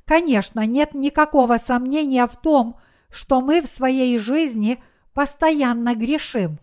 Конечно, 0.06 0.66
нет 0.66 0.94
никакого 0.94 1.58
сомнения 1.58 2.28
в 2.28 2.38
том, 2.38 2.78
что 3.10 3.42
мы 3.42 3.64
в 3.64 3.68
своей 3.68 4.20
жизни 4.20 4.82
постоянно 5.14 5.96
грешим, 5.96 6.60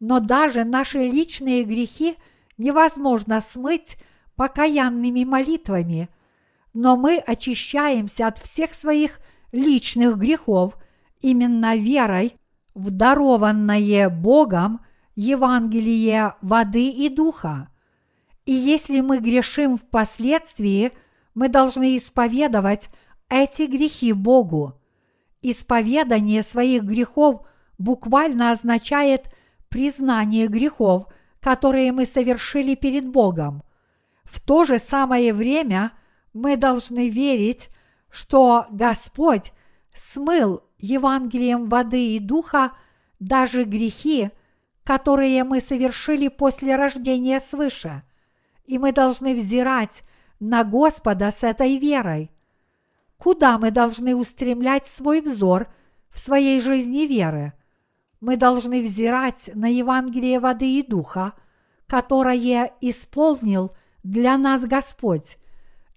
но 0.00 0.18
даже 0.18 0.64
наши 0.64 0.98
личные 0.98 1.64
грехи 1.64 2.16
невозможно 2.56 3.42
смыть 3.42 3.98
покаянными 4.34 5.24
молитвами, 5.24 6.08
но 6.72 6.96
мы 6.96 7.18
очищаемся 7.18 8.28
от 8.28 8.38
всех 8.38 8.72
своих 8.72 9.20
личных 9.52 10.16
грехов 10.16 10.78
именно 11.22 11.76
верой 11.76 12.36
в 12.74 12.90
дарованное 12.90 14.10
Богом– 14.10 14.80
Евангелие 15.14 16.34
воды 16.40 16.88
и 16.88 17.08
духа. 17.08 17.68
И 18.46 18.52
если 18.52 19.00
мы 19.00 19.18
грешим 19.18 19.76
впоследствии, 19.76 20.92
мы 21.34 21.48
должны 21.48 21.96
исповедовать 21.96 22.88
эти 23.28 23.62
грехи 23.62 24.12
Богу. 24.12 24.80
Исповедание 25.42 26.42
своих 26.42 26.84
грехов 26.84 27.46
буквально 27.78 28.52
означает 28.52 29.26
признание 29.68 30.46
грехов, 30.46 31.06
которые 31.40 31.92
мы 31.92 32.06
совершили 32.06 32.74
перед 32.74 33.08
Богом. 33.08 33.62
В 34.24 34.40
то 34.40 34.64
же 34.64 34.78
самое 34.78 35.34
время 35.34 35.92
мы 36.32 36.56
должны 36.56 37.08
верить, 37.08 37.68
что 38.10 38.66
Господь 38.70 39.52
смыл 39.92 40.62
Евангелием 40.82 41.68
воды 41.68 42.16
и 42.16 42.18
духа 42.18 42.72
даже 43.20 43.64
грехи, 43.64 44.30
которые 44.84 45.44
мы 45.44 45.60
совершили 45.60 46.28
после 46.28 46.76
рождения 46.76 47.40
свыше, 47.40 48.02
и 48.64 48.78
мы 48.78 48.92
должны 48.92 49.34
взирать 49.34 50.02
на 50.40 50.64
Господа 50.64 51.30
с 51.30 51.44
этой 51.44 51.78
верой. 51.78 52.30
Куда 53.16 53.58
мы 53.58 53.70
должны 53.70 54.16
устремлять 54.16 54.88
свой 54.88 55.20
взор 55.20 55.68
в 56.10 56.18
своей 56.18 56.60
жизни 56.60 57.06
веры? 57.06 57.52
Мы 58.20 58.36
должны 58.36 58.82
взирать 58.82 59.50
на 59.54 59.66
Евангелие 59.66 60.40
воды 60.40 60.78
и 60.78 60.82
духа, 60.82 61.34
которое 61.86 62.72
исполнил 62.80 63.72
для 64.02 64.36
нас 64.36 64.64
Господь. 64.64 65.38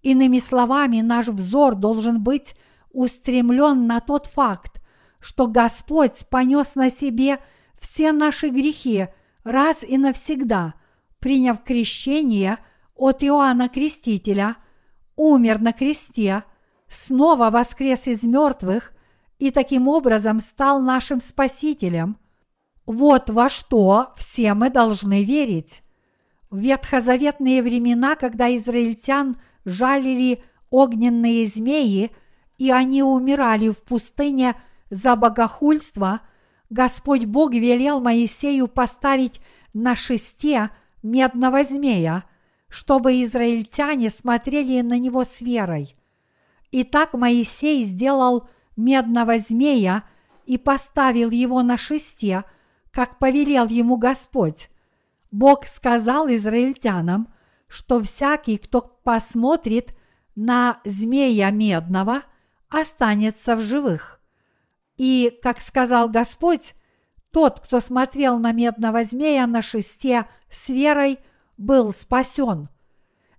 Иными 0.03 0.37
словами, 0.37 1.01
наш 1.01 1.27
взор 1.27 1.73
должен 1.73 2.21
быть 2.21 2.55
устремлен 2.95 3.85
на 3.85 3.99
тот 3.99 4.27
факт, 4.27 4.81
что 5.19 5.47
Господь 5.47 6.25
понес 6.29 6.75
на 6.75 6.89
себе– 6.89 7.39
все 7.85 8.11
наши 8.11 8.49
грехи 8.49 9.07
раз 9.43 9.83
и 9.83 9.97
навсегда, 9.99 10.73
приняв 11.19 11.63
крещение 11.63 12.57
от 12.95 13.23
Иоанна 13.23 13.69
Крестителя, 13.69 14.57
умер 15.15 15.61
на 15.61 15.71
кресте, 15.71 16.43
снова 16.87 17.51
воскрес 17.51 18.07
из 18.07 18.23
мертвых 18.23 18.91
и 19.37 19.51
таким 19.51 19.87
образом 19.87 20.39
стал 20.39 20.81
нашим 20.81 21.21
Спасителем. 21.21 22.17
Вот 22.87 23.29
во 23.29 23.49
что 23.49 24.13
все 24.15 24.55
мы 24.55 24.71
должны 24.71 25.23
верить. 25.23 25.83
В 26.49 26.57
ветхозаветные 26.57 27.61
времена, 27.61 28.15
когда 28.15 28.55
израильтян 28.55 29.37
жалили 29.63 30.43
огненные 30.71 31.47
змеи, 31.47 32.11
и 32.57 32.71
они 32.71 33.03
умирали 33.03 33.69
в 33.69 33.83
пустыне 33.83 34.55
за 34.89 35.15
богохульство– 35.15 36.21
Господь 36.69 37.25
Бог 37.25 37.53
велел 37.53 38.01
Моисею 38.01 38.67
поставить 38.67 39.39
на 39.73 39.95
шесте 39.95 40.71
медного 41.03 41.63
змея, 41.63 42.23
чтобы 42.67 43.23
израильтяне 43.23 44.09
смотрели 44.09 44.81
на 44.81 44.97
него 44.97 45.23
с 45.23 45.41
верой. 45.41 45.95
И 46.71 46.83
так 46.83 47.13
Моисей 47.13 47.83
сделал 47.85 48.49
медного 48.75 49.37
змея 49.39 50.03
и 50.45 50.57
поставил 50.57 51.29
его 51.29 51.61
на 51.61 51.77
шесте, 51.77 52.43
как 52.91 53.19
повелел 53.19 53.67
ему 53.67 53.97
Господь. 53.97 54.69
Бог 55.31 55.67
сказал 55.67 56.27
израильтянам, 56.29 57.33
что 57.67 58.01
всякий, 58.01 58.57
кто 58.57 58.81
посмотрит 58.81 59.95
на 60.35 60.79
змея 60.83 61.51
медного, 61.51 62.23
останется 62.69 63.55
в 63.55 63.61
живых. 63.61 64.21
И, 64.97 65.37
как 65.41 65.61
сказал 65.61 66.09
Господь, 66.09 66.73
тот, 67.31 67.59
кто 67.59 67.79
смотрел 67.79 68.39
на 68.39 68.51
медного 68.53 69.03
змея 69.03 69.45
на 69.45 69.61
шесте 69.61 70.27
с 70.49 70.69
верой, 70.69 71.19
был 71.57 71.93
спасен. 71.93 72.69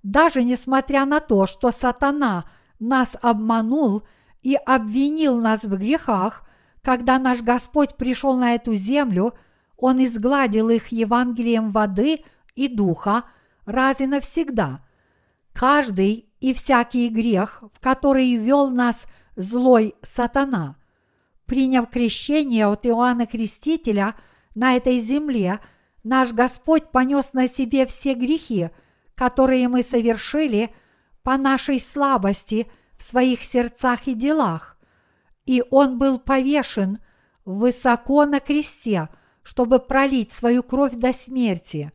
Даже 0.03 0.43
несмотря 0.43 1.05
на 1.05 1.21
то, 1.21 1.47
что 1.47 1.71
сатана 1.71 2.49
нас 2.79 3.17
обманул 3.21 4.03
и 4.43 4.55
обвинил 4.55 5.41
нас 5.41 5.65
в 5.65 5.77
грехах, 5.77 6.47
когда 6.83 7.19
наш 7.19 7.43
Господь 7.43 7.97
пришел 7.97 8.37
на 8.37 8.55
эту 8.55 8.75
землю, 8.75 9.35
Он 9.77 10.05
изгладил 10.05 10.69
их 10.69 10.89
Евангелием 10.89 11.71
воды 11.71 12.23
и 12.55 12.69
духа 12.69 13.25
раз 13.65 14.01
и 14.01 14.07
навсегда. 14.07 14.85
Каждый 15.53 16.26
и 16.41 16.53
всякий 16.55 17.09
грех, 17.09 17.63
в 17.73 17.81
который 17.81 18.35
вел 18.37 18.71
нас 18.71 19.07
злой 19.37 19.95
сатана. 20.03 20.77
Приняв 21.47 21.89
крещение 21.89 22.67
от 22.67 22.87
Иоанна 22.87 23.27
Крестителя 23.27 24.15
на 24.55 24.77
этой 24.77 24.99
земле, 24.99 25.61
наш 26.03 26.33
Господь 26.33 26.91
понес 26.91 27.33
на 27.33 27.49
себе 27.49 27.87
все 27.87 28.15
грехи, 28.15 28.71
которые 29.15 29.69
мы 29.69 29.83
совершили 29.83 30.75
по 31.23 31.37
нашей 31.37 31.81
слабости 31.81 32.71
в 32.99 33.05
своих 33.05 33.45
сердцах 33.45 34.07
и 34.07 34.15
делах. 34.15 34.77
И 35.45 35.63
Он 35.71 35.99
был 35.99 36.19
повешен 36.19 36.99
высоко 37.45 38.27
на 38.27 38.41
кресте, 38.41 39.09
чтобы 39.43 39.79
пролить 39.79 40.33
свою 40.33 40.63
кровь 40.63 40.95
до 40.95 41.13
смерти. 41.13 41.93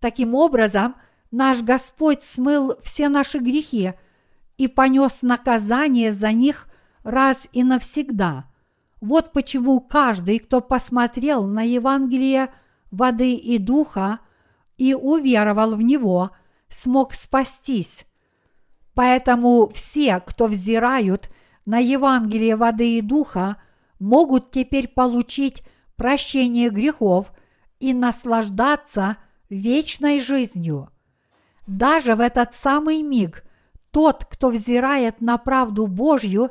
Таким 0.00 0.34
образом, 0.34 0.96
наш 1.34 1.62
Господь 1.62 2.22
смыл 2.22 2.76
все 2.82 3.08
наши 3.08 3.38
грехи 3.38 3.94
и 4.56 4.68
понес 4.68 5.22
наказание 5.22 6.12
за 6.12 6.30
них 6.30 6.68
раз 7.02 7.48
и 7.52 7.64
навсегда. 7.64 8.44
Вот 9.00 9.32
почему 9.32 9.80
каждый, 9.80 10.38
кто 10.38 10.60
посмотрел 10.60 11.44
на 11.44 11.62
Евангелие 11.62 12.50
воды 12.92 13.34
и 13.34 13.58
духа 13.58 14.20
и 14.78 14.94
уверовал 14.94 15.74
в 15.74 15.82
него, 15.82 16.30
смог 16.68 17.14
спастись. 17.14 18.06
Поэтому 18.94 19.68
все, 19.74 20.20
кто 20.20 20.46
взирают 20.46 21.30
на 21.66 21.78
Евангелие 21.78 22.54
воды 22.54 22.98
и 22.98 23.00
духа, 23.00 23.56
могут 23.98 24.52
теперь 24.52 24.86
получить 24.86 25.64
прощение 25.96 26.70
грехов 26.70 27.32
и 27.80 27.92
наслаждаться 27.92 29.16
вечной 29.50 30.20
жизнью. 30.20 30.90
Даже 31.66 32.14
в 32.14 32.20
этот 32.20 32.54
самый 32.54 33.02
миг 33.02 33.44
тот, 33.90 34.24
кто 34.24 34.50
взирает 34.50 35.20
на 35.20 35.38
правду 35.38 35.86
Божью 35.86 36.50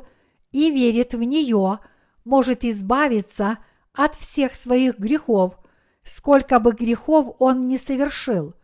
и 0.50 0.70
верит 0.70 1.14
в 1.14 1.22
нее, 1.22 1.80
может 2.24 2.64
избавиться 2.64 3.58
от 3.92 4.14
всех 4.14 4.54
своих 4.54 4.98
грехов, 4.98 5.58
сколько 6.02 6.58
бы 6.58 6.72
грехов 6.72 7.36
он 7.38 7.66
не 7.66 7.78
совершил. 7.78 8.54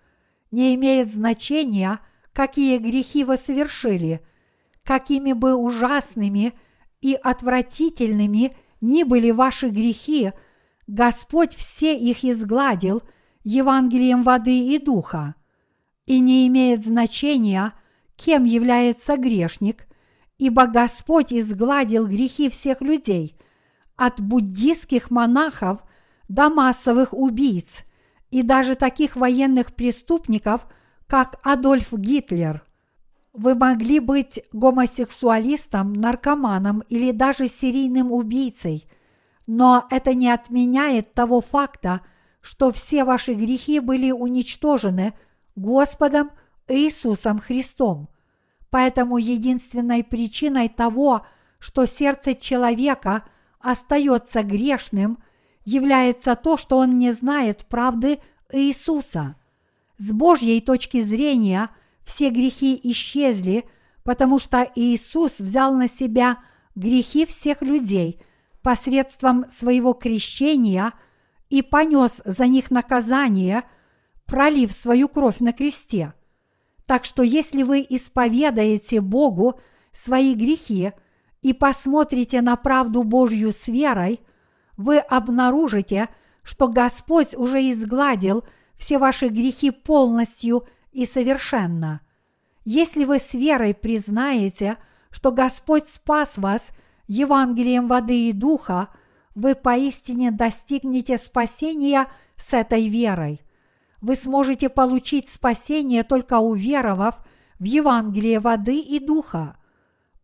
Не 0.51 0.75
имеет 0.75 1.13
значения, 1.13 2.01
какие 2.33 2.79
грехи 2.79 3.23
вы 3.23 3.37
совершили, 3.37 4.27
какими 4.83 5.33
бы 5.33 5.55
ужасными 5.55 6.55
и 7.01 7.15
отвратительными 7.15 8.57
ни 8.81 9.03
были 9.05 9.31
ваши 9.31 9.69
грехи, 9.69 10.33
Господь 10.87 11.55
все 11.55 11.97
их 11.97 12.25
изгладил 12.25 13.03
Евангелием 13.45 14.23
воды 14.23 14.75
и 14.75 14.79
духа. 14.79 15.35
И 16.11 16.19
не 16.19 16.49
имеет 16.49 16.85
значения, 16.85 17.73
кем 18.17 18.43
является 18.43 19.17
грешник, 19.17 19.87
ибо 20.39 20.67
Господь 20.67 21.33
изгладил 21.33 22.09
грехи 22.09 22.51
всех 22.51 22.81
людей, 22.81 23.39
от 23.95 24.21
буддийских 24.21 25.13
монахов 25.13 25.85
до 26.29 26.51
массовых 26.51 27.13
убийц 27.13 27.85
и 28.33 28.43
даже 28.43 28.75
таких 28.75 29.15
военных 29.15 29.73
преступников, 29.77 30.67
как 31.07 31.39
Адольф 31.45 31.93
Гитлер. 31.93 32.65
Вы 33.33 33.55
могли 33.55 34.01
быть 34.01 34.43
гомосексуалистом, 34.53 35.93
наркоманом 35.93 36.81
или 36.89 37.13
даже 37.13 37.47
серийным 37.47 38.11
убийцей, 38.11 38.91
но 39.47 39.87
это 39.91 40.15
не 40.15 40.29
отменяет 40.29 41.15
того 41.15 41.41
факта, 41.41 42.01
что 42.41 42.73
все 42.73 43.05
ваши 43.05 43.35
грехи 43.35 43.79
были 43.79 44.11
уничтожены 44.11 45.15
Господом 45.57 46.31
Иисусом 46.69 47.41
Христом. 47.41 48.09
Поэтому 48.71 49.19
единственной 49.19 50.05
причиной 50.05 50.69
того, 50.69 51.27
что 51.59 51.87
сердце 51.87 52.35
человека 52.35 53.25
остается 53.59 54.43
грешным, 54.43 55.19
является 55.65 56.37
то, 56.37 56.57
что 56.57 56.79
он 56.79 56.99
не 56.99 57.13
знает 57.13 57.67
правды 57.67 58.21
Иисуса. 58.53 59.37
С 59.99 60.13
Божьей 60.13 60.61
точки 60.61 61.01
зрения 61.03 61.69
все 62.05 62.31
грехи 62.31 62.79
исчезли, 62.85 63.69
потому 64.05 64.39
что 64.39 64.67
Иисус 64.75 65.41
взял 65.41 65.75
на 65.75 65.89
себя 65.89 66.39
грехи 66.75 67.27
всех 67.27 67.61
людей 67.61 68.23
посредством 68.63 69.49
своего 69.51 69.93
крещения 69.93 70.93
и 71.49 71.63
понес 71.63 72.23
за 72.25 72.47
них 72.47 72.71
наказание, 72.71 73.65
пролив 74.31 74.73
свою 74.73 75.09
кровь 75.09 75.41
на 75.41 75.53
кресте– 75.53 76.15
так 76.91 77.05
что 77.05 77.23
если 77.23 77.63
вы 77.63 77.87
исповедаете 77.89 79.01
Богу 79.01 79.61
свои 79.93 80.35
грехи 80.35 80.91
и 81.41 81.53
посмотрите 81.53 82.41
на 82.41 82.57
правду 82.57 83.05
Божью 83.05 83.53
с 83.53 83.69
верой, 83.69 84.19
вы 84.77 84.99
обнаружите, 84.99 86.09
что 86.43 86.67
Господь 86.67 87.37
уже 87.37 87.61
изгладил 87.71 88.43
все 88.77 88.99
ваши 88.99 89.29
грехи 89.29 89.71
полностью 89.71 90.67
и 90.91 91.07
совершенно. 91.07 92.01
Если 92.65 93.05
вы 93.05 93.21
с 93.21 93.35
верой 93.35 93.73
признаете, 93.73 94.77
что 95.13 95.31
Господь 95.31 95.89
спас 95.89 96.39
вас 96.39 96.71
Евангелием 97.07 97.87
воды 97.87 98.31
и 98.31 98.33
духа, 98.33 98.89
вы 99.37 99.55
поистине 99.55 100.33
достигнете 100.33 101.19
спасения 101.19 102.09
с 102.35 102.53
этой 102.53 102.89
верой– 102.89 103.43
вы 104.01 104.17
сможете 104.17 104.69
получить 104.69 105.29
спасение 105.29 106.03
только 106.03 106.39
уверовав 106.39 107.17
в 107.59 107.65
Евангелие 107.65 108.41
воды 108.41 108.79
и 108.79 108.99
духа. 108.99 109.57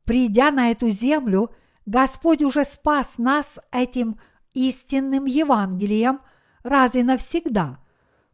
Придя 0.04 0.50
на 0.50 0.70
эту 0.70 0.88
землю, 0.88 1.50
Господь 1.84 2.42
уже 2.42 2.64
спас 2.64 3.18
нас 3.18 3.58
этим 3.70 4.18
истинным 4.54 5.26
Евангелием 5.26 6.20
раз 6.62 6.94
и 6.94 7.02
навсегда. 7.02 7.78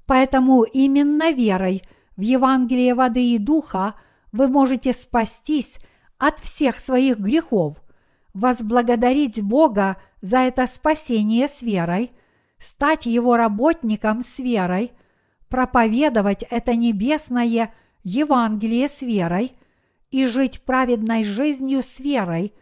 Поэтому 0.07 0.63
именно 0.63 1.33
верой 1.33 1.83
в 2.17 2.21
Евангелие 2.21 2.95
воды 2.95 3.35
и 3.35 3.39
духа 3.39 3.95
вы 4.31 4.49
можете 4.49 4.93
спастись 4.93 5.79
от 6.19 6.39
всех 6.39 6.79
своих 6.79 7.19
грехов, 7.19 7.83
возблагодарить 8.33 9.43
Бога 9.43 9.97
за 10.21 10.39
это 10.39 10.67
спасение 10.67 11.49
с 11.49 11.63
верой, 11.63 12.13
стать 12.59 13.07
Его 13.07 13.37
работником 13.37 14.23
с 14.23 14.39
верой– 14.39 14.93
проповедовать 15.53 16.45
это 16.49 16.75
небесное 16.75 17.75
Евангелие 18.05 18.89
с 18.89 19.03
верой 19.03 19.53
и 20.11 20.27
жить 20.27 20.63
праведной 20.63 21.25
жизнью 21.25 21.83
с 21.83 22.01
верой, 22.01 22.55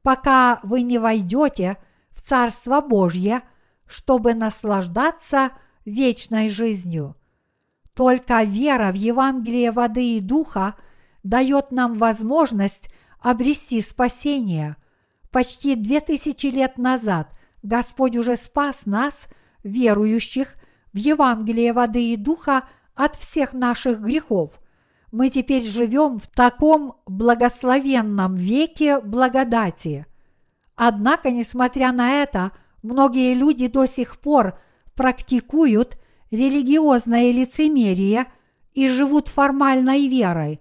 пока 0.00 0.58
вы 0.62 0.80
не 0.80 0.96
войдете 0.96 1.76
в 2.12 2.22
Царство 2.22 2.80
Божье, 2.80 3.42
чтобы 3.86 4.32
наслаждаться 4.32 5.50
вечной 5.84 6.48
жизнью. 6.48 7.14
Только 7.94 8.42
вера 8.44 8.90
в 8.90 8.94
Евангелие 8.94 9.70
воды 9.70 10.16
и 10.16 10.20
духа 10.20 10.76
дает 11.22 11.70
нам 11.70 11.92
возможность 11.92 12.88
обрести 13.18 13.82
спасение. 13.82 14.76
Почти 15.30 15.74
две 15.74 16.00
тысячи 16.00 16.46
лет 16.46 16.78
назад 16.78 17.38
Господь 17.62 18.16
уже 18.16 18.38
спас 18.38 18.86
нас, 18.86 19.28
верующих, 19.62 20.54
в 20.92 20.98
Евангелие 20.98 21.72
воды 21.72 22.12
и 22.12 22.16
духа 22.16 22.64
от 22.94 23.16
всех 23.16 23.52
наших 23.52 24.00
грехов. 24.00 24.60
Мы 25.12 25.28
теперь 25.28 25.64
живем 25.64 26.20
в 26.20 26.26
таком 26.28 26.96
благословенном 27.06 28.36
веке 28.36 29.00
благодати. 29.00 30.06
Однако, 30.76 31.30
несмотря 31.30 31.92
на 31.92 32.22
это, 32.22 32.52
многие 32.82 33.34
люди 33.34 33.66
до 33.66 33.86
сих 33.86 34.18
пор 34.18 34.58
практикуют 34.94 35.98
религиозное 36.30 37.32
лицемерие 37.32 38.26
и 38.72 38.88
живут 38.88 39.28
формальной 39.28 40.06
верой. 40.08 40.60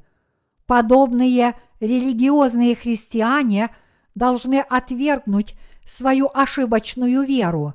Подобные 0.65 1.55
религиозные 1.79 2.75
христиане 2.75 3.69
должны 4.15 4.59
отвергнуть 4.59 5.55
свою 5.85 6.29
ошибочную 6.33 7.23
веру. 7.23 7.73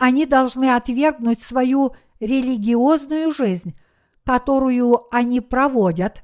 Они 0.00 0.24
должны 0.24 0.74
отвергнуть 0.74 1.42
свою 1.42 1.94
религиозную 2.20 3.32
жизнь, 3.32 3.76
которую 4.24 5.14
они 5.14 5.42
проводят, 5.42 6.22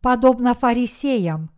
подобно 0.00 0.54
фарисеям. 0.54 1.50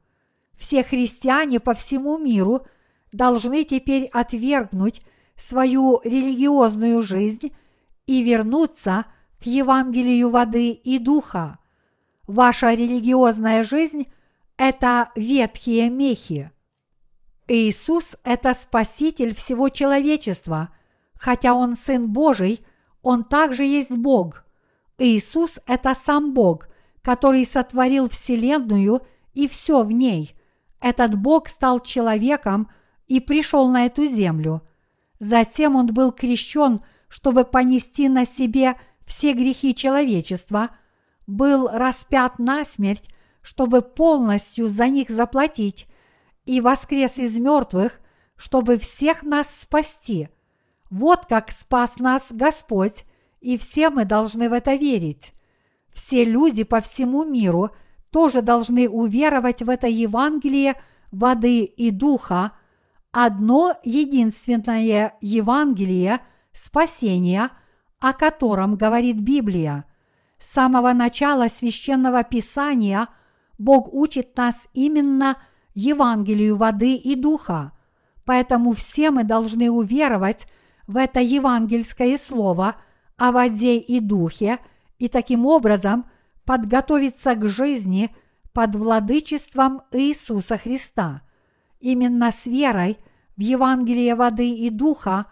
Все 0.59 0.83
христиане 0.83 1.61
по 1.61 1.75
всему 1.75 2.19
миру 2.19 2.67
должны 3.13 3.63
теперь 3.63 4.07
отвергнуть 4.07 5.01
свою 5.37 6.01
религиозную 6.03 7.03
жизнь 7.03 7.53
и 8.05 8.25
вернуться 8.25 9.07
к 9.39 9.47
Евангелию 9.47 10.29
воды 10.29 10.73
и 10.73 10.99
духа. 10.99 11.61
Ваша 12.27 12.75
религиозная 12.75 13.63
жизнь– 13.63 14.11
это 14.57 15.13
ветхие 15.15 15.89
мехи. 15.89 16.51
Иисус– 17.47 18.17
это 18.25 18.55
Спаситель 18.55 19.37
всего 19.37 19.69
человечества. 19.69 20.75
Хотя 21.21 21.55
Он 21.55 21.77
Сын 21.77 22.09
Божий, 22.09 22.65
Он 23.03 23.25
также 23.25 23.63
есть 23.63 23.95
Бог. 23.95 24.45
Иисус– 24.97 25.61
это 25.67 25.95
сам 25.95 26.33
Бог, 26.33 26.69
который 27.03 27.45
сотворил 27.45 28.09
Вселенную 28.09 29.03
и 29.35 29.47
все 29.47 29.85
в 29.85 29.93
ней. 29.93 30.35
Этот 30.81 31.15
Бог 31.17 31.49
стал 31.49 31.81
человеком 31.81 32.71
и 33.07 33.21
пришел 33.21 33.69
на 33.69 33.85
эту 33.85 34.07
землю. 34.07 34.63
Затем 35.19 35.77
Он 35.77 35.87
был 35.89 36.11
крещен, 36.11 36.81
чтобы 37.09 37.45
понести 37.45 38.09
на 38.09 38.25
себе 38.25 38.77
все 39.05 39.35
грехи 39.35 39.75
человечества, 39.75 40.71
был 41.27 41.69
распят 41.69 42.39
на 42.39 42.65
смерть, 42.65 43.11
чтобы 43.43 43.83
полностью 43.83 44.69
за 44.69 44.89
них 44.89 45.11
заплатить, 45.11 45.87
и 46.47 46.63
воскрес 46.63 47.19
из 47.19 47.39
мертвых, 47.39 48.01
чтобы 48.37 48.79
всех 48.79 49.23
нас 49.23 49.61
спасти. 49.61 50.31
Вот 50.91 51.27
как 51.27 51.53
спас 51.53 51.99
нас 51.99 52.31
Господь, 52.31 53.05
и 53.41 53.57
все 53.57 53.91
мы 53.91 54.05
должны 54.05 54.49
в 54.51 54.53
это 54.53 54.75
верить. 54.75 55.33
Все 55.93 56.25
люди 56.25 56.65
по 56.65 56.81
всему 56.81 57.25
миру 57.25 57.71
тоже 58.11 58.43
должны 58.43 58.89
уверовать 58.89 59.63
в 59.63 59.71
это 59.71 59.87
Евангелие 59.87 60.75
воды 61.11 61.65
и 61.65 61.91
духа, 61.91 62.53
одно 63.13 63.75
единственное 63.83 65.15
Евангелие 65.21 66.21
спасения, 66.53 67.51
о 67.99 68.13
котором 68.13 68.77
говорит 68.77 69.17
Библия. 69.21 69.85
С 70.39 70.53
самого 70.53 70.93
начала 70.93 71.49
священного 71.49 72.25
писания 72.25 73.09
Бог 73.59 73.93
учит 73.93 74.37
нас 74.37 74.69
именно– 74.75 75.37
Евангелию 75.75 76.57
воды 76.57 76.95
и 76.95 77.15
духа. 77.15 77.73
Поэтому 78.25 78.73
все 78.73 79.11
мы 79.11 79.25
должны 79.25 79.71
уверовать 79.71 80.47
в 80.91 80.97
это 80.97 81.21
евангельское 81.21 82.19
слово 82.19 82.77
о 83.17 83.31
воде 83.31 83.79
и 83.79 84.01
духе 84.01 84.59
и 84.99 85.09
таким 85.09 85.47
образом 85.47 86.11
подготовиться 86.45 87.35
к 87.37 87.47
жизни 87.47 88.15
под 88.53 88.75
владычеством 88.75 89.83
Иисуса 89.93 90.59
Христа. 90.59 91.23
Именно 91.79 92.33
с 92.33 92.47
верой 92.47 92.99
в 93.37 93.41
Евангелие 93.41 94.17
воды 94.17 94.51
и 94.51 94.69
духа 94.69 95.27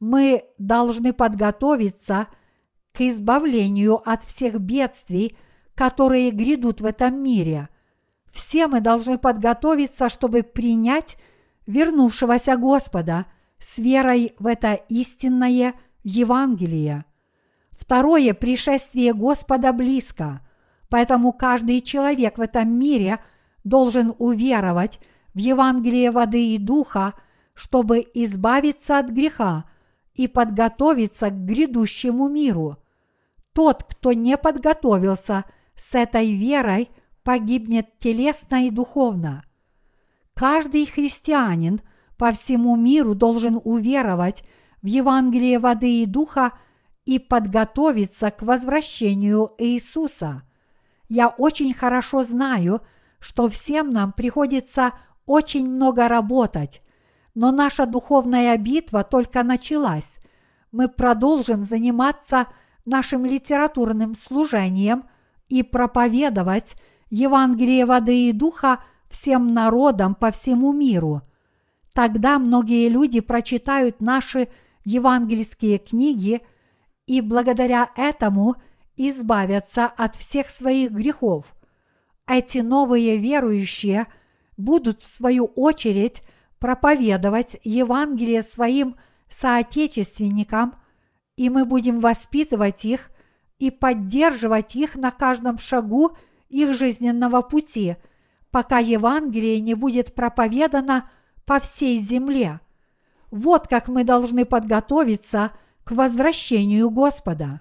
мы 0.00 0.42
должны 0.58 1.12
подготовиться 1.12 2.26
к 2.92 3.00
избавлению 3.00 4.02
от 4.08 4.24
всех 4.24 4.58
бедствий, 4.58 5.36
которые 5.76 6.32
грядут 6.32 6.80
в 6.80 6.86
этом 6.86 7.22
мире– 7.22 7.68
все 8.34 8.66
мы 8.66 8.80
должны 8.80 9.16
подготовиться, 9.16 10.08
чтобы 10.08 10.42
принять 10.42 11.16
вернувшегося 11.66 12.56
Господа 12.56 13.26
с 13.64 13.78
верой 13.78 14.34
в 14.38 14.46
это 14.46 14.74
истинное 14.74 15.74
Евангелие. 16.02 17.06
Второе 17.72 18.34
пришествие 18.34 19.14
Господа 19.14 19.72
близко, 19.72 20.40
поэтому 20.90 21.32
каждый 21.32 21.80
человек 21.80 22.36
в 22.38 22.42
этом 22.42 22.78
мире 22.78 23.20
должен 23.64 24.14
уверовать 24.18 25.00
в 25.32 25.38
Евангелие 25.38 26.10
воды 26.10 26.54
и 26.54 26.58
духа, 26.58 27.14
чтобы 27.54 28.04
избавиться 28.12 28.98
от 28.98 29.08
греха 29.08 29.64
и 30.12 30.28
подготовиться 30.28 31.30
к 31.30 31.44
грядущему 31.44 32.28
миру. 32.28 32.76
Тот, 33.54 33.84
кто 33.84 34.12
не 34.12 34.36
подготовился 34.36 35.44
с 35.74 35.94
этой 35.94 36.36
верой– 36.36 36.90
погибнет 37.24 37.98
телесно 37.98 38.66
и 38.66 38.70
духовно. 38.70 39.44
Каждый 40.34 40.86
христианин 40.86 41.80
по 42.16 42.32
всему 42.32 42.76
миру 42.76 43.14
должен 43.14 43.60
уверовать 43.62 44.44
в 44.82 44.86
Евангелие 44.86 45.58
воды 45.58 46.02
и 46.02 46.06
духа 46.06 46.52
и 47.04 47.18
подготовиться 47.18 48.30
к 48.30 48.42
возвращению 48.42 49.52
Иисуса. 49.58 50.42
Я 51.08 51.28
очень 51.28 51.74
хорошо 51.74 52.22
знаю, 52.22 52.80
что 53.18 53.48
всем 53.48 53.90
нам 53.90 54.12
приходится 54.12 54.92
очень 55.26 55.68
много 55.68 56.08
работать, 56.08 56.82
но 57.34 57.50
наша 57.50 57.86
духовная 57.86 58.56
битва 58.56 59.04
только 59.04 59.42
началась. 59.42 60.18
Мы 60.72 60.88
продолжим 60.88 61.62
заниматься 61.62 62.46
нашим 62.84 63.24
литературным 63.24 64.14
служением 64.14 65.04
и 65.48 65.62
проповедовать 65.62 66.76
Евангелие 67.10 67.86
воды 67.86 68.28
и 68.28 68.32
духа 68.32 68.80
всем 69.08 69.46
народам 69.54 70.14
по 70.14 70.30
всему 70.30 70.72
миру. 70.72 71.22
Тогда 71.94 72.38
многие 72.38 72.88
люди 72.88 73.20
прочитают 73.20 74.02
наши 74.02 74.48
евангельские 74.84 75.78
книги 75.78 76.42
и 77.06 77.22
благодаря 77.22 77.90
этому 77.96 78.56
избавятся 78.96 79.86
от 79.86 80.14
всех 80.14 80.50
своих 80.50 80.90
грехов. 80.90 81.54
Эти 82.26 82.58
новые 82.58 83.16
верующие 83.16 84.06
будут 84.58 85.02
в 85.02 85.06
свою 85.06 85.46
очередь 85.46 86.22
проповедовать 86.58 87.56
Евангелие 87.64 88.42
своим 88.42 88.96
соотечественникам, 89.30 90.74
и 91.36 91.48
мы 91.48 91.64
будем 91.64 92.00
воспитывать 92.00 92.84
их 92.84 93.10
и 93.58 93.70
поддерживать 93.70 94.76
их 94.76 94.96
на 94.96 95.10
каждом 95.10 95.58
шагу– 95.58 96.16
их 96.54 96.72
жизненного 96.72 97.42
пути, 97.42 97.96
пока 98.52 98.78
Евангелие 98.78 99.60
не 99.60 99.74
будет 99.74 100.14
проповедано 100.14 101.10
по 101.46 101.60
всей 101.60 101.98
земле. 101.98 102.60
Вот 103.30 103.68
как 103.68 103.88
мы 103.88 104.04
должны 104.04 104.44
подготовиться 104.44 105.52
к 105.84 105.90
возвращению 105.92 106.90
Господа. 106.90 107.60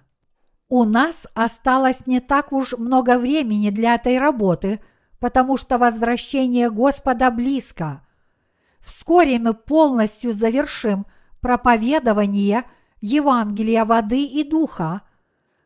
У 0.70 0.84
нас 0.86 1.28
осталось 1.34 2.08
не 2.08 2.20
так 2.20 2.52
уж 2.52 2.74
много 2.74 3.18
времени 3.18 3.70
для 3.70 3.96
этой 3.96 4.18
работы, 4.18 4.80
потому 5.20 5.58
что 5.58 5.78
возвращение 5.78 6.70
Господа 6.70 7.32
близко. 7.32 8.02
Вскоре 8.82 9.40
мы 9.40 9.54
полностью 9.54 10.34
завершим 10.34 11.06
проповедование 11.42 12.64
Евангелия 13.02 13.86
воды 13.86 14.24
и 14.24 14.44
духа– 14.44 15.02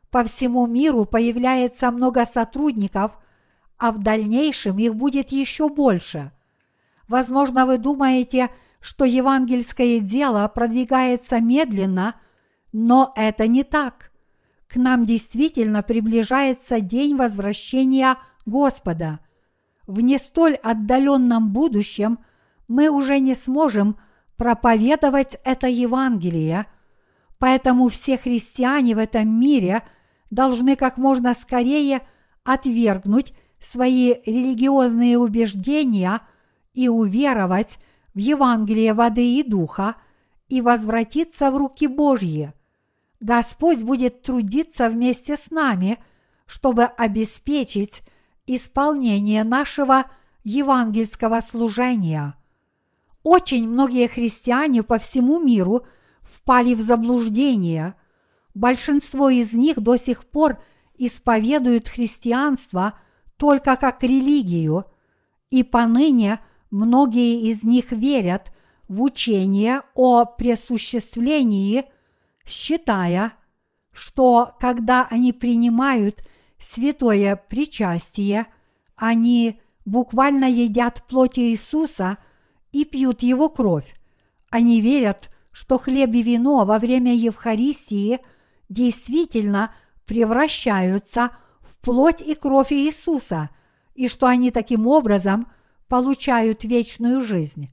по 0.10 0.24
всему 0.24 0.66
миру 0.68 1.06
появляется 1.06 1.92
много 1.92 2.26
сотрудников, 2.26 3.18
а 3.78 3.92
в 3.92 4.00
дальнейшем 4.00 4.80
их 4.80 4.96
будет 4.96 5.32
еще 5.32 5.70
больше. 5.70 6.32
Возможно, 7.08 7.66
вы 7.66 7.78
думаете, 7.78 8.50
что 8.80 9.06
евангельское 9.06 10.00
дело 10.00 10.48
продвигается 10.48 11.40
медленно, 11.40 12.16
но 12.72 13.14
это 13.16 13.48
не 13.48 13.64
так. 13.64 14.12
К 14.68 14.76
нам 14.76 15.06
действительно 15.06 15.84
приближается 15.84 16.82
день 16.82 17.16
возвращения 17.16 18.18
Господа. 18.46 19.20
В 19.86 20.02
не 20.02 20.18
столь 20.18 20.56
отдаленном 20.56 21.54
будущем 21.54 22.20
мы 22.68 22.90
уже 22.90 23.20
не 23.20 23.36
сможем 23.36 23.98
проповедовать 24.36 25.38
это 25.46 25.68
Евангелие, 25.68 26.66
поэтому 27.40 27.88
все 27.88 28.18
христиане 28.18 28.96
в 28.96 29.00
этом 29.00 29.28
мире– 29.40 29.84
должны 30.30 30.76
как 30.76 30.98
можно 30.98 31.34
скорее 31.34 32.02
отвергнуть 32.44 33.34
свои 33.60 34.16
религиозные 34.26 35.18
убеждения 35.18 36.22
и 36.78 36.88
уверовать 36.88 37.80
в 38.14 38.20
Евангелие 38.20 38.94
воды 38.94 39.40
и 39.40 39.44
духа 39.44 39.96
и 40.48 40.62
возвратиться 40.62 41.50
в 41.50 41.58
руки 41.58 41.88
Божьи. 41.88 42.54
Господь 43.20 43.82
будет 43.82 44.22
трудиться 44.22 44.90
вместе 44.90 45.38
с 45.38 45.50
нами, 45.50 45.98
чтобы 46.46 46.84
обеспечить 46.84 48.04
исполнение 48.46 49.44
нашего 49.44 50.06
евангельского 50.44 51.42
служения. 51.42 52.36
Очень 53.24 53.68
многие 53.68 54.08
христиане 54.08 54.84
по 54.84 55.00
всему 55.00 55.40
миру 55.40 55.86
впали 56.22 56.76
в 56.76 56.82
заблуждение– 56.82 57.96
большинство 58.58 59.30
из 59.30 59.54
них 59.54 59.80
до 59.80 59.98
сих 59.98 60.26
пор 60.26 60.62
исповедуют 60.98 61.88
христианство 61.88 63.00
только 63.38 63.76
как 63.76 64.02
религию, 64.04 64.86
и 65.50 65.64
поныне 65.64 66.40
многие 66.72 67.50
из 67.50 67.64
них 67.64 67.92
верят 67.92 68.54
в 68.88 69.02
учение 69.02 69.82
о 69.96 70.26
пресуществлении, 70.26 71.86
считая, 72.46 73.34
что 73.92 74.56
когда 74.60 75.08
они 75.10 75.34
принимают 75.34 76.24
святое 76.60 77.36
причастие, 77.36 78.48
они 78.96 79.60
буквально 79.86 80.46
едят 80.46 81.04
плоть 81.08 81.40
Иисуса 81.40 82.18
и 82.72 82.86
пьют 82.86 83.24
Его 83.24 83.50
кровь. 83.50 83.96
Они 84.50 84.82
верят, 84.82 85.30
что 85.52 85.78
хлеб 85.78 86.14
и 86.14 86.22
вино 86.22 86.66
во 86.66 86.78
время 86.80 87.16
Евхаристии 87.16 88.20
действительно 88.70 89.74
превращаются 90.06 91.32
в 91.62 91.78
плоть 91.80 92.22
и 92.22 92.36
кровь 92.36 92.72
Иисуса, 92.72 93.50
и 93.96 94.08
что 94.08 94.28
они 94.28 94.52
таким 94.52 94.88
образом 94.88 95.48
получают 95.88 96.64
вечную 96.64 97.22
жизнь. 97.22 97.70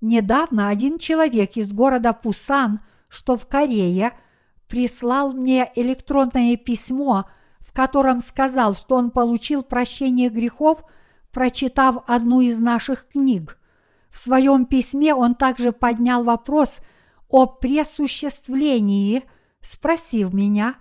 Недавно 0.00 0.68
один 0.68 0.98
человек 0.98 1.56
из 1.56 1.72
города 1.72 2.12
Пусан, 2.12 2.80
что 3.08 3.36
в 3.36 3.46
Корее, 3.46 4.12
прислал 4.68 5.32
мне 5.32 5.70
электронное 5.74 6.56
письмо, 6.56 7.26
в 7.60 7.72
котором 7.72 8.20
сказал, 8.20 8.74
что 8.74 8.96
он 8.96 9.10
получил 9.10 9.62
прощение 9.62 10.30
грехов, 10.30 10.84
прочитав 11.32 12.02
одну 12.06 12.40
из 12.40 12.58
наших 12.60 13.08
книг. 13.08 13.58
В 14.10 14.18
своем 14.18 14.64
письме 14.64 15.14
он 15.14 15.34
также 15.34 15.72
поднял 15.72 16.24
вопрос 16.24 16.78
о 17.28 17.46
пресуществлении, 17.46 19.24
спросив 19.60 20.32
меня, 20.32 20.76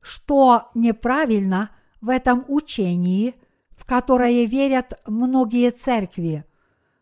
что 0.00 0.70
неправильно 0.74 1.70
в 2.00 2.08
этом 2.08 2.44
учении, 2.48 3.34
в 3.82 3.84
которое 3.84 4.44
верят 4.44 4.94
многие 5.06 5.72
церкви, 5.72 6.44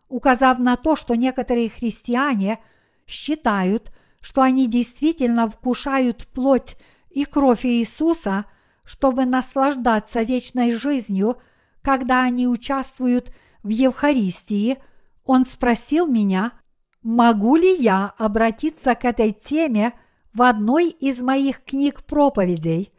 указав 0.08 0.58
на 0.58 0.76
то, 0.76 0.96
что 0.96 1.14
некоторые 1.14 1.68
христиане 1.68 2.58
считают, 3.06 3.92
что 4.22 4.40
они 4.40 4.66
действительно 4.66 5.48
вкушают 5.50 6.26
плоть 6.28 6.76
и 7.10 7.26
кровь 7.26 7.66
Иисуса, 7.66 8.46
чтобы 8.84 9.26
наслаждаться 9.26 10.22
вечной 10.22 10.72
жизнью, 10.72 11.36
когда 11.82 12.22
они 12.22 12.48
участвуют 12.48 13.30
в 13.62 13.68
Евхаристии– 13.68 14.78
он 15.30 15.44
спросил 15.44 16.08
меня, 16.08 16.54
могу 17.02 17.54
ли 17.54 17.72
я 17.72 18.14
обратиться 18.18 18.96
к 18.96 19.04
этой 19.04 19.30
теме 19.30 19.92
в 20.34 20.42
одной 20.42 20.88
из 20.88 21.22
моих 21.22 21.62
книг 21.62 22.02
проповедей. 22.02 22.92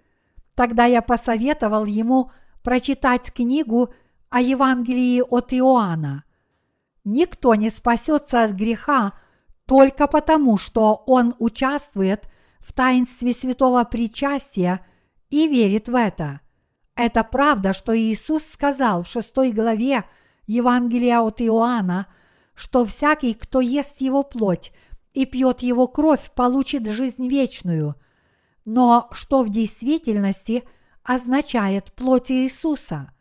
Тогда 0.55 0.86
я 0.86 1.01
посоветовал 1.01 1.84
ему 1.84 2.32
прочитать 2.64 3.32
книгу 3.34 3.93
о 4.30 4.41
Евангелии 4.41 5.22
от 5.22 5.53
Иоанна. 5.53 6.24
Никто 7.03 7.55
не 7.55 7.70
спасется 7.70 8.43
от 8.43 8.51
греха 8.51 9.14
только 9.66 10.07
потому, 10.07 10.57
что 10.57 11.03
он 11.05 11.34
участвует 11.39 12.26
в 12.59 12.74
таинстве 12.74 13.34
святого 13.34 13.84
причастия 13.84 14.86
и 15.30 15.47
верит 15.47 15.89
в 15.89 15.95
это. 15.95 16.41
Это 16.95 17.24
правда, 17.24 17.74
что 17.74 17.97
Иисус 17.97 18.45
сказал 18.45 19.03
в 19.03 19.07
шестой 19.07 19.51
главе 19.51 20.05
Евангелия 20.45 21.20
от 21.22 21.41
Иоанна– 21.41 22.07
что 22.62 22.86
всякий, 22.86 23.34
кто 23.34 23.59
ест 23.59 24.01
его 24.01 24.22
плоть 24.22 24.72
и 25.14 25.26
пьет 25.26 25.62
его 25.62 25.88
кровь, 25.88 26.32
получит 26.36 26.88
жизнь 26.88 27.28
вечную. 27.28 27.95
Но 28.66 29.09
что 29.12 29.41
в 29.41 29.49
действительности 29.49 30.64
означает 31.14 31.93
плоть 31.93 32.32
Иисуса? 32.32 33.12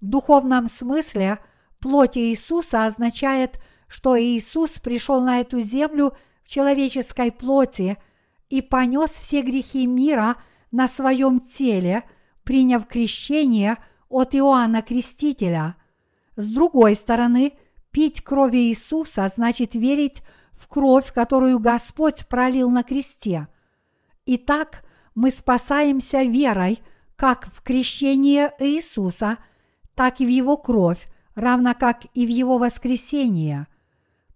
В 0.00 0.06
духовном 0.06 0.68
смысле 0.68 1.38
плоть 1.80 2.16
Иисуса 2.16 2.84
означает, 2.84 3.60
что 3.88 4.20
Иисус 4.20 4.78
пришел 4.78 5.20
на 5.20 5.40
эту 5.40 5.60
землю 5.60 6.16
в 6.44 6.48
человеческой 6.48 7.32
плоти 7.32 7.96
и 8.48 8.62
понес 8.62 9.10
все 9.10 9.42
грехи 9.42 9.86
мира 9.86 10.36
на 10.70 10.88
своем 10.88 11.40
теле, 11.40 12.04
приняв 12.44 12.86
крещение 12.86 13.78
от 14.08 14.34
Иоанна 14.34 14.82
Крестителя. 14.82 15.76
С 16.36 16.50
другой 16.50 16.94
стороны– 16.94 17.52
Пить 17.96 18.20
крови 18.20 18.68
Иисуса 18.68 19.26
значит 19.26 19.74
верить 19.74 20.22
в 20.52 20.68
кровь, 20.68 21.14
которую 21.14 21.58
Господь 21.58 22.26
пролил 22.26 22.68
на 22.68 22.82
кресте. 22.82 23.48
Итак, 24.26 24.84
мы 25.14 25.30
спасаемся 25.30 26.20
верой 26.20 26.82
как 27.16 27.46
в 27.52 27.62
крещение 27.62 28.52
Иисуса, 28.58 29.38
так 29.94 30.20
и 30.20 30.26
в 30.26 30.28
Его 30.28 30.56
кровь, 30.56 31.08
равно 31.34 31.74
как 31.74 32.04
и 32.14 32.26
в 32.26 32.28
Его 32.28 32.58
воскресение. 32.58 33.66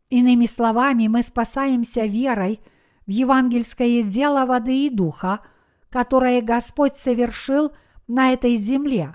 Иными 0.09 0.47
словами, 0.47 1.07
мы 1.07 1.23
спасаемся 1.23 2.07
верой 2.07 2.61
в 3.07 3.11
евангельское 3.11 4.03
дело 4.03 4.47
воды 4.47 4.87
и 4.87 4.91
духа, 4.91 5.41
которое 5.89 6.43
Господь 6.43 6.97
совершил 6.97 7.73
на 8.09 8.33
этой 8.33 8.57
земле. 8.57 9.15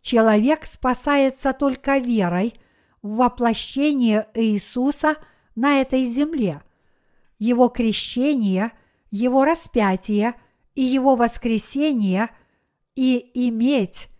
Человек 0.00 0.66
спасается 0.66 1.52
только 1.52 1.98
верой– 1.98 2.54
воплощение 3.02 4.28
Иисуса 4.34 5.16
на 5.54 5.80
этой 5.80 6.04
земле, 6.04 6.62
Его 7.38 7.68
крещение, 7.68 8.72
Его 9.10 9.44
распятие 9.44 10.34
и 10.74 10.82
Его 10.82 11.16
воскресение 11.16 12.30
и 13.00 13.30
иметь 13.48 14.10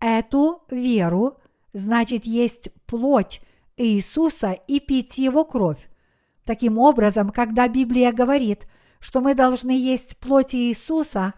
эту 0.00 0.64
веру 0.68 1.38
значит 1.72 2.26
есть 2.26 2.68
плоть 2.84 3.40
Иисуса 3.76 4.50
и 4.66 4.80
пить 4.80 5.18
Его 5.18 5.44
кровь. 5.44 5.78
Таким 6.44 6.78
образом, 6.78 7.30
когда 7.30 7.68
Библия 7.68 8.10
говорит, 8.10 8.66
что 8.98 9.20
мы 9.20 9.36
должны 9.36 9.70
есть 9.70 10.18
плоть 10.18 10.52
Иисуса, 10.52 11.34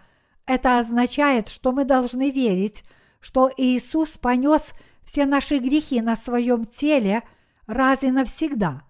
это 0.47 0.79
означает, 0.79 1.51
что 1.51 1.71
мы 1.71 1.85
должны 1.85 2.31
верить, 2.31 2.83
что 3.21 3.51
Иисус 3.59 4.17
понес 4.17 4.73
все 5.05 5.27
наши 5.27 5.59
грехи 5.59 6.01
на 6.01 6.17
своем 6.17 6.65
теле 6.65 7.25
раз 7.67 8.05
и 8.05 8.11
навсегда. 8.11 8.85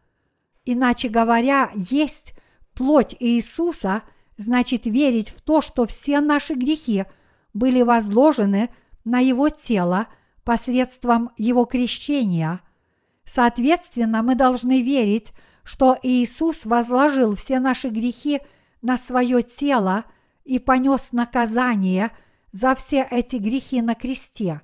Иначе 0.65 1.09
говоря, 1.09 1.73
есть 1.75 2.35
плоть 2.73 3.17
Иисуса 3.19 4.05
значит 4.37 4.87
верить 4.87 5.31
в 5.31 5.41
то, 5.41 5.61
что 5.61 5.87
все 5.89 6.21
наши 6.21 6.55
грехи 6.55 7.05
были 7.57 7.83
возложены 7.83 8.71
на 9.05 9.19
Его 9.19 9.49
тело 9.49 10.09
посредством 10.45 11.31
Его 11.37 11.65
крещения. 11.65 12.61
Соответственно, 13.25 14.23
мы 14.23 14.35
должны 14.35 14.83
верить, 14.83 15.33
что 15.65 15.99
Иисус 16.03 16.67
возложил 16.67 17.35
все 17.35 17.59
наши 17.59 17.89
грехи 17.89 18.41
на 18.83 18.97
свое 18.97 19.43
тело 19.43 20.05
и 20.45 20.59
понес 20.59 21.13
наказание 21.13 22.13
за 22.53 22.75
все 22.75 23.07
эти 23.11 23.37
грехи 23.37 23.81
на 23.81 23.95
кресте. 23.95 24.61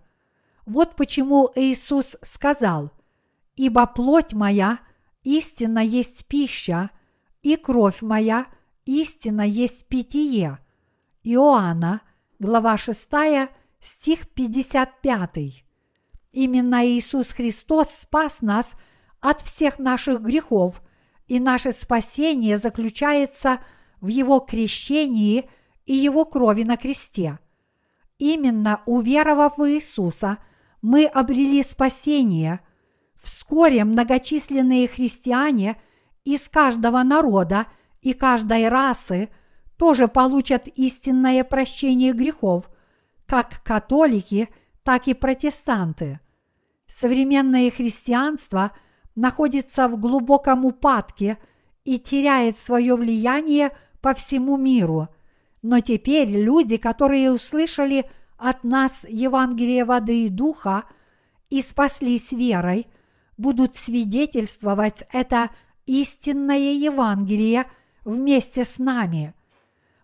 Вот 0.64 0.94
почему 0.94 1.51
Иисус 1.56 2.16
сказал, 2.23 2.93
«Ибо 3.56 3.86
плоть 3.86 4.32
моя 4.32 4.78
истинно 5.24 5.81
есть 5.81 6.27
пища, 6.28 6.90
и 7.43 7.56
кровь 7.56 8.02
моя 8.02 8.47
истинно 8.85 9.43
есть 9.43 9.86
питье». 9.86 10.59
Иоанна, 11.24 12.02
глава 12.43 12.77
6, 12.77 13.09
стих 13.81 14.28
55. 14.28 15.64
Именно 16.32 16.86
Иисус 16.86 17.31
Христос 17.31 17.90
спас 17.90 18.43
нас 18.43 18.74
от 19.20 19.40
всех 19.40 19.78
наших 19.78 20.20
грехов, 20.20 20.82
и 21.28 21.39
наше 21.39 21.73
спасение 21.73 22.59
заключается 22.59 23.60
в 24.01 24.09
Его 24.09 24.40
крещении 24.40 25.48
и 25.86 25.94
Его 25.94 26.24
крови 26.24 26.64
на 26.64 26.77
кресте. 26.77 27.39
Именно 28.19 28.82
уверовав 28.86 29.59
в 29.59 29.69
Иисуса– 29.69 30.39
мы 30.82 31.06
обрели 31.06 31.62
спасение. 31.62 32.60
Вскоре 33.23 33.85
многочисленные 33.85 34.89
христиане 34.89 35.81
из 36.24 36.48
каждого 36.48 37.05
народа 37.05 37.66
и 38.01 38.12
каждой 38.12 38.69
расы 38.69 39.31
тоже 39.83 40.07
получат 40.07 40.69
истинное 40.77 41.43
прощение 41.43 42.13
грехов, 42.13 42.71
как 43.27 43.65
католики, 43.65 44.49
так 44.85 45.09
и 45.09 45.13
протестанты. 45.13 46.21
Современное 46.87 47.69
христианство 47.69 48.71
находится 49.17 49.89
в 49.89 49.99
глубоком 49.99 50.65
упадке 50.65 51.37
и 51.83 51.99
теряет 51.99 52.57
свое 52.57 52.95
влияние 52.95 53.77
по 54.01 54.15
всему 54.15 54.57
миру. 54.57 55.09
Но 55.63 55.81
теперь 55.81 56.31
люди, 56.31 56.77
которые 56.77 57.33
услышали– 57.33 58.09
от 58.39 58.63
нас 58.63 59.05
Евангелие 59.09 59.85
воды 59.85 60.27
и 60.27 60.29
духа 60.29 60.85
и 61.51 61.61
спаслись 61.61 62.31
верой, 62.31 62.87
будут 63.37 63.75
свидетельствовать 63.75 65.03
это 65.13 65.51
истинное 65.87 66.73
Евангелие 66.73 67.67
вместе 68.05 68.65
с 68.65 68.79
нами. 68.79 69.35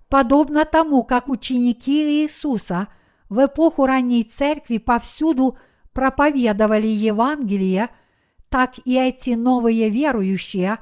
Подобно 0.08 0.64
тому, 0.64 1.04
как 1.04 1.28
ученики 1.28 2.24
Иисуса 2.24 2.88
в 3.28 3.44
эпоху 3.44 3.86
ранней 3.86 4.24
церкви 4.24 4.78
повсюду 4.78 5.58
проповедовали 5.92 6.86
Евангелие, 6.86 7.90
так 8.48 8.74
и 8.84 8.98
эти 8.98 9.30
новые 9.30 9.90
верующие 9.90 10.78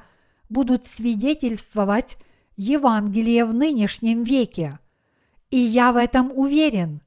будут 0.49 0.85
свидетельствовать 0.85 2.17
Евангелие 2.55 3.43
в 3.43 3.53
нынешнем 3.53 4.23
веке. 4.23 4.79
И 5.49 5.57
я 5.57 5.91
в 5.91 5.97
этом 5.97 6.31
уверен. 6.33 7.01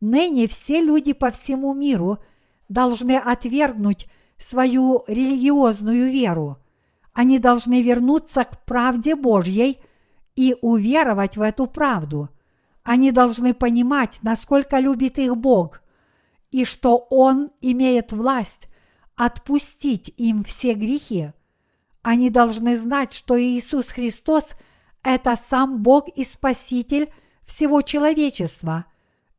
Ныне 0.00 0.48
все 0.48 0.80
люди 0.80 1.12
по 1.12 1.30
всему 1.30 1.74
миру 1.74 2.18
должны 2.68 3.16
отвергнуть 3.16 4.08
свою 4.36 5.04
религиозную 5.06 6.10
веру. 6.10 6.58
Они 7.12 7.38
должны 7.38 7.82
вернуться 7.82 8.44
к 8.44 8.64
правде 8.64 9.14
Божьей 9.14 9.78
и 10.36 10.56
уверовать 10.60 11.36
в 11.36 11.42
эту 11.42 11.66
правду. 11.66 12.28
Они 12.82 13.12
должны 13.12 13.54
понимать, 13.54 14.20
насколько 14.22 14.78
любит 14.78 15.18
их 15.18 15.36
Бог, 15.36 15.82
и 16.50 16.64
что 16.64 17.06
Он 17.10 17.50
имеет 17.60 18.12
власть 18.12 18.68
отпустить 19.14 20.12
им 20.16 20.42
все 20.42 20.74
грехи. 20.74 21.32
Они 22.02 22.30
должны 22.30 22.78
знать, 22.78 23.12
что 23.12 23.40
Иисус 23.40 23.88
Христос– 23.88 24.50
это 25.02 25.36
сам 25.36 25.82
Бог 25.82 26.08
и 26.08 26.24
Спаситель 26.24 27.12
всего 27.44 27.82
человечества, 27.82 28.86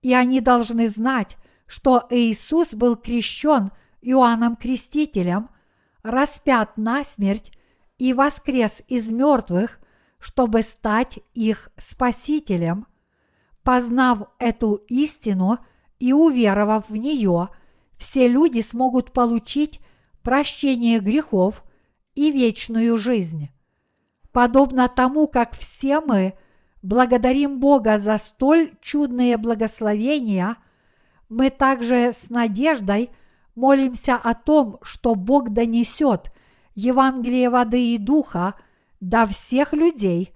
и 0.02 0.14
они 0.14 0.40
должны 0.42 0.90
знать, 0.90 1.38
что 1.66 2.06
Иисус 2.10 2.74
был 2.74 2.96
крещен 2.96 3.72
Иоанном 4.02 4.56
Крестителем, 4.56 5.50
распят 6.04 6.78
на 6.78 7.04
смерть 7.04 7.52
и 7.98 8.14
воскрес 8.14 8.84
из 8.88 9.12
мертвых, 9.12 9.80
чтобы 10.24 10.62
стать 10.62 11.20
их 11.34 11.70
Спасителем. 11.76 12.88
Познав 13.62 14.30
эту 14.40 14.76
истину 14.88 15.60
и 16.00 16.14
уверовав 16.14 16.88
в 16.88 16.96
нее, 16.96 17.50
все 17.98 18.30
люди 18.30 18.62
смогут 18.62 19.12
получить 19.12 19.82
прощение 20.22 21.00
грехов 21.00 21.66
и 22.16 22.32
вечную 22.32 22.96
жизнь. 22.96 23.50
Подобно 24.32 24.88
тому, 24.88 25.28
как 25.28 25.58
все 25.58 26.00
мы 26.00 26.36
благодарим 26.82 27.60
Бога 27.60 27.98
за 27.98 28.18
столь 28.18 28.78
чудные 28.80 29.36
благословения, 29.36 30.56
мы 31.28 31.50
также 31.50 32.14
с 32.14 32.30
надеждой 32.30 33.10
молимся 33.56 34.16
о 34.16 34.34
том, 34.36 34.80
что 34.84 35.16
Бог 35.16 35.50
донесет 35.50 36.32
Евангелие 36.76 37.50
воды 37.50 37.94
и 37.94 37.98
духа 37.98 38.56
до 39.04 39.28
всех 39.28 39.74
людей 39.74 40.34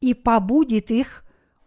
и 0.00 0.12
побудит 0.12 0.90
их 0.90 1.24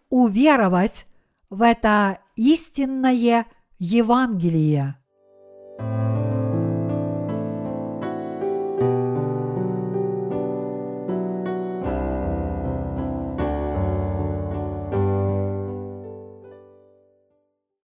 уверовать 0.09 1.07
в 1.49 1.61
это 1.61 2.19
истинное 2.35 3.45
Евангелие. 3.79 4.95
thank 5.79 6.15
you 6.15 6.20